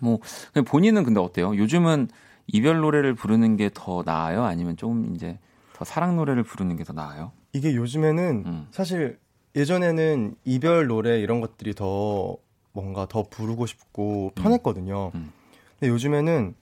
뭐 0.00 0.18
그냥 0.52 0.64
본인은 0.64 1.04
근데 1.04 1.20
어때요? 1.20 1.56
요즘은 1.56 2.08
이별 2.46 2.78
노래를 2.80 3.14
부르는 3.14 3.56
게 3.56 3.70
더 3.72 4.02
나아요? 4.04 4.44
아니면 4.44 4.76
좀 4.76 5.14
이제 5.14 5.38
더 5.74 5.84
사랑 5.84 6.16
노래를 6.16 6.42
부르는 6.42 6.76
게 6.76 6.84
더 6.84 6.92
나아요? 6.92 7.32
이게 7.52 7.74
요즘에는 7.74 8.42
음. 8.46 8.66
사실 8.70 9.18
예전에는 9.56 10.34
이별 10.44 10.86
노래 10.86 11.20
이런 11.20 11.40
것들이 11.40 11.74
더 11.74 12.36
뭔가 12.72 13.06
더 13.06 13.22
부르고 13.22 13.66
싶고 13.66 14.32
편했거든요. 14.34 15.12
음. 15.14 15.32
근데 15.78 15.92
요즘에는 15.92 16.54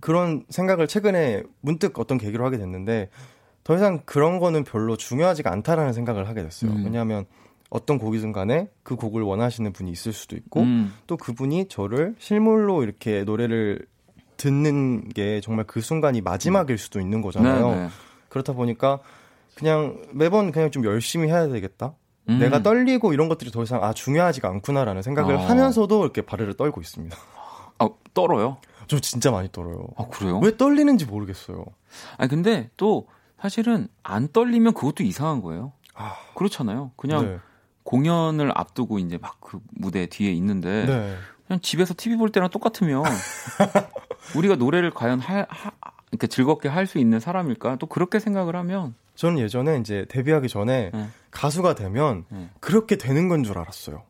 그런 0.00 0.44
생각을 0.48 0.86
최근에 0.86 1.42
문득 1.60 1.98
어떤 1.98 2.18
계기로 2.18 2.44
하게 2.44 2.56
됐는데 2.56 3.10
더 3.64 3.74
이상 3.76 4.00
그런 4.04 4.38
거는 4.38 4.64
별로 4.64 4.96
중요하지가 4.96 5.52
않다라는 5.52 5.92
생각을 5.92 6.28
하게 6.28 6.42
됐어요. 6.42 6.70
음. 6.70 6.84
왜냐하면 6.84 7.26
어떤 7.68 7.98
곡이든 7.98 8.32
간에 8.32 8.68
그 8.82 8.96
곡을 8.96 9.22
원하시는 9.22 9.72
분이 9.72 9.90
있을 9.90 10.12
수도 10.12 10.36
있고 10.36 10.60
음. 10.60 10.92
또 11.06 11.16
그분이 11.16 11.66
저를 11.68 12.14
실물로 12.18 12.82
이렇게 12.82 13.24
노래를 13.24 13.86
듣는 14.36 15.08
게 15.10 15.40
정말 15.40 15.66
그 15.66 15.80
순간이 15.80 16.20
마지막일 16.20 16.78
수도 16.78 17.00
있는 17.00 17.20
거잖아요. 17.20 17.70
네, 17.70 17.76
네. 17.82 17.88
그렇다 18.28 18.54
보니까 18.54 19.00
그냥 19.60 20.02
매번 20.12 20.50
그냥 20.52 20.70
좀 20.70 20.84
열심히 20.84 21.28
해야 21.28 21.46
되겠다. 21.46 21.94
음. 22.28 22.38
내가 22.38 22.62
떨리고 22.62 23.12
이런 23.12 23.28
것들이 23.28 23.50
더 23.50 23.62
이상 23.62 23.84
아 23.84 23.92
중요하지가 23.92 24.48
않구나라는 24.48 25.02
생각을 25.02 25.34
어. 25.36 25.38
하면서도 25.38 26.02
이렇게 26.02 26.22
발을 26.22 26.54
떨고 26.54 26.80
있습니다. 26.80 27.16
아, 27.78 27.88
떨어요? 28.14 28.56
저 28.88 28.98
진짜 28.98 29.30
많이 29.30 29.50
떨어요. 29.52 29.86
아, 29.96 30.06
그래요? 30.10 30.38
왜 30.42 30.56
떨리는지 30.56 31.04
모르겠어요. 31.06 31.64
아니, 32.16 32.28
근데 32.28 32.70
또 32.76 33.06
사실은 33.40 33.88
안 34.02 34.28
떨리면 34.32 34.72
그것도 34.74 35.02
이상한 35.04 35.40
거예요. 35.42 35.72
아, 35.94 36.14
그렇잖아요. 36.34 36.92
그냥 36.96 37.24
네. 37.26 37.38
공연을 37.84 38.52
앞두고 38.54 38.98
이제 38.98 39.18
막 39.18 39.38
그 39.40 39.60
무대 39.72 40.06
뒤에 40.06 40.32
있는데 40.32 40.86
네. 40.86 41.16
그냥 41.46 41.60
집에서 41.60 41.92
TV 41.96 42.16
볼 42.16 42.30
때랑 42.30 42.48
똑같으면 42.50 43.02
우리가 44.36 44.56
노래를 44.56 44.90
과연 44.92 45.18
할, 45.20 45.46
하, 45.48 45.70
이렇게 46.12 46.26
즐겁게 46.26 46.68
할 46.68 46.86
수 46.86 46.98
있는 46.98 47.18
사람일까? 47.20 47.76
또 47.76 47.86
그렇게 47.86 48.18
생각을 48.20 48.54
하면 48.56 48.94
저는 49.20 49.38
예전에 49.38 49.76
이제 49.76 50.06
데뷔하기 50.08 50.48
전에 50.48 50.90
네. 50.94 51.08
가수가 51.30 51.74
되면 51.74 52.24
네. 52.30 52.48
그렇게 52.60 52.96
되는 52.96 53.28
건 53.28 53.44
줄 53.44 53.58
알았어요. 53.58 54.02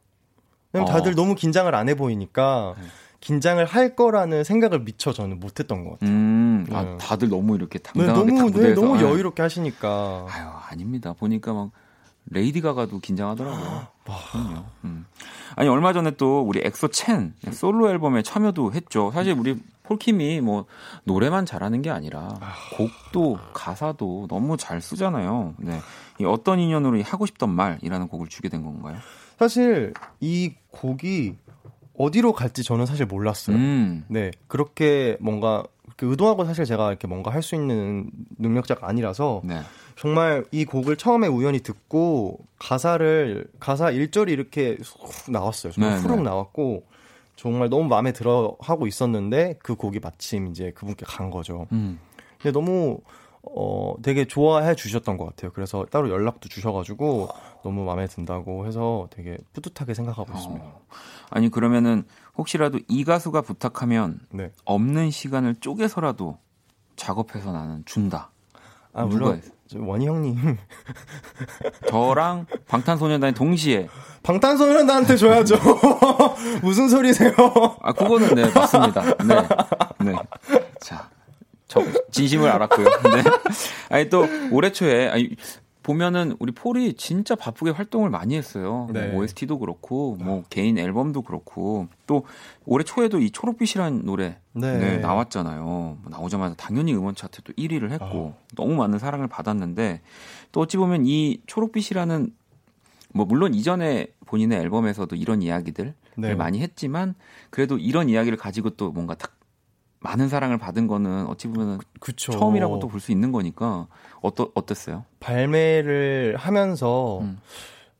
왜냐면 0.72 0.88
어. 0.88 0.94
다들 0.96 1.16
너무 1.16 1.34
긴장을 1.34 1.72
안 1.74 1.88
해 1.88 1.96
보이니까 1.96 2.76
네. 2.78 2.86
긴장을 3.18 3.62
할 3.64 3.96
거라는 3.96 4.44
생각을 4.44 4.78
미처 4.80 5.12
저는 5.12 5.40
못했던 5.40 5.82
것 5.84 5.98
같아요. 5.98 6.10
음, 6.10 6.64
아, 6.70 6.82
네. 6.84 6.96
다들 6.98 7.28
너무 7.28 7.56
이렇게 7.56 7.80
네, 7.80 8.06
당당하게 8.06 8.30
딱 8.36 8.44
너무 8.52 8.60
네, 8.60 8.74
너무 8.74 8.96
아, 8.98 9.00
여유롭게 9.02 9.42
하시니까 9.42 10.26
아유, 10.30 10.46
아닙니다. 10.70 11.12
보니까 11.12 11.52
막 11.54 11.70
레이디 12.26 12.60
가가도 12.60 13.00
긴장하더라고요. 13.00 13.86
그럼요. 14.32 14.64
음. 14.84 15.06
아니 15.56 15.68
얼마 15.68 15.92
전에 15.92 16.12
또 16.12 16.42
우리 16.42 16.60
엑소 16.64 16.88
첸 16.88 17.34
솔로 17.52 17.90
앨범에 17.90 18.22
참여도 18.22 18.72
했죠. 18.72 19.10
사실 19.12 19.32
우리 19.38 19.58
폴킴이 19.82 20.40
뭐 20.40 20.66
노래만 21.04 21.46
잘하는 21.46 21.82
게 21.82 21.90
아니라 21.90 22.38
곡도 22.76 23.38
가사도 23.52 24.26
너무 24.28 24.56
잘 24.56 24.80
쓰잖아요. 24.80 25.54
네. 25.58 25.80
이 26.20 26.24
어떤 26.24 26.60
인연으로 26.60 26.96
이 26.98 27.02
하고 27.02 27.26
싶던 27.26 27.50
말이라는 27.50 28.06
곡을 28.08 28.28
주게 28.28 28.48
된 28.48 28.62
건가요? 28.62 28.96
사실 29.38 29.92
이 30.20 30.52
곡이 30.70 31.36
어디로 31.98 32.32
갈지 32.32 32.62
저는 32.62 32.86
사실 32.86 33.06
몰랐어요. 33.06 33.56
음. 33.56 34.04
네, 34.08 34.30
그렇게 34.46 35.16
뭔가 35.20 35.64
그 35.96 36.08
의도하고 36.10 36.44
사실 36.44 36.64
제가 36.64 36.88
이렇게 36.88 37.06
뭔가 37.08 37.30
할 37.32 37.42
수 37.42 37.54
있는 37.56 38.10
능력자가 38.38 38.86
아니라서 38.88 39.42
네. 39.44 39.60
정말 40.00 40.46
이 40.50 40.64
곡을 40.64 40.96
처음에 40.96 41.26
우연히 41.26 41.60
듣고 41.60 42.38
가사를 42.58 43.46
가사 43.60 43.92
1절이 43.92 44.30
이렇게 44.30 44.78
훅 44.80 45.30
나왔어요. 45.30 45.74
정말 45.74 45.96
네, 45.96 46.00
후룩 46.00 46.16
네. 46.16 46.22
나왔고 46.22 46.84
정말 47.36 47.68
너무 47.68 47.84
마음에 47.84 48.10
들어 48.10 48.56
하고 48.60 48.86
있었는데 48.86 49.58
그 49.62 49.74
곡이 49.74 50.00
마침 50.00 50.46
이제 50.46 50.72
그분께 50.74 51.04
간 51.06 51.30
거죠. 51.30 51.66
음. 51.72 52.00
근데 52.40 52.50
너무 52.50 53.00
어 53.42 53.94
되게 54.02 54.24
좋아해 54.24 54.74
주셨던 54.74 55.18
것 55.18 55.26
같아요. 55.26 55.52
그래서 55.52 55.84
따로 55.90 56.08
연락도 56.08 56.48
주셔가지고 56.48 57.28
너무 57.62 57.84
마음에 57.84 58.06
든다고 58.06 58.66
해서 58.66 59.06
되게 59.10 59.36
뿌듯하게 59.52 59.92
생각하고 59.92 60.32
있습니다. 60.32 60.64
어. 60.64 60.80
아니 61.28 61.50
그러면은 61.50 62.04
혹시라도 62.38 62.78
이 62.88 63.04
가수가 63.04 63.42
부탁하면 63.42 64.20
네. 64.30 64.50
없는 64.64 65.10
시간을 65.10 65.56
쪼개서라도 65.60 66.38
작업해서 66.96 67.52
나는 67.52 67.82
준다. 67.84 68.30
아 68.94 69.04
물론 69.04 69.42
원희 69.78 70.06
형님 70.06 70.58
저랑 71.88 72.46
방탄소년단이 72.68 73.34
동시에 73.34 73.88
방탄소년단한테 74.22 75.16
줘야죠. 75.16 75.56
무슨 76.62 76.88
소리세요? 76.88 77.32
아 77.80 77.92
그거는 77.92 78.34
네 78.34 78.50
맞습니다. 78.52 79.02
네, 79.24 79.34
네. 80.00 80.14
자, 80.80 81.08
저 81.68 81.82
진심을 82.10 82.48
알았고요. 82.50 82.86
네. 82.86 83.22
아니 83.88 84.10
또 84.10 84.26
올해 84.50 84.72
초에 84.72 85.08
아니 85.08 85.30
보면은 85.82 86.36
우리 86.38 86.52
폴이 86.52 86.94
진짜 86.94 87.34
바쁘게 87.34 87.70
활동을 87.70 88.10
많이 88.10 88.36
했어요. 88.36 88.88
네. 88.92 89.08
뭐 89.08 89.22
OST도 89.22 89.58
그렇고 89.58 90.16
뭐 90.20 90.44
개인 90.50 90.78
앨범도 90.78 91.22
그렇고 91.22 91.88
또 92.06 92.24
올해 92.66 92.84
초에도 92.84 93.18
이 93.18 93.30
초록빛이라는 93.30 94.04
노래 94.04 94.38
네. 94.52 94.78
네, 94.78 94.98
나왔잖아요. 94.98 95.64
뭐 95.64 95.98
나오자마자 96.10 96.54
당연히 96.56 96.94
음원 96.94 97.14
차트 97.14 97.42
또 97.42 97.52
1위를 97.54 97.90
했고 97.90 98.34
너무 98.56 98.74
많은 98.74 98.98
사랑을 98.98 99.26
받았는데 99.26 100.02
또 100.52 100.60
어찌 100.60 100.76
보면 100.76 101.06
이 101.06 101.40
초록빛이라는 101.46 102.32
뭐 103.12 103.26
물론 103.26 103.54
이전에 103.54 104.06
본인의 104.26 104.58
앨범에서도 104.60 105.16
이런 105.16 105.42
이야기들을 105.42 105.94
네. 106.16 106.34
많이 106.34 106.60
했지만 106.60 107.14
그래도 107.48 107.78
이런 107.78 108.08
이야기를 108.08 108.36
가지고 108.36 108.70
또 108.70 108.92
뭔가 108.92 109.14
딱 109.14 109.32
많은 110.00 110.28
사랑을 110.28 110.56
받은 110.58 110.86
거는 110.86 111.26
어찌 111.26 111.48
보면 111.48 111.78
그쵸. 112.00 112.32
처음이라고 112.32 112.78
또 112.78 112.88
볼 112.88 113.00
수 113.00 113.12
있는 113.12 113.32
거니까 113.32 113.86
어떠 114.22 114.50
어땠어요? 114.54 115.04
발매를 115.20 116.36
하면서 116.38 117.20
음. 117.20 117.38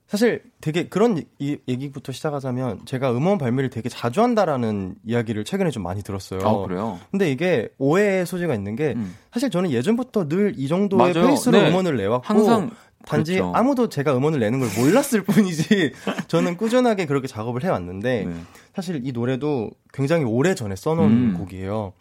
사실 0.06 0.42
되게 0.60 0.88
그런 0.88 1.22
이, 1.38 1.58
얘기부터 1.68 2.10
시작하자면 2.10 2.80
제가 2.84 3.12
음원 3.12 3.38
발매를 3.38 3.70
되게 3.70 3.88
자주 3.88 4.22
한다라는 4.22 4.96
이야기를 5.04 5.44
최근에 5.44 5.70
좀 5.70 5.84
많이 5.84 6.02
들었어요. 6.02 6.40
아 6.42 6.66
그래요? 6.66 6.98
근데 7.12 7.30
이게 7.30 7.68
오해의 7.78 8.26
소지가 8.26 8.54
있는 8.54 8.74
게 8.74 8.94
음. 8.96 9.14
사실 9.32 9.50
저는 9.50 9.70
예전부터 9.70 10.26
늘 10.28 10.54
이 10.56 10.66
정도의 10.66 11.12
맞아요. 11.14 11.28
페이스로 11.28 11.60
네. 11.60 11.68
음원을 11.70 11.96
내왔고 11.96 12.24
항상 12.26 12.70
단지 13.06 13.32
그랬죠. 13.32 13.52
아무도 13.54 13.88
제가 13.88 14.16
음원을 14.16 14.40
내는 14.40 14.60
걸 14.60 14.68
몰랐을 14.78 15.22
뿐이지 15.24 15.92
저는 16.28 16.56
꾸준하게 16.56 17.06
그렇게 17.06 17.26
작업을 17.26 17.64
해왔는데 17.64 18.24
네. 18.24 18.34
사실 18.74 19.00
이 19.04 19.12
노래도 19.12 19.70
굉장히 19.92 20.24
오래 20.24 20.54
전에 20.54 20.76
써놓은 20.76 21.10
음. 21.10 21.34
곡이에요. 21.38 21.92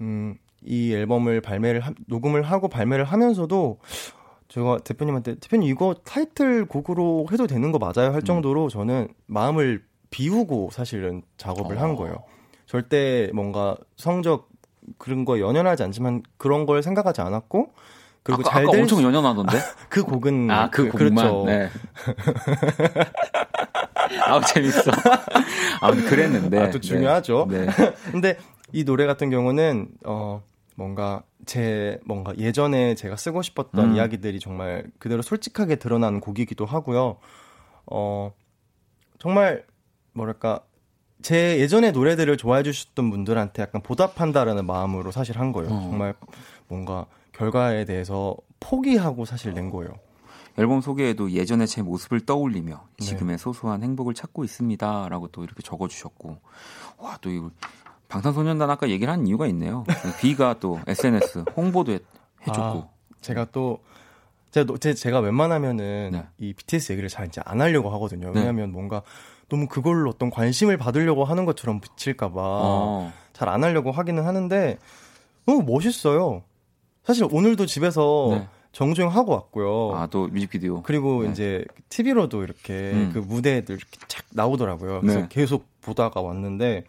음, 0.00 0.36
이 0.62 0.92
앨범을 0.92 1.40
발매를 1.40 1.80
하- 1.80 1.92
녹음을 2.06 2.42
하고 2.42 2.68
발매를 2.68 3.04
하면서도 3.04 3.78
제가 4.48 4.78
대표님한테 4.84 5.36
대표님 5.36 5.68
이거 5.68 5.94
타이틀 6.04 6.66
곡으로 6.66 7.26
해도 7.32 7.46
되는 7.46 7.72
거 7.72 7.78
맞아요 7.78 8.10
음. 8.10 8.14
할 8.14 8.22
정도로 8.22 8.68
저는 8.68 9.08
마음을 9.26 9.82
비우고 10.10 10.70
사실은 10.72 11.22
작업을 11.38 11.76
어. 11.78 11.80
한 11.80 11.96
거예요. 11.96 12.16
절대 12.66 13.30
뭔가 13.34 13.76
성적 13.96 14.48
그런 14.98 15.24
거 15.24 15.40
연연하지 15.40 15.82
않지만 15.84 16.22
그런 16.36 16.66
걸 16.66 16.82
생각하지 16.82 17.20
않았고 17.22 17.72
그리고 18.24 18.40
아까, 18.42 18.50
잘 18.50 18.62
아까 18.64 18.72
될 18.72 18.80
엄청 18.82 18.98
수- 18.98 19.04
연연하던데? 19.04 19.58
그 19.88 20.02
곡은 20.02 20.50
아, 20.50 20.70
그 20.70 20.88
그, 20.88 20.98
곡만. 21.06 21.14
그렇죠. 21.14 21.44
네. 21.46 21.70
아우 24.26 24.40
재밌어. 24.42 24.90
아무튼 25.80 26.06
그랬는데. 26.06 26.58
아, 26.58 26.70
또 26.70 26.80
중요하죠. 26.80 27.46
네. 27.50 27.66
근데 28.10 28.36
이 28.72 28.84
노래 28.84 29.06
같은 29.06 29.30
경우는 29.30 29.88
어 30.04 30.42
뭔가 30.76 31.22
제 31.46 32.00
뭔가 32.04 32.36
예전에 32.36 32.94
제가 32.94 33.16
쓰고 33.16 33.42
싶었던 33.42 33.90
음. 33.90 33.96
이야기들이 33.96 34.40
정말 34.40 34.84
그대로 34.98 35.22
솔직하게 35.22 35.76
드러나는 35.76 36.20
곡이기도 36.20 36.64
하고요. 36.66 37.18
어 37.86 38.32
정말 39.18 39.64
뭐랄까 40.12 40.60
제 41.22 41.58
예전의 41.58 41.92
노래들을 41.92 42.36
좋아해 42.36 42.62
주셨던 42.62 43.10
분들한테 43.10 43.62
약간 43.62 43.82
보답한다라는 43.82 44.66
마음으로 44.66 45.10
사실 45.10 45.38
한 45.38 45.52
거예요. 45.52 45.70
어. 45.72 45.80
정말 45.80 46.14
뭔가 46.68 47.06
결과에 47.36 47.84
대해서 47.84 48.36
포기하고 48.60 49.24
사실 49.24 49.52
낸 49.54 49.70
거예요. 49.70 49.92
앨범 50.56 50.80
소개에도 50.80 51.32
예전의 51.32 51.66
제 51.66 51.82
모습을 51.82 52.20
떠올리며 52.20 52.86
네. 52.98 53.04
지금의 53.04 53.38
소소한 53.38 53.82
행복을 53.82 54.14
찾고 54.14 54.44
있습니다라고 54.44 55.28
또 55.28 55.42
이렇게 55.42 55.62
적어주셨고 55.62 56.38
와 56.98 57.18
또 57.20 57.30
이거 57.30 57.50
방탄소년단 58.08 58.70
아까 58.70 58.88
얘기를 58.88 59.12
한 59.12 59.26
이유가 59.26 59.46
있네요. 59.48 59.84
B가 60.20 60.60
또 60.60 60.78
SNS 60.86 61.44
홍보도 61.56 61.92
해, 61.92 61.98
해줬고 62.42 62.60
아, 62.62 62.88
제가 63.20 63.46
또 63.50 63.80
제가, 64.52 64.74
제, 64.78 64.94
제가 64.94 65.18
웬만하면은 65.18 66.10
네. 66.12 66.24
이 66.38 66.52
BTS 66.52 66.92
얘기를 66.92 67.08
잘 67.08 67.26
이제 67.26 67.40
안 67.44 67.60
하려고 67.60 67.90
하거든요. 67.90 68.30
네. 68.30 68.38
왜냐하면 68.38 68.70
뭔가 68.70 69.02
너무 69.48 69.66
그걸로 69.66 70.10
어떤 70.10 70.30
관심을 70.30 70.76
받으려고 70.76 71.24
하는 71.24 71.44
것처럼 71.44 71.80
비칠까봐 71.80 72.32
어. 72.36 73.12
잘안 73.32 73.64
하려고 73.64 73.90
하기는 73.90 74.24
하는데 74.24 74.78
너무 75.46 75.64
멋있어요. 75.64 76.44
사실 77.04 77.26
오늘도 77.30 77.66
집에서 77.66 78.28
네. 78.30 78.48
정주행 78.72 79.10
하고 79.10 79.32
왔고요. 79.32 79.92
아 79.94 80.06
또 80.10 80.26
뮤직비디오 80.28 80.82
그리고 80.82 81.22
네. 81.22 81.30
이제 81.30 81.64
TV로도 81.90 82.42
이렇게 82.42 82.72
음. 82.92 83.10
그 83.12 83.18
무대들 83.18 83.76
이렇게 83.76 83.98
착 84.08 84.24
나오더라고요. 84.32 85.00
그래서 85.00 85.20
네. 85.20 85.26
계속 85.28 85.66
보다가 85.82 86.20
왔는데 86.20 86.84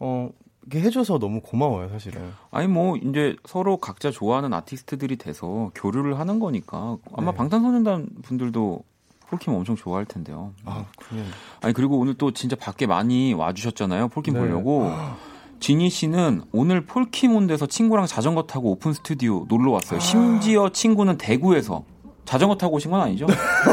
어 0.00 0.30
이게 0.66 0.80
해줘서 0.80 1.18
너무 1.18 1.40
고마워요, 1.40 1.88
사실은. 1.90 2.32
아니 2.50 2.66
뭐 2.68 2.96
이제 2.96 3.36
서로 3.44 3.76
각자 3.76 4.10
좋아하는 4.10 4.52
아티스트들이 4.54 5.16
돼서 5.16 5.70
교류를 5.74 6.18
하는 6.18 6.38
거니까 6.40 6.96
아마 7.14 7.30
네. 7.32 7.36
방탄소년단 7.36 8.08
분들도 8.22 8.82
폴킴 9.28 9.52
엄청 9.54 9.76
좋아할 9.76 10.04
텐데요. 10.04 10.52
아, 10.64 10.84
그냥 10.98 11.24
아니 11.62 11.72
그리고 11.72 11.98
오늘 11.98 12.14
또 12.14 12.32
진짜 12.32 12.54
밖에 12.56 12.86
많이 12.86 13.32
와주셨잖아요. 13.32 14.08
폴킴 14.08 14.34
네. 14.34 14.40
보려고. 14.40 14.90
지니 15.62 15.90
씨는 15.90 16.42
오늘 16.50 16.80
폴킴 16.86 17.36
온데서 17.36 17.66
친구랑 17.66 18.06
자전거 18.06 18.42
타고 18.42 18.72
오픈 18.72 18.92
스튜디오 18.92 19.46
놀러 19.48 19.70
왔어요. 19.70 20.00
심지어 20.00 20.68
친구는 20.70 21.18
대구에서 21.18 21.84
자전거 22.24 22.56
타고 22.56 22.74
오신 22.76 22.90
건 22.90 23.00
아니죠? 23.00 23.26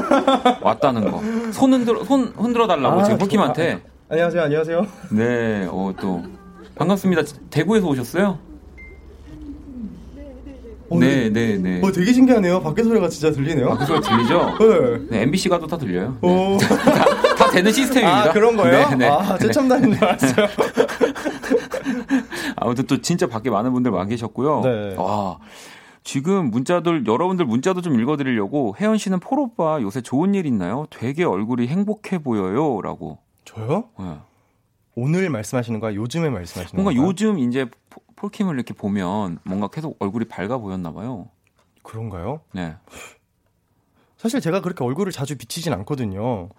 왔다는 0.61 1.09
거. 1.09 1.19
손 1.51 1.73
흔들어 1.73 2.03
손 2.03 2.31
흔들어 2.37 2.67
달라고 2.67 2.99
아, 2.99 3.03
지금 3.03 3.17
저- 3.17 3.25
폴킴한테. 3.25 3.81
안녕하세요, 4.07 4.43
안녕하세요. 4.43 4.87
네, 5.13 5.67
어 5.71 5.91
또 5.99 6.21
반갑습니다. 6.75 7.23
대구에서 7.49 7.87
오셨어요? 7.87 8.37
네, 10.91 11.29
네, 11.31 11.57
네. 11.57 11.81
어, 11.83 11.91
되게 11.91 12.13
신기하네요. 12.13 12.61
밖에 12.61 12.83
소리가 12.83 13.09
진짜 13.09 13.31
들리네요. 13.31 13.69
아, 13.71 13.77
그 13.77 13.85
소리 13.85 13.99
들리죠? 14.01 14.57
네. 14.59 15.07
네, 15.09 15.21
MBC 15.23 15.49
가도 15.49 15.65
다 15.67 15.75
들려요. 15.77 16.17
네. 16.21 16.27
오. 16.27 16.57
다 17.37 17.49
되는 17.51 17.71
시스템입니다. 17.71 18.29
아, 18.29 18.31
그런 18.33 18.55
거예요? 18.57 18.89
네, 18.89 18.95
네. 18.95 19.07
아, 19.07 19.37
최첨단인 19.39 19.93
줄 19.93 20.03
알았어요. 20.03 20.47
아무튼 22.61 22.85
또 22.87 23.01
진짜 23.01 23.27
밖에 23.27 23.49
많은 23.49 23.71
분들 23.73 23.91
와 23.91 24.05
계셨고요. 24.05 24.61
네. 24.61 24.95
와. 24.95 25.39
지금 26.03 26.49
문자들 26.49 27.05
여러분들 27.05 27.45
문자도 27.45 27.81
좀 27.81 27.99
읽어드리려고 27.99 28.75
혜연 28.79 28.97
씨는 28.97 29.19
폴 29.19 29.39
오빠 29.39 29.81
요새 29.81 30.01
좋은 30.01 30.33
일 30.33 30.45
있나요? 30.45 30.85
되게 30.89 31.23
얼굴이 31.23 31.67
행복해 31.67 32.19
보여요라고. 32.19 33.19
저요? 33.45 33.85
네. 33.99 34.17
오늘 34.95 35.29
말씀하시는 35.29 35.79
거야? 35.79 35.93
요즘에 35.95 36.29
말씀하시는 36.29 36.75
뭔가 36.83 36.91
건가요? 36.93 37.07
요즘 37.09 37.39
이제 37.39 37.69
포- 37.89 38.01
폴킴을 38.15 38.55
이렇게 38.55 38.73
보면 38.73 39.39
뭔가 39.43 39.67
계속 39.67 39.95
얼굴이 39.99 40.25
밝아 40.25 40.57
보였나 40.57 40.91
봐요. 40.93 41.27
그런가요? 41.83 42.41
네. 42.53 42.75
사실 44.17 44.41
제가 44.41 44.61
그렇게 44.61 44.83
얼굴을 44.83 45.11
자주 45.11 45.37
비치진 45.37 45.71
않거든요. 45.73 46.49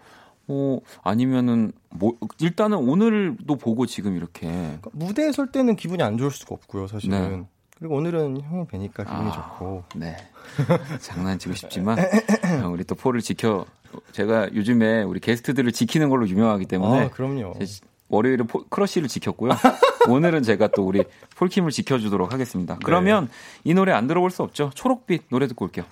어 0.51 0.81
아니면은 1.03 1.73
뭐 1.91 2.17
일단은 2.41 2.79
오늘도 2.79 3.57
보고 3.57 3.87
지금 3.87 4.17
이렇게 4.17 4.49
그러니까 4.49 4.91
무대에 4.93 5.33
설 5.33 5.53
때는 5.53 5.77
기분이 5.77 6.03
안 6.03 6.19
좋을 6.19 6.31
수가 6.31 6.57
없고요, 6.57 6.89
사실은. 6.89 7.41
네. 7.41 7.47
그리고 7.79 7.97
오늘은 7.97 8.43
형이 8.43 8.67
뵈니까 8.67 9.05
기분이 9.05 9.31
아. 9.31 9.33
좋고. 9.33 9.85
네. 9.97 10.17
장난치고 11.01 11.55
싶지만 11.55 11.99
어, 11.99 12.69
우리 12.69 12.85
또 12.85 12.95
폴을 12.95 13.21
지켜 13.21 13.65
제가 14.13 14.53
요즘에 14.55 15.03
우리 15.03 15.21
게스트들을 15.21 15.71
지키는 15.73 16.11
걸로 16.11 16.29
유명하기 16.29 16.67
때문에 16.67 17.05
아, 17.05 17.11
그럼요. 17.11 17.55
제 17.59 17.67
월요일에 18.09 18.43
포, 18.45 18.65
크러쉬를 18.69 19.09
지켰고요. 19.09 19.53
오늘은 20.09 20.43
제가 20.43 20.69
또 20.69 20.85
우리 20.85 21.05
폴킴을 21.37 21.71
지켜주도록 21.71 22.33
하겠습니다. 22.33 22.77
그러면 22.85 23.29
이 23.65 23.73
노래 23.73 23.93
안 23.93 24.07
들어볼 24.07 24.31
수 24.31 24.43
없죠. 24.43 24.71
초록빛 24.75 25.29
노래 25.31 25.47
듣고 25.47 25.65
올게요. 25.67 25.85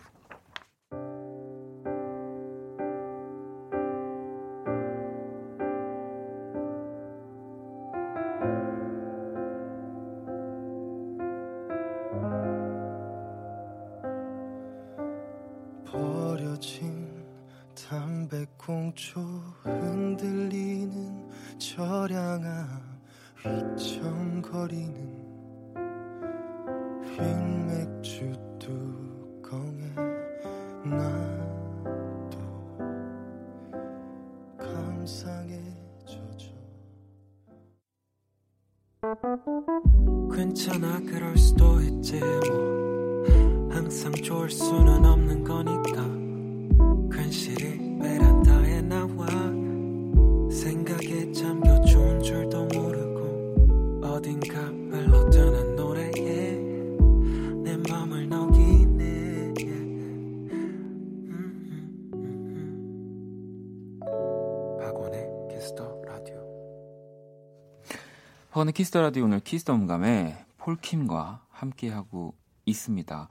키스 68.79 68.92
더 68.93 69.01
라디오 69.01 69.25
오늘 69.25 69.41
키스 69.41 69.62
더 69.62 69.75
음감에 69.75 70.37
폴킴과 70.59 71.41
함께하고 71.51 72.37
있습니다. 72.65 73.29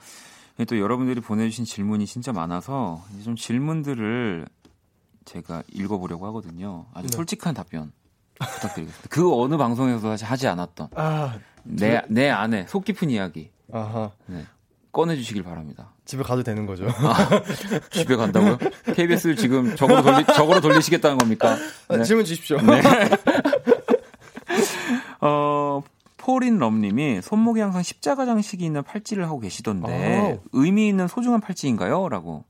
예, 0.59 0.65
또 0.65 0.77
여러분들이 0.77 1.21
보내주신 1.21 1.63
질문이 1.63 2.05
진짜 2.05 2.33
많아서 2.33 3.01
좀 3.23 3.37
질문들을 3.37 4.45
제가 5.23 5.63
읽어보려고 5.71 6.25
하거든요. 6.27 6.87
아주 6.93 7.07
네. 7.07 7.15
솔직한 7.15 7.53
답변 7.53 7.93
부탁드리겠습니다. 8.39 9.07
그 9.09 9.33
어느 9.41 9.55
방송에서 9.55 10.09
하지- 10.11 10.25
하지 10.25 10.49
않았던 10.49 10.89
아, 10.95 11.39
내, 11.63 12.01
내 12.09 12.29
안에 12.29 12.67
속 12.67 12.83
깊은 12.83 13.09
이야기. 13.09 13.49
네, 14.25 14.45
꺼내주시길 14.91 15.43
바랍니다. 15.43 15.93
집에 16.03 16.23
가도 16.23 16.43
되는 16.43 16.65
거죠. 16.65 16.87
집에 17.91 18.17
간다고요? 18.17 18.57
KBS를 18.95 19.37
지금 19.37 19.77
적으로, 19.77 20.01
돌리, 20.01 20.25
적으로 20.25 20.59
돌리시겠다는 20.59 21.17
겁니까? 21.17 21.55
네. 21.89 22.03
질문 22.03 22.25
주십시오. 22.25 22.57
어, 25.21 25.81
폴인 26.17 26.57
럼님이 26.57 27.21
손목에 27.21 27.61
항상 27.61 27.83
십자가 27.83 28.25
장식이 28.25 28.65
있는 28.65 28.83
팔찌를 28.83 29.25
하고 29.25 29.39
계시던데 29.39 30.17
아우. 30.17 30.39
의미 30.53 30.87
있는 30.87 31.07
소중한 31.07 31.39
팔찌인가요? 31.41 32.09
라고 32.09 32.43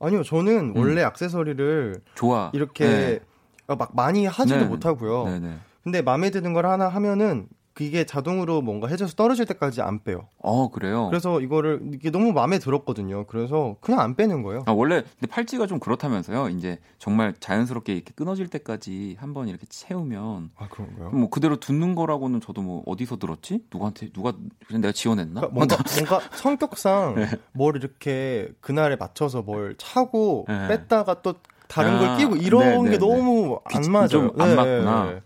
아니요, 0.00 0.22
저는 0.22 0.74
원래 0.76 1.02
액세서리를 1.02 2.02
좋아. 2.14 2.50
이렇게 2.52 2.84
네. 2.86 3.20
막 3.66 3.94
많이 3.94 4.26
하지도 4.26 4.60
네. 4.60 4.64
못하고요. 4.66 5.24
네네. 5.24 5.56
근데 5.82 6.02
마음에 6.02 6.30
드는 6.30 6.52
걸 6.52 6.66
하나 6.66 6.88
하면은 6.88 7.48
그게 7.76 8.06
자동으로 8.06 8.62
뭔가 8.62 8.88
해져서 8.88 9.12
떨어질 9.16 9.44
때까지 9.44 9.82
안 9.82 10.02
빼요. 10.02 10.28
어 10.38 10.70
그래요. 10.70 11.08
그래서 11.10 11.42
이거를 11.42 11.90
이게 11.92 12.10
너무 12.10 12.32
마음에 12.32 12.58
들었거든요. 12.58 13.26
그래서 13.26 13.76
그냥 13.82 14.00
안 14.00 14.16
빼는 14.16 14.42
거예요. 14.42 14.62
아, 14.64 14.72
원래 14.72 15.02
근데 15.02 15.26
팔찌가 15.28 15.66
좀 15.66 15.78
그렇다면서요. 15.78 16.48
이제 16.48 16.78
정말 16.98 17.34
자연스럽게 17.38 17.92
이렇게 17.92 18.12
끊어질 18.16 18.48
때까지 18.48 19.16
한번 19.20 19.48
이렇게 19.48 19.66
채우면 19.68 20.52
아 20.56 20.68
그런가요? 20.68 21.10
뭐 21.10 21.28
그대로 21.28 21.56
두는 21.60 21.94
거라고는 21.94 22.40
저도 22.40 22.62
뭐 22.62 22.82
어디서 22.86 23.18
들었지? 23.18 23.60
누구한테 23.70 24.10
누가 24.10 24.32
그냥 24.66 24.80
내가 24.80 24.92
지원했나? 24.92 25.42
그러니까 25.42 25.54
뭔가 25.54 25.76
뭔가 25.96 26.20
성격상 26.34 27.16
뭘 27.52 27.76
이렇게 27.76 28.48
그날에 28.62 28.96
맞춰서 28.96 29.42
뭘 29.42 29.74
차고 29.76 30.46
네. 30.48 30.68
뺐다가 30.68 31.20
또 31.20 31.34
다른 31.68 31.96
아, 31.96 31.98
걸 31.98 32.16
끼고 32.16 32.36
이런 32.36 32.60
네, 32.60 32.70
네, 32.78 32.82
게 32.84 32.90
네. 32.92 32.98
너무 32.98 33.60
안 33.66 33.82
비- 33.82 33.90
맞아요. 33.90 34.08
좀안 34.08 34.56
맞구나. 34.56 35.20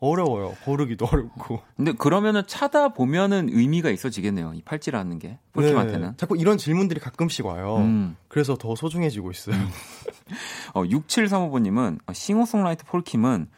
어려워요. 0.00 0.56
고르기도 0.64 1.06
어렵고. 1.06 1.60
근데 1.76 1.92
그러면은 1.92 2.42
차다 2.46 2.94
보면은 2.94 3.48
의미가 3.50 3.90
있어지겠네요. 3.90 4.54
이 4.54 4.62
팔찌라는 4.62 5.18
게 5.18 5.38
폴킴한테는. 5.52 6.08
네. 6.08 6.16
자꾸 6.16 6.38
이런 6.38 6.56
질문들이 6.56 7.00
가끔씩 7.00 7.44
와요. 7.44 7.76
음. 7.78 8.16
그래서 8.28 8.56
더 8.56 8.74
소중해지고 8.74 9.30
있어요. 9.30 9.56
어, 10.72 10.84
6735번님은 10.84 11.98
싱어송라이터 12.12 12.84
폴킴은 12.86 13.48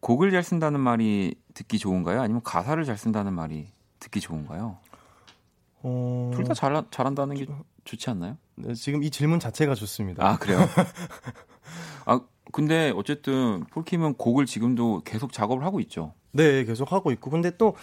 곡을 0.00 0.30
잘 0.30 0.44
쓴다는 0.44 0.78
말이 0.80 1.34
듣기 1.54 1.78
좋은가요? 1.78 2.20
아니면 2.20 2.42
가사를 2.44 2.82
잘 2.84 2.96
쓴다는 2.96 3.32
말이 3.32 3.68
듣기 3.98 4.20
좋은가요? 4.20 4.78
어... 5.84 6.30
둘다 6.34 6.54
잘한다는 6.90 7.36
게 7.36 7.46
좋지 7.84 8.10
않나요? 8.10 8.36
네, 8.54 8.74
지금 8.74 9.02
이 9.02 9.10
질문 9.10 9.40
자체가 9.40 9.74
좋습니다. 9.74 10.24
아 10.26 10.38
그래요? 10.38 10.58
아 12.44 12.48
근데 12.52 12.92
어쨌든 12.96 13.64
폴킴은 13.70 14.14
곡을 14.14 14.46
지금도 14.46 15.02
계속 15.04 15.32
작업을 15.32 15.64
하고 15.64 15.80
있죠. 15.80 16.14
네, 16.32 16.64
계속 16.64 16.92
하고 16.92 17.10
있고. 17.12 17.30
근데 17.30 17.56
또 17.56 17.76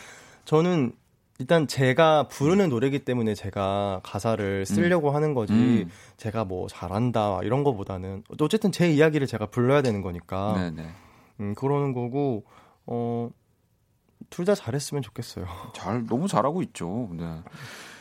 저는 0.46 0.94
일단 1.40 1.68
제가 1.68 2.28
부르는 2.28 2.70
노래기 2.70 3.00
때문에 3.06 3.34
제가 3.34 4.02
가사를 4.04 4.66
쓰려고 4.66 5.12
하는 5.12 5.34
거지. 5.34 5.54
음. 5.54 5.90
제가 6.18 6.44
뭐 6.44 6.68
잘한다 6.68 7.40
이런 7.44 7.64
거보다는 7.64 8.24
어쨌든 8.40 8.72
제 8.72 8.92
이야기를 8.92 9.26
제가 9.28 9.46
불러야 9.46 9.82
되는 9.82 10.02
거니까. 10.02 10.54
네네. 10.56 10.90
음, 11.40 11.56
그러는 11.56 11.94
거고 11.94 12.44
어. 12.86 13.30
둘 14.30 14.46
다 14.46 14.54
잘했으면 14.54 15.02
좋겠어요. 15.02 15.46
잘 15.74 16.06
너무 16.06 16.28
잘하고 16.28 16.62
있죠. 16.64 17.10
네. 17.14 17.42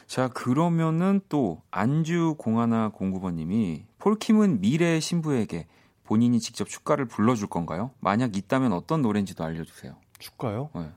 자 0.07 0.29
그러면은 0.29 1.21
또 1.29 1.63
안주 1.71 2.35
공하나 2.39 2.89
공구번님이 2.89 3.85
폴킴은 3.99 4.61
미래의 4.61 5.01
신부에게 5.01 5.67
본인이 6.09 6.41
직접 6.41 6.67
축가를 6.71 7.05
불러줄 7.05 7.49
건가요? 7.49 7.91
만약 8.01 8.35
있다면 8.35 8.73
어떤 8.73 9.03
노래인지도 9.03 9.45
알려주세요. 9.45 9.95
축가요? 10.19 10.71
네. 10.75 10.89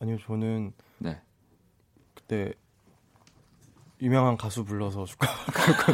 아니요, 0.00 0.18
저는 0.26 0.72
네. 0.98 1.20
그때 2.12 2.52
유명한 4.02 4.36
가수 4.36 4.64
불러서 4.64 5.04
축가. 5.04 5.28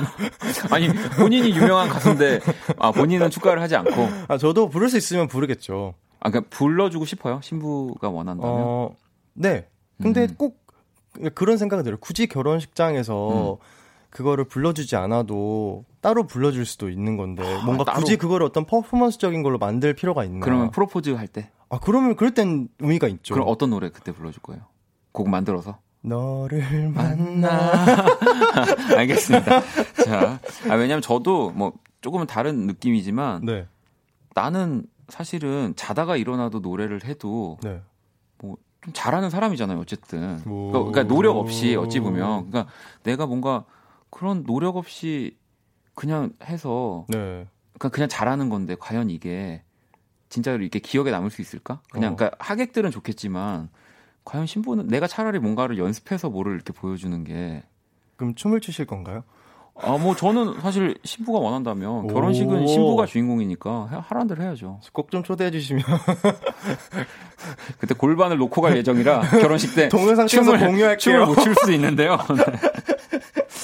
아니 0.75 0.89
본인이 1.19 1.51
유명한 1.51 1.91
가수인데 1.91 2.41
아 2.79 2.91
본인은 2.91 3.29
축가를 3.29 3.61
하지 3.61 3.77
않고 3.77 4.09
아 4.29 4.39
저도 4.39 4.71
부를 4.71 4.89
수 4.89 4.97
있으면 4.97 5.29
부르겠죠. 5.29 5.93
아 6.21 6.31
그러니까 6.31 6.49
불러주고 6.57 7.05
싶어요. 7.05 7.41
신부가 7.43 8.09
원한다면. 8.09 8.51
어, 8.51 8.97
네. 9.35 9.69
근데 10.01 10.23
음. 10.23 10.35
꼭 10.39 10.65
그런 11.35 11.59
생각이 11.59 11.83
들어요. 11.83 11.99
굳이 12.01 12.27
결혼식장에서 12.27 13.53
음. 13.53 13.59
그거를 14.15 14.45
불러주지 14.45 14.95
않아도 14.95 15.85
따로 16.01 16.25
불러줄 16.25 16.67
수도 16.67 16.89
있는 16.89 17.17
건데 17.17 17.43
뭔가 17.65 17.83
아, 17.83 17.85
따로? 17.85 17.99
굳이 17.99 18.17
그거를 18.17 18.47
어떤 18.47 18.65
퍼포먼스적인 18.65 19.43
걸로 19.43 19.59
만들 19.59 19.93
필요가 19.93 20.25
있나? 20.25 20.45
그러면 20.45 20.71
프로포즈 20.71 21.11
할 21.11 21.27
때. 21.27 21.51
아 21.69 21.81
그러면 21.81 22.15
그럴 22.15 22.33
땐 22.33 22.69
의미가 22.79 23.09
있죠. 23.09 23.35
그럼 23.35 23.49
어떤 23.49 23.71
노래 23.71 23.89
그때 23.89 24.13
불러줄 24.13 24.41
거예요? 24.41 24.63
곡 25.11 25.29
만들어서. 25.29 25.79
너를 26.01 26.91
만나. 26.91 27.73
알겠습니다. 28.97 29.61
자, 30.05 30.39
아, 30.71 30.75
왜냐면 30.75 31.03
저도 31.03 31.51
뭐 31.51 31.73
조금은 32.01 32.29
다른 32.29 32.69
느낌이지만 32.69 33.45
네, 33.45 33.67
나는 34.33 34.87
사실은 35.09 35.73
자다가 35.75 36.17
일어나도 36.17 36.61
노래를 36.61 37.03
해도 37.05 37.59
네. 37.65 37.83
좀 38.39 38.93
잘하는 38.93 39.31
사람이잖아요. 39.31 39.81
어쨌든. 39.81 40.39
오. 40.47 40.71
그러니까 40.71 41.03
노력 41.03 41.37
없이 41.37 41.75
어찌 41.75 41.99
보면 41.99 42.51
그러니까 42.51 42.73
내가 43.03 43.27
뭔가 43.27 43.65
그런 44.15 44.45
노력 44.45 44.77
없이 44.77 45.37
그냥 45.95 46.31
해서 46.45 47.05
네. 47.09 47.47
그러니까 47.73 47.89
그냥 47.91 48.09
잘하는 48.09 48.49
건데 48.49 48.77
과연 48.79 49.11
이게 49.11 49.63
진짜로 50.29 50.63
이렇게 50.63 50.79
기억에 50.79 51.11
남을 51.11 51.31
수 51.31 51.43
있을까? 51.43 51.81
그냥 51.91 52.13
어. 52.13 52.17
그러니까 52.17 52.37
하객들은 52.41 52.91
좋겠지만 52.93 53.69
과연 54.25 54.47
신부는 54.47 54.87
내가 54.87 55.07
차라리 55.09 55.39
뭔가를 55.41 55.79
연습해서 55.79 56.31
뭐를 56.31 56.55
이렇게 56.55 56.73
보여주는 56.73 57.25
게 57.25 57.63
그럼 58.17 58.35
춤을 58.37 58.61
추실 58.61 58.87
건가요? 58.87 59.25
아, 59.77 59.99
뭐 59.99 60.15
저는 60.15 60.61
사실 60.61 60.97
신부가 61.03 61.41
원한다면 61.41 62.05
오. 62.05 62.07
결혼식은 62.07 62.69
신부가 62.69 63.07
주인공이니까 63.07 63.89
해- 63.91 63.99
하라는 64.01 64.29
대로 64.29 64.43
해야죠. 64.45 64.79
꼭 64.93 65.11
좀 65.11 65.25
초대해 65.25 65.51
주시면 65.51 65.83
그때 67.79 67.95
골반을 67.95 68.37
놓고 68.39 68.61
갈 68.61 68.77
예정이라 68.77 69.21
결혼식 69.41 69.75
때 69.75 69.89
동영상 69.89 70.27
춤을, 70.29 70.59
공유할게요. 70.61 70.97
춤을 70.97 71.27
못 71.27 71.35
출 71.43 71.55
수도 71.57 71.73
있는데요. 71.73 72.19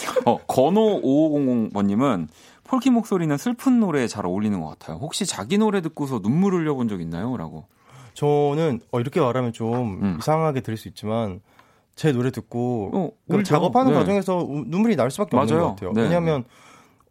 네. 0.06 0.20
어, 0.26 0.38
건호 0.46 1.00
5500번님은 1.02 2.28
폴킴 2.64 2.94
목소리는 2.94 3.36
슬픈 3.36 3.80
노래에 3.80 4.06
잘 4.06 4.26
어울리는 4.26 4.60
것 4.60 4.68
같아요. 4.68 4.98
혹시 4.98 5.26
자기 5.26 5.58
노래 5.58 5.80
듣고서 5.80 6.20
눈물 6.20 6.54
흘려본 6.54 6.88
적 6.88 7.00
있나요? 7.00 7.36
라고. 7.36 7.66
저는 8.14 8.80
어, 8.92 9.00
이렇게 9.00 9.20
말하면 9.20 9.52
좀 9.52 10.00
음. 10.02 10.16
이상하게 10.18 10.60
들릴 10.60 10.76
수 10.76 10.88
있지만 10.88 11.40
제 11.96 12.12
노래 12.12 12.30
듣고 12.30 12.90
어, 12.94 13.10
그. 13.28 13.42
작업하는 13.42 13.92
네. 13.92 13.98
과정에서 13.98 14.38
우- 14.38 14.64
눈물이 14.66 14.96
날 14.96 15.10
수밖에 15.10 15.36
없는 15.36 15.54
맞아요. 15.54 15.66
것 15.68 15.74
같아요. 15.74 15.92
네, 15.92 16.02
왜냐하면 16.02 16.44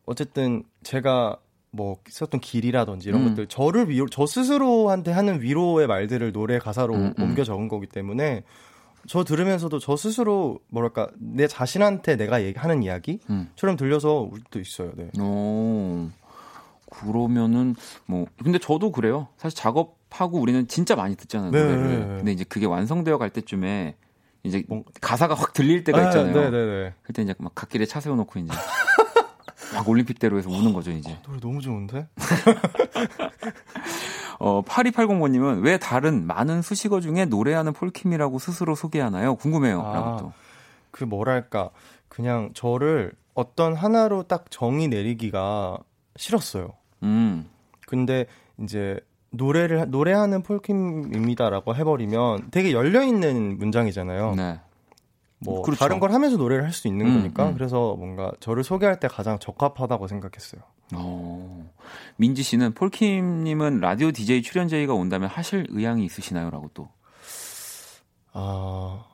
어쨌든 0.05 0.63
제가 0.83 1.37
뭐 1.71 1.97
썼던 2.09 2.41
길이라든지 2.41 3.09
이런 3.09 3.21
음. 3.21 3.29
것들 3.29 3.47
저를 3.47 3.89
위로 3.89 4.07
저 4.09 4.25
스스로한테 4.25 5.11
하는 5.11 5.41
위로의 5.41 5.87
말들을 5.87 6.31
노래 6.31 6.57
가사로 6.57 6.95
음, 6.95 7.13
음. 7.19 7.23
옮겨 7.23 7.43
적은 7.43 7.67
거기 7.67 7.85
때문에 7.85 8.43
저 9.07 9.23
들으면서도 9.23 9.79
저 9.79 9.95
스스로 9.95 10.59
뭐랄까 10.69 11.09
내 11.17 11.47
자신한테 11.47 12.15
내가 12.15 12.43
얘기하는 12.43 12.83
이야기처럼 12.83 13.73
음. 13.73 13.75
들려서 13.77 14.21
울 14.21 14.41
때도 14.43 14.59
있어요. 14.59 14.91
네. 14.95 15.09
오, 15.21 16.09
그러면은 16.89 17.75
뭐 18.05 18.25
근데 18.43 18.59
저도 18.59 18.91
그래요. 18.91 19.27
사실 19.37 19.57
작업하고 19.57 20.39
우리는 20.39 20.67
진짜 20.67 20.95
많이 20.95 21.15
듣잖아요 21.15 21.51
네, 21.51 21.59
노래를. 21.63 21.87
네, 21.87 21.97
네. 21.97 22.05
근데 22.17 22.31
이제 22.31 22.43
그게 22.43 22.65
완성되어 22.65 23.17
갈 23.17 23.29
때쯤에 23.29 23.95
이제 24.43 24.63
뭔- 24.67 24.83
가사가 25.01 25.33
확 25.35 25.53
들릴 25.53 25.83
때가 25.83 26.05
있잖아요. 26.07 26.31
아, 26.37 26.49
네네 26.49 26.65
네. 26.65 26.93
그때 27.03 27.21
이제 27.21 27.33
막 27.39 27.53
갓길에 27.55 27.85
차 27.85 27.99
세워놓고 27.99 28.39
이제 28.39 28.47
막 29.73 29.87
올림픽대로에서 29.87 30.49
우는 30.49 30.73
거죠 30.73 30.91
이제. 30.91 31.17
노래 31.23 31.39
너무 31.39 31.61
좋은데? 31.61 32.07
어 34.39 34.61
8280번님은 34.63 35.63
왜 35.63 35.77
다른 35.77 36.25
많은 36.25 36.61
수식어 36.61 37.01
중에 37.01 37.25
노래하는 37.25 37.73
폴킴이라고 37.73 38.39
스스로 38.39 38.75
소개하나요? 38.75 39.35
궁금해요. 39.35 39.81
아. 39.81 39.93
라고 39.93 40.17
또. 40.17 40.33
그 40.91 41.03
뭐랄까 41.03 41.69
그냥 42.07 42.51
저를 42.53 43.11
어떤 43.33 43.73
하나로 43.73 44.23
딱 44.23 44.45
정의 44.49 44.87
내리기가 44.87 45.77
싫었어요. 46.15 46.73
음. 47.03 47.47
근데 47.87 48.25
이제 48.61 48.99
노래를 49.31 49.89
노래하는 49.89 50.41
폴킴입니다라고 50.43 51.75
해버리면 51.75 52.49
되게 52.51 52.71
열려 52.71 53.03
있는 53.03 53.57
문장이잖아요. 53.57 54.35
네. 54.35 54.59
뭐 55.41 55.61
그렇죠. 55.61 55.79
다른 55.79 55.99
걸 55.99 56.11
하면서 56.13 56.37
노래를 56.37 56.63
할 56.65 56.71
수 56.73 56.87
있는 56.87 57.05
음, 57.07 57.13
거니까 57.21 57.49
음. 57.49 57.53
그래서 57.53 57.95
뭔가 57.95 58.31
저를 58.39 58.63
소개할 58.63 58.99
때 58.99 59.07
가장 59.07 59.39
적합하다고 59.39 60.07
생각했어요. 60.07 60.61
어. 60.95 61.71
민지 62.17 62.43
씨는 62.43 62.73
폴킴 62.73 63.43
님은 63.43 63.79
라디오 63.79 64.11
DJ 64.11 64.41
출연 64.41 64.67
제의가 64.67 64.93
온다면 64.93 65.29
하실 65.29 65.65
의향이 65.69 66.03
있으시나요?라고 66.05 66.69
또. 66.73 66.89
아 68.33 69.05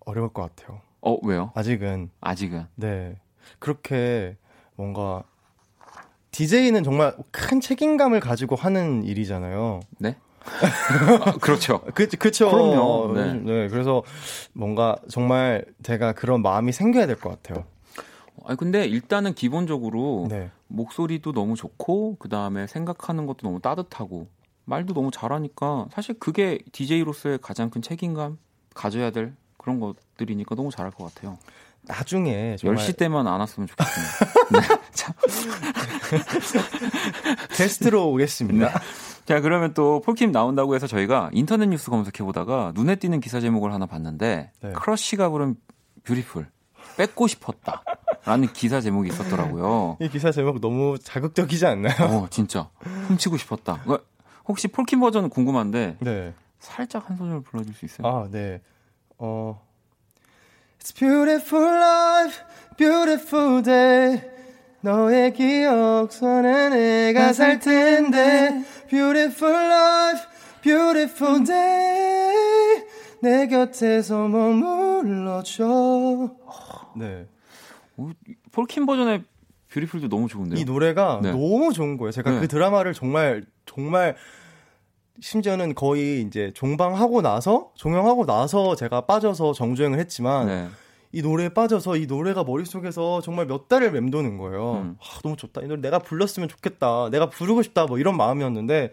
어려울 0.00 0.28
것 0.32 0.42
같아요. 0.54 0.80
어 1.00 1.16
왜요? 1.22 1.52
아직은 1.54 2.10
아직은. 2.20 2.66
네 2.76 3.18
그렇게 3.58 4.36
뭔가 4.76 5.22
DJ는 6.32 6.82
정말 6.84 7.16
큰 7.30 7.60
책임감을 7.60 8.20
가지고 8.20 8.56
하는 8.56 9.02
일이잖아요. 9.04 9.80
네? 9.98 10.16
아, 11.24 11.32
그렇죠. 11.40 11.80
그, 11.94 12.06
그쵸. 12.08 12.50
그럼요. 12.50 13.12
네. 13.14 13.34
네. 13.34 13.68
그래서 13.68 14.02
뭔가 14.52 14.96
정말 15.08 15.64
제가 15.82 16.12
그런 16.12 16.42
마음이 16.42 16.72
생겨야 16.72 17.06
될 17.06 17.16
것 17.16 17.30
같아요. 17.30 17.64
아니 18.44 18.56
근데 18.56 18.86
일단은 18.86 19.34
기본적으로 19.34 20.26
네. 20.30 20.50
목소리도 20.68 21.32
너무 21.32 21.56
좋고 21.56 22.16
그 22.18 22.28
다음에 22.28 22.66
생각하는 22.66 23.26
것도 23.26 23.38
너무 23.42 23.60
따뜻하고 23.60 24.28
말도 24.66 24.94
너무 24.94 25.10
잘하니까 25.10 25.86
사실 25.92 26.18
그게 26.18 26.58
DJ로서의 26.72 27.38
가장 27.40 27.70
큰 27.70 27.82
책임감 27.82 28.38
가져야 28.74 29.10
될 29.10 29.34
그런 29.58 29.80
것들이니까 29.80 30.54
너무 30.54 30.70
잘할 30.70 30.92
것 30.92 31.12
같아요. 31.14 31.38
나중에 31.86 32.56
정말 32.56 32.84
10시 32.84 32.98
대만 32.98 33.26
안 33.26 33.40
왔으면 33.40 33.66
좋겠습니다. 33.66 34.50
네. 34.60 34.80
참. 34.92 35.14
게스트로 37.56 38.10
오겠습니다. 38.10 38.80
자, 39.24 39.40
그러면 39.40 39.74
또 39.74 40.00
폴킴 40.02 40.32
나온다고 40.32 40.74
해서 40.74 40.86
저희가 40.86 41.30
인터넷 41.32 41.68
뉴스 41.68 41.90
검색해 41.90 42.24
보다가 42.24 42.72
눈에 42.74 42.96
띄는 42.96 43.20
기사 43.20 43.40
제목을 43.40 43.72
하나 43.72 43.86
봤는데 43.86 44.52
네. 44.60 44.72
크러쉬가 44.72 45.28
부른 45.30 45.56
Beautiful 46.04 46.46
뺏고 46.96 47.26
싶었다. 47.26 47.82
라는 48.24 48.52
기사 48.52 48.80
제목이 48.80 49.08
있었더라고요. 49.10 49.98
이 50.00 50.08
기사 50.08 50.32
제목 50.32 50.60
너무 50.60 50.98
자극적이지 50.98 51.66
않나요? 51.66 51.94
어, 52.00 52.26
진짜. 52.30 52.70
훔치고 53.06 53.36
싶었다. 53.36 53.82
어, 53.86 53.98
혹시 54.46 54.68
폴킴 54.68 55.00
버전 55.00 55.28
궁금한데 55.28 55.96
네. 56.00 56.34
살짝 56.58 57.08
한 57.08 57.16
소절 57.16 57.42
불러줄 57.42 57.74
수 57.74 57.84
있어요? 57.84 58.06
아, 58.06 58.28
네. 58.30 58.60
어. 59.18 59.60
It's 60.86 60.94
beautiful 60.94 61.64
life, 61.64 62.44
beautiful 62.76 63.60
day. 63.60 64.22
너의 64.82 65.32
기억 65.32 66.12
손에 66.12 66.68
내가 66.68 67.32
살 67.32 67.58
텐데. 67.58 68.62
Beautiful 68.88 69.52
life, 69.52 70.26
beautiful 70.62 71.42
day. 71.44 72.84
내 73.20 73.48
곁에서 73.48 74.28
머물러줘. 74.28 75.64
네. 76.94 77.26
어, 77.96 78.10
폴킴 78.52 78.86
버전의 78.86 79.24
뷰티풀도 79.68 80.08
너무 80.08 80.28
좋은데요. 80.28 80.60
이 80.60 80.64
노래가 80.64 81.18
네. 81.20 81.32
너무 81.32 81.72
좋은 81.72 81.96
거예요. 81.96 82.12
제가 82.12 82.30
네. 82.30 82.38
그 82.38 82.46
드라마를 82.46 82.94
정말 82.94 83.44
정말 83.64 84.14
심지어는 85.20 85.74
거의 85.74 86.22
이제 86.22 86.52
종방하고 86.54 87.22
나서 87.22 87.70
종영하고 87.74 88.26
나서 88.26 88.76
제가 88.76 89.02
빠져서 89.02 89.52
정주행을 89.52 89.98
했지만 89.98 90.46
네. 90.46 90.68
이 91.12 91.22
노래에 91.22 91.50
빠져서 91.50 91.96
이 91.96 92.06
노래가 92.06 92.44
머릿속에서 92.44 93.20
정말 93.22 93.46
몇 93.46 93.68
달을 93.68 93.92
맴도는 93.92 94.38
거예요. 94.38 94.74
음. 94.74 94.96
아, 95.00 95.20
너무 95.22 95.36
좋다. 95.36 95.62
이 95.62 95.66
노래 95.66 95.80
내가 95.80 95.98
불렀으면 95.98 96.48
좋겠다. 96.48 97.10
내가 97.10 97.30
부르고 97.30 97.62
싶다. 97.62 97.86
뭐 97.86 97.98
이런 97.98 98.16
마음이었는데 98.16 98.92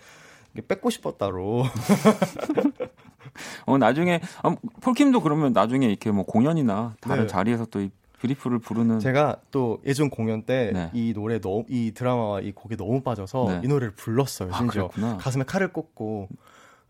뺏고 0.68 0.90
싶었다로. 0.90 1.66
어, 3.66 3.78
나중에, 3.78 4.22
아, 4.44 4.56
폴킴도 4.82 5.22
그러면 5.22 5.54
나중에 5.54 5.88
이렇게 5.88 6.12
뭐 6.12 6.24
공연이나 6.24 6.96
다른 7.02 7.24
네. 7.24 7.28
자리에서 7.28 7.66
또 7.66 7.82
이 8.24 8.28
뷰티풀을 8.28 8.60
부르는. 8.60 9.00
제가 9.00 9.38
또 9.52 9.80
예전 9.86 10.10
공연 10.10 10.44
때 10.44 10.72
네. 10.74 10.90
이 10.94 11.14
노래 11.14 11.40
너무 11.40 11.66
이 11.68 11.92
드라마와 11.94 12.40
이 12.42 12.52
곡에 12.54 12.76
너무 12.78 13.02
빠져서 13.02 13.46
네. 13.50 13.62
이 13.64 13.68
노래를 13.68 13.92
불렀어요. 13.96 14.50
아, 14.54 14.58
심지어 14.58 14.88
그랬구나. 14.88 15.18
가슴에 15.18 15.44
칼을 15.44 15.74
꽂고 15.74 16.30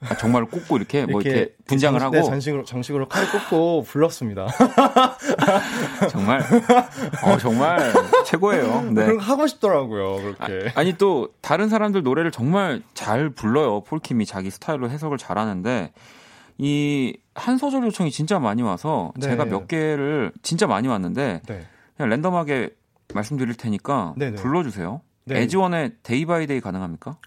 아, 0.01 0.15
정말 0.17 0.43
꽂고 0.45 0.75
이렇게, 0.77 1.05
뭐 1.05 1.21
이렇게 1.21 1.55
분장을 1.65 1.97
장- 1.97 2.07
하고. 2.07 2.17
네, 2.17 2.23
장식으로 2.23 2.65
장식으로 2.65 3.07
칼을 3.07 3.25
꽂고 3.31 3.83
불렀습니다. 3.83 4.47
정말, 6.11 6.41
어, 7.23 7.37
정말 7.37 7.93
최고예요. 8.25 8.81
네. 8.91 9.05
그런 9.05 9.17
거 9.17 9.23
하고 9.23 9.47
싶더라고요. 9.47 10.15
그렇게. 10.17 10.69
아, 10.75 10.79
아니 10.81 10.97
또 10.97 11.29
다른 11.41 11.69
사람들 11.69 12.03
노래를 12.03 12.31
정말 12.31 12.81
잘 12.93 13.29
불러요. 13.29 13.81
폴킴이 13.85 14.25
자기 14.25 14.49
스타일로 14.51 14.89
해석을 14.89 15.17
잘하는데 15.17 15.93
이 16.57 17.17
한 17.35 17.57
소절 17.57 17.83
요청이 17.85 18.11
진짜 18.11 18.39
많이 18.39 18.61
와서 18.61 19.11
네. 19.15 19.27
제가 19.27 19.45
몇 19.45 19.67
개를 19.67 20.31
진짜 20.43 20.67
많이 20.67 20.87
왔는데 20.87 21.41
네. 21.47 21.67
그냥 21.97 22.09
랜덤하게 22.09 22.75
말씀드릴 23.13 23.55
테니까 23.55 24.13
네네. 24.17 24.37
불러주세요. 24.37 25.01
네. 25.25 25.41
에즈원의 25.41 25.95
Day 26.03 26.25
By 26.25 26.47
Day 26.47 26.61
가능합니까? 26.61 27.17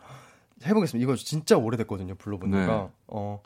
해보겠습니다. 0.65 1.03
이거 1.03 1.17
진짜 1.17 1.57
오래됐거든요. 1.57 2.15
불러보니까. 2.17 2.67
네. 2.67 2.89
어. 3.09 3.41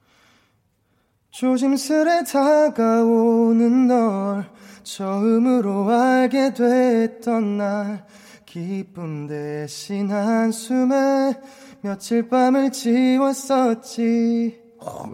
조심스레 1.30 2.24
다가오는 2.24 3.86
널 3.86 4.50
처음으로 4.82 5.88
알게 5.90 6.54
됐던 6.54 7.56
날 7.58 8.04
기쁨 8.44 9.28
대신 9.28 10.10
한숨에 10.10 11.34
며칠 11.82 12.28
밤을 12.28 12.72
지웠었지. 12.72 14.60
어, 14.78 15.04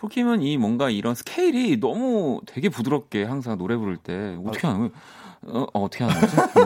폴킴은 0.00 0.42
이 0.42 0.56
뭔가 0.58 0.90
이런 0.90 1.14
스케일이 1.14 1.78
너무 1.80 2.40
되게 2.46 2.68
부드럽게 2.68 3.24
항상 3.24 3.58
노래 3.58 3.76
부를 3.76 3.96
때 3.96 4.36
어떻게 4.44 4.66
하는 4.66 4.80
거예요? 4.80 4.92
어, 5.46 5.66
어, 5.72 5.82
어떻게 5.84 6.04
하는 6.04 6.20
거지? 6.20 6.36
네. 6.36 6.62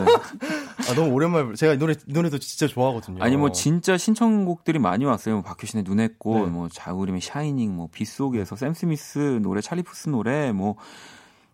아, 0.89 0.95
너무 0.95 1.11
오랜만에 1.13 1.45
불- 1.45 1.55
제가 1.55 1.73
이 1.73 1.77
노래 1.77 1.93
이 2.07 2.13
노래도 2.13 2.37
진짜 2.39 2.67
좋아하거든요. 2.67 3.23
아니 3.23 3.37
뭐 3.37 3.51
진짜 3.51 3.97
신청곡들이 3.97 4.79
많이 4.79 5.05
왔어요. 5.05 5.35
뭐 5.35 5.43
박효신의 5.43 5.83
꽃, 6.17 6.45
네. 6.45 6.51
뭐 6.51 6.69
자우림의 6.69 7.21
Shining, 7.21 7.75
뭐 7.75 7.87
빗속에서 7.91 8.55
샘 8.55 8.73
스미스 8.73 9.39
노래, 9.41 9.61
찰리 9.61 9.83
푸스 9.83 10.09
노래, 10.09 10.51
뭐 10.51 10.75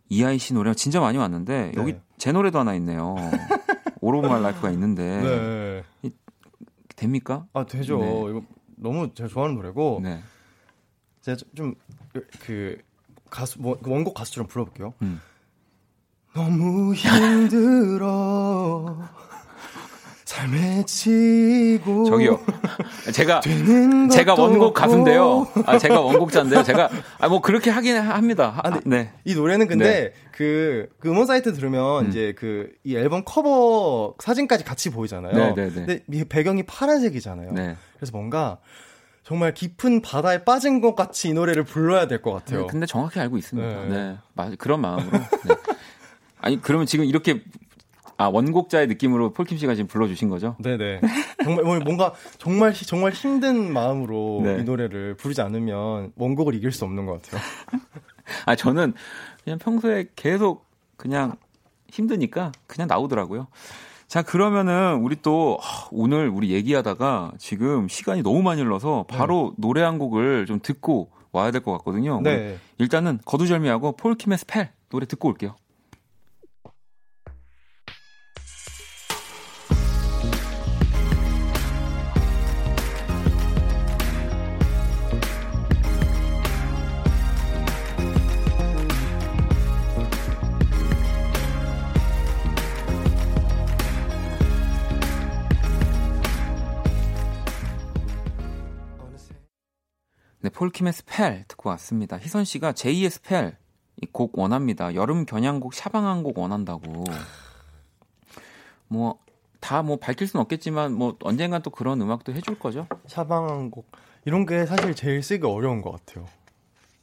이하이 0.09 0.37
씨 0.37 0.53
노래가 0.53 0.73
진짜 0.73 0.99
많이 1.01 1.17
왔는데 1.17 1.73
여기 1.75 1.93
네. 1.93 2.01
제 2.17 2.31
노래도 2.31 2.59
하나 2.59 2.73
있네요. 2.75 3.15
My 4.01 4.41
Life가 4.41 4.71
있는데 4.71 5.83
네. 6.01 6.09
됩니까? 6.95 7.45
아, 7.53 7.65
되죠. 7.65 7.97
네. 7.99 8.09
이거 8.29 8.41
너무 8.77 9.13
제가 9.13 9.27
좋아하는 9.29 9.55
노래고 9.55 9.99
네. 10.03 10.19
제가 11.35 11.49
좀그 11.55 12.77
가수 13.29 13.61
뭐, 13.61 13.77
원곡 13.83 14.13
가수처럼 14.13 14.47
불러볼게요. 14.47 14.93
음. 15.01 15.19
너무 16.33 16.93
힘들어 16.93 18.97
삶에 20.25 20.85
지고 20.85 22.05
저기요. 22.05 22.39
제가 23.13 23.41
제가 24.11 24.35
원곡. 24.35 24.73
가수인데요. 24.75 25.47
아, 25.65 25.77
제가 25.79 25.99
원곡자인데요. 25.99 26.61
제가 26.63 26.89
아, 27.17 27.27
뭐 27.27 27.41
그렇게 27.41 27.71
하긴 27.71 27.97
합니다. 27.97 28.61
아, 28.63 28.69
아, 28.69 28.79
네. 28.85 29.11
이 29.25 29.33
노래는 29.33 29.67
근데 29.67 30.13
그, 30.31 30.87
그 30.99 31.09
음원 31.09 31.25
사이트 31.25 31.51
들으면 31.53 32.05
음. 32.05 32.09
이제 32.09 32.33
그 32.37 32.69
이 32.83 32.95
앨범 32.95 33.23
커버 33.25 34.13
사진까지 34.19 34.63
같이 34.63 34.91
보이잖아요. 34.91 35.33
네, 35.33 35.53
네, 35.55 35.69
네. 35.69 35.73
근데 35.73 36.03
이 36.11 36.23
배경이 36.23 36.63
파란색이잖아요. 36.63 37.51
네. 37.51 37.75
그래서 37.97 38.11
뭔가 38.15 38.59
정말 39.29 39.53
깊은 39.53 40.01
바다에 40.01 40.43
빠진 40.43 40.81
것 40.81 40.95
같이 40.95 41.29
이 41.29 41.33
노래를 41.33 41.63
불러야 41.63 42.07
될 42.07 42.23
것 42.23 42.33
같아요. 42.33 42.61
네, 42.61 42.67
근데 42.67 42.87
정확히 42.87 43.19
알고 43.19 43.37
있습니다. 43.37 43.83
네. 43.83 43.87
네. 43.87 44.17
맞 44.33 44.57
그런 44.57 44.81
마음으로. 44.81 45.11
네. 45.11 45.55
아니, 46.41 46.59
그러면 46.59 46.87
지금 46.87 47.05
이렇게 47.05 47.43
아, 48.17 48.25
원곡자의 48.25 48.87
느낌으로 48.87 49.31
폴킴 49.33 49.59
씨가 49.59 49.75
지금 49.75 49.87
불러 49.87 50.07
주신 50.07 50.29
거죠? 50.29 50.55
네네. 50.59 51.01
정말 51.43 51.63
오늘 51.63 51.79
뭔가 51.81 52.15
정말 52.39 52.73
정말 52.73 53.11
힘든 53.11 53.71
마음으로 53.71 54.41
네. 54.43 54.57
이 54.61 54.63
노래를 54.63 55.13
부르지 55.13 55.41
않으면 55.43 56.11
원곡을 56.15 56.55
이길 56.55 56.71
수 56.71 56.83
없는 56.85 57.05
것 57.05 57.21
같아요. 57.21 57.39
아, 58.47 58.55
저는 58.55 58.93
그냥 59.43 59.59
평소에 59.59 60.07
계속 60.15 60.65
그냥 60.97 61.35
힘드니까 61.91 62.51
그냥 62.65 62.87
나오더라고요. 62.87 63.45
자, 64.09 64.23
그러면은 64.23 64.95
우리 65.03 65.15
또 65.21 65.57
하, 65.61 65.87
오늘 65.91 66.29
우리 66.29 66.49
얘기하다가 66.51 67.33
지금 67.37 67.87
시간이 67.87 68.23
너무 68.23 68.41
많이 68.41 68.59
흘러서 68.61 69.05
바로 69.07 69.53
노래 69.57 69.83
한 69.83 69.99
곡을 69.99 70.47
좀 70.47 70.59
듣고 70.61 71.11
와야 71.31 71.51
될 71.51 71.61
것 71.61 71.71
같거든요. 71.77 72.19
네. 72.23 72.57
일단은 72.79 73.19
거두절미하고 73.23 73.91
폴킴의 73.97 74.39
Spell 74.39 74.69
노래 74.89 75.05
듣고 75.05 75.27
올게요. 75.29 75.55
폴킴의 100.59 100.91
Spell 100.91 101.45
듣고 101.47 101.69
왔습니다. 101.69 102.17
희선 102.19 102.43
씨가 102.43 102.73
제2의 102.73 103.09
Spell 103.09 103.55
이 104.01 104.05
곡 104.11 104.37
원합니다. 104.37 104.93
여름 104.93 105.25
겨냥곡 105.25 105.73
샤방한 105.73 106.21
곡 106.21 106.37
원한다고. 106.37 107.05
뭐다뭐 108.89 109.99
밝힐 110.01 110.27
수는 110.27 110.41
없겠지만 110.41 110.93
뭐 110.93 111.15
언젠간 111.21 111.61
또 111.61 111.69
그런 111.69 112.01
음악도 112.01 112.33
해줄 112.33 112.59
거죠. 112.59 112.87
샤방한 113.07 113.71
곡 113.71 113.89
이런 114.25 114.45
게 114.45 114.65
사실 114.65 114.93
제일 114.95 115.23
쓰기 115.23 115.45
어려운 115.45 115.81
것 115.81 115.91
같아요. 115.91 116.25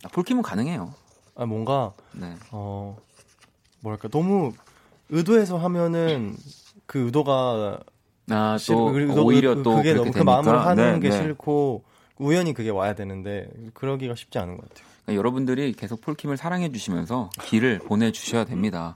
아, 0.05 0.09
폴킴은 0.09 0.43
가능해요. 0.43 0.93
아 1.35 1.47
뭔가 1.47 1.95
네. 2.13 2.35
어 2.51 2.99
뭐랄까 3.81 4.09
너무 4.09 4.53
의도해서 5.09 5.57
하면은 5.57 6.37
그 6.85 7.07
의도가 7.07 7.81
아, 8.29 8.59
싫- 8.59 8.75
또 8.75 8.91
의도- 8.93 9.25
오히려 9.25 9.55
그- 9.55 9.63
또 9.63 9.77
그게 9.77 9.95
너무 9.95 10.11
그 10.11 10.19
되니까. 10.19 10.25
마음으로 10.31 10.59
하는 10.59 11.01
네, 11.01 11.09
게 11.09 11.09
네. 11.09 11.17
싫고 11.23 11.85
우연히 12.19 12.53
그게 12.55 12.71
와야 12.71 12.95
되는데 12.95 13.49
그러기가 13.75 14.15
쉽지 14.15 14.39
않은 14.39 14.57
것 14.57 14.69
같아요. 14.69 14.87
그러니까 15.05 15.19
여러분들이 15.19 15.73
계속 15.73 16.01
폴킴을 16.01 16.37
사랑해 16.37 16.71
주시면서 16.73 17.31
길을 17.43 17.81
보내 17.81 18.11
주셔야 18.13 18.45
됩니다. 18.45 18.95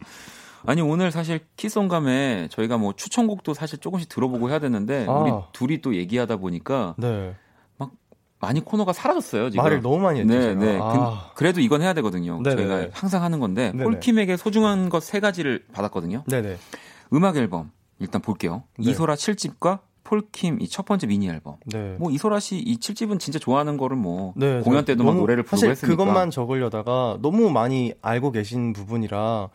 아니 0.67 0.83
오늘 0.83 1.11
사실 1.11 1.41
키송감에 1.57 2.49
저희가 2.51 2.77
뭐 2.79 2.93
추천곡도 2.95 3.55
사실 3.55 3.79
조금씩 3.79 4.09
들어보고 4.09 4.51
해야 4.51 4.59
되는데 4.59 5.07
아. 5.09 5.13
우리 5.13 5.33
둘이 5.53 5.81
또 5.81 5.95
얘기하다 5.95 6.37
보니까 6.37 6.95
네. 6.99 7.35
많이 8.43 8.65
코너가 8.65 8.95
사라졌어요 8.95 9.51
지금. 9.51 9.63
말을 9.63 9.83
너무 9.83 9.99
많이 9.99 10.21
했죠. 10.21 10.33
네. 10.35 10.55
네. 10.55 10.79
아. 10.81 11.31
그, 11.35 11.45
래도 11.45 11.61
이건 11.61 11.83
해야 11.83 11.93
되거든요. 11.93 12.41
네네. 12.43 12.57
저희가 12.57 12.89
항상 12.93 13.23
하는 13.23 13.39
건데 13.39 13.71
네네. 13.73 13.85
폴킴에게 13.85 14.39
소중한 14.39 14.89
것 14.89 15.01
세 15.03 15.21
가지를 15.21 15.65
받았거든요. 15.75 16.25
네네. 16.27 16.57
음악 17.13 17.37
앨범 17.37 17.71
일단 17.99 18.23
볼게요. 18.23 18.63
네. 18.79 18.91
이소라 18.91 19.15
7집과 19.15 19.81
폴킴 20.05 20.59
이 20.61 20.69
첫 20.69 20.85
번째 20.87 21.07
미니 21.07 21.29
앨범. 21.29 21.57
네. 21.67 21.97
뭐 21.99 22.11
이소라 22.11 22.41
씨이 22.41 22.79
7집은 22.79 23.19
진짜 23.21 23.39
좋아하는 23.39 23.77
거를 23.77 23.97
뭐 23.97 24.33
네, 24.37 24.61
공연 24.61 24.83
저 24.83 24.87
때도 24.87 25.05
막 25.05 25.17
노래를 25.17 25.43
부르고 25.43 25.57
사실 25.57 25.71
했으니까. 25.71 25.97
그것만 25.97 26.31
적으려다가 26.31 27.19
너무 27.21 27.51
많이 27.51 27.93
알고 28.03 28.33
계신 28.33 28.73
부분이라 28.73 29.49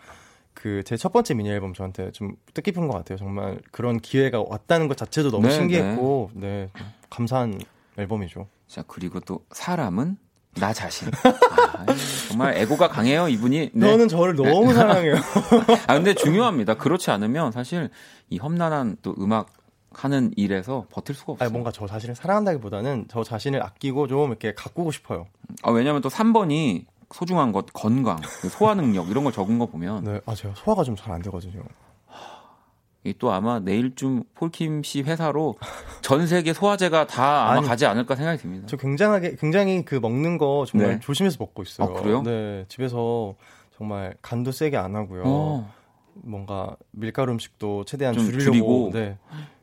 그 0.53 0.83
제 0.85 0.95
첫 0.97 1.11
번째 1.11 1.33
미니 1.33 1.49
앨범 1.49 1.73
저한테 1.73 2.11
좀 2.11 2.35
뜻깊은 2.53 2.87
것 2.87 2.93
같아요. 2.93 3.17
정말 3.17 3.59
그런 3.71 3.99
기회가 3.99 4.41
왔다는 4.47 4.88
것 4.88 4.95
자체도 4.97 5.30
너무 5.31 5.47
네, 5.47 5.53
신기했고, 5.53 6.31
네, 6.34 6.69
감사한 7.09 7.59
앨범이죠. 7.97 8.47
자 8.67 8.84
그리고 8.88 9.19
또 9.19 9.41
사람은 9.51 10.17
나 10.57 10.72
자신. 10.73 11.09
아, 11.23 11.85
정말 12.30 12.55
애고가 12.55 12.88
강해요 12.88 13.27
이분이. 13.27 13.72
네. 13.73 13.88
너는 13.91 14.07
저를 14.07 14.35
너무 14.35 14.73
사랑해요. 14.73 15.15
아 15.88 15.93
근데 15.95 16.13
중요합니다. 16.13 16.76
그렇지 16.76 17.11
않으면 17.11 17.51
사실 17.51 17.89
이 18.30 18.38
험난한 18.38 18.97
또 19.01 19.13
음악 19.19 19.47
하는 20.03 20.31
일에서 20.35 20.85
버틸 20.91 21.15
수가 21.15 21.34
없어요. 21.34 21.45
아니, 21.45 21.51
뭔가 21.53 21.72
저 21.72 21.85
자신을 21.88 22.15
사랑한다기보다는 22.15 23.05
저 23.09 23.23
자신을 23.23 23.63
아끼고 23.63 24.07
좀 24.07 24.30
이렇게 24.30 24.53
가꾸고 24.53 24.91
싶어요. 24.91 25.27
아, 25.63 25.72
왜냐면 25.72 26.01
또 26.01 26.09
3번이 26.09 26.85
소중한 27.13 27.51
것, 27.51 27.67
건강, 27.73 28.17
그 28.41 28.49
소화 28.49 28.73
능력 28.73 29.09
이런 29.09 29.23
걸 29.23 29.31
적은 29.31 29.57
거 29.59 29.67
보면 29.67 30.03
네, 30.03 30.19
아 30.26 30.34
제가 30.35 30.53
소화가 30.55 30.84
좀 30.84 30.95
잘 30.95 31.11
안 31.13 31.22
되거든요. 31.22 31.61
이또 33.03 33.31
아마 33.31 33.59
내일쯤 33.59 34.23
폴킴 34.34 34.81
씨 34.81 35.03
회사로 35.03 35.55
전 36.01 36.26
세계 36.26 36.53
소화제가 36.53 37.05
다 37.05 37.49
아마 37.49 37.59
아니, 37.59 37.67
가지 37.67 37.85
않을까 37.85 38.15
생각이 38.15 38.41
듭니다. 38.41 38.65
저 38.67 38.77
굉장하게 38.77 39.35
굉장히 39.39 39.85
그 39.85 39.95
먹는 39.95 40.39
거 40.39 40.65
정말 40.67 40.93
네. 40.93 40.99
조심해서 40.99 41.38
먹고 41.39 41.61
있어요. 41.61 41.88
아, 41.88 42.01
그래요? 42.01 42.23
네, 42.23 42.65
집에서 42.67 43.35
정말 43.77 44.15
간도 44.23 44.51
세게 44.51 44.76
안 44.76 44.95
하고요. 44.95 45.22
어, 45.23 45.72
뭔가 46.15 46.76
밀가루 46.89 47.31
음식도 47.34 47.85
최대한 47.85 48.15
좀 48.15 48.26
줄이려고. 48.26 48.51
줄이고. 48.51 48.89
네. 48.91 49.17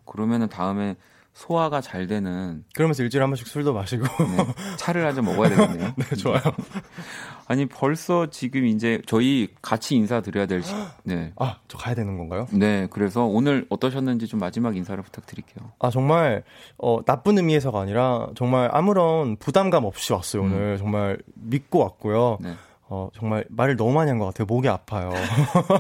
그러면은 0.05 0.49
다음에 0.49 0.97
소화가 1.35 1.81
잘 1.81 2.07
되는 2.07 2.63
그러면서 2.75 3.03
일주일에 3.03 3.23
한 3.23 3.31
번씩 3.31 3.47
술도 3.47 3.73
마시고. 3.73 4.05
네, 4.05 4.55
차를 4.77 5.07
한 5.07 5.15
잔 5.15 5.25
먹어야 5.25 5.49
되겠네요. 5.49 5.95
네, 5.97 6.17
좋아요. 6.17 6.41
아니 7.49 7.67
벌써 7.67 8.27
지금 8.31 8.67
이제 8.67 9.01
저희 9.07 9.49
같이 9.63 9.95
인사드려야 9.97 10.45
될 10.47 10.63
시, 10.63 10.75
네. 11.05 11.33
아, 11.37 11.57
저 11.69 11.79
가야 11.79 11.95
되는 11.95 12.19
건가요? 12.19 12.47
네, 12.53 12.87
그래서 12.91 13.25
오늘 13.25 13.65
어떠셨는지 13.71 14.27
좀 14.27 14.41
마지막 14.41 14.77
인사를 14.77 15.03
부탁드릴게요. 15.03 15.73
아, 15.79 15.89
정말, 15.91 16.45
어, 16.79 17.03
나쁜 17.05 17.39
의미에서가 17.39 17.81
아니라, 17.81 18.27
정말 18.37 18.69
아무런 18.73 19.37
부담감 19.37 19.85
없이 19.85 20.13
왔어요, 20.13 20.43
오늘. 20.43 20.77
정말 20.79 21.19
믿고 21.35 21.79
왔고요. 21.79 22.39
네. 22.41 22.55
어, 22.93 23.09
정말 23.15 23.45
말을 23.49 23.77
너무 23.77 23.93
많이 23.93 24.11
한 24.11 24.19
것 24.19 24.27
같아요. 24.27 24.45
목이 24.47 24.69
아파요. 24.69 25.11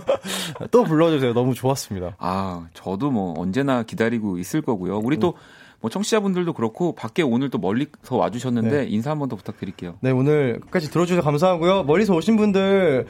또 0.70 0.84
불러주세요. 0.84 1.34
너무 1.34 1.54
좋았습니다. 1.54 2.16
아, 2.18 2.66
저도 2.74 3.10
뭐 3.10 3.34
언제나 3.38 3.82
기다리고 3.82 4.38
있을 4.38 4.62
거고요. 4.62 4.98
우리 4.98 5.18
또 5.18 5.34
뭐 5.82 5.90
청취자분들도 5.90 6.52
그렇고 6.52 6.94
밖에 6.94 7.22
오늘 7.24 7.50
또 7.50 7.58
멀리서 7.58 8.16
와주셨는데 8.16 8.86
인사 8.88 9.10
한 9.10 9.18
번 9.18 9.28
더 9.28 9.34
부탁드릴게요. 9.34 9.96
네, 10.00 10.12
오늘 10.12 10.60
끝까지 10.60 10.88
들어주셔서 10.92 11.22
감사하고요. 11.24 11.82
멀리서 11.82 12.14
오신 12.14 12.36
분들, 12.36 13.08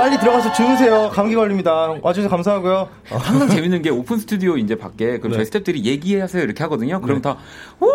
빨리 0.00 0.18
들어가서 0.18 0.50
주무세요. 0.54 1.10
감기 1.10 1.34
걸립니다. 1.34 1.94
와주셔서 2.00 2.30
감사하고요. 2.30 2.88
항상 3.04 3.46
재밌는 3.50 3.82
게 3.82 3.90
오픈 3.90 4.16
스튜디오 4.16 4.56
이제 4.56 4.74
밖에 4.74 5.18
그럼 5.18 5.32
네. 5.32 5.36
저희 5.36 5.44
스태프들이 5.44 5.84
얘기하세요 5.84 6.42
이렇게 6.42 6.62
하거든요. 6.64 7.02
그럼 7.02 7.20
다 7.20 7.36
우! 7.80 7.86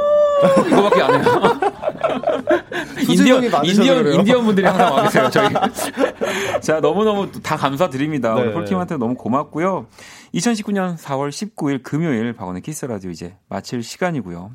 이거밖에 0.68 1.02
안 1.02 1.23
해요. 1.23 1.60
인디언 3.10 3.44
인디언. 3.44 4.14
인디언 4.19 4.45
분들이 4.45 4.68
항상 4.68 4.94
와 4.94 5.02
계세요. 5.02 5.30
저희. 5.32 5.49
자 6.61 6.80
너무 6.80 7.03
너무 7.03 7.32
다 7.41 7.57
감사드립니다. 7.57 8.36
네. 8.36 8.41
우리 8.44 8.53
폴킴한테 8.53 8.98
너무 8.98 9.15
고맙고요. 9.15 9.88
2019년 10.36 10.98
4월 10.98 11.30
19일 11.30 11.82
금요일 11.82 12.34
박원의 12.34 12.61
키스 12.61 12.86
라디오 12.86 13.10
이제 13.10 13.36
마칠 13.49 13.82
시간이고요. 13.82 14.52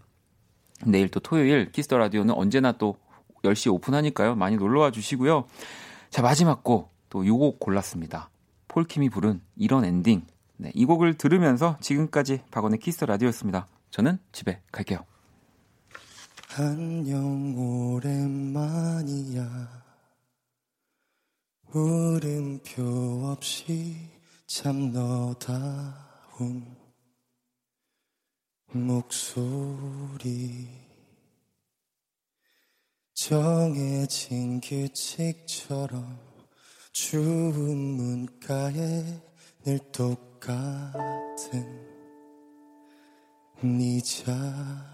내일 0.86 1.08
또 1.08 1.18
토요일 1.18 1.72
키스 1.72 1.88
더 1.88 1.98
라디오는 1.98 2.32
언제나 2.32 2.70
또 2.70 2.94
10시 3.42 3.74
오픈하니까요. 3.74 4.36
많이 4.36 4.54
놀러 4.54 4.82
와 4.82 4.92
주시고요. 4.92 5.46
자 6.10 6.22
마지막 6.22 6.62
곡 6.62 6.99
또 7.10 7.26
요곡 7.26 7.60
골랐습니다. 7.60 8.30
폴킴이 8.68 9.10
부른 9.10 9.42
이런 9.56 9.84
엔딩. 9.84 10.26
네, 10.56 10.70
이 10.74 10.86
곡을 10.86 11.14
들으면서 11.14 11.76
지금까지 11.80 12.42
박원의 12.50 12.78
키스 12.78 12.98
더 12.98 13.06
라디오였습니다. 13.06 13.66
저는 13.90 14.18
집에 14.32 14.62
갈게요. 14.72 15.04
안녕 16.58 17.54
오랜만이야 17.94 19.40
물음표 21.72 23.26
없이 23.26 23.96
참 24.46 24.90
너다운 24.92 26.76
목소리 28.72 30.68
정해진 33.14 34.60
규칙처럼 34.60 36.29
추운 36.92 37.76
문가에 37.96 39.04
늘 39.64 39.78
똑같은 39.92 41.30
네 43.62 44.00
자리 44.00 44.89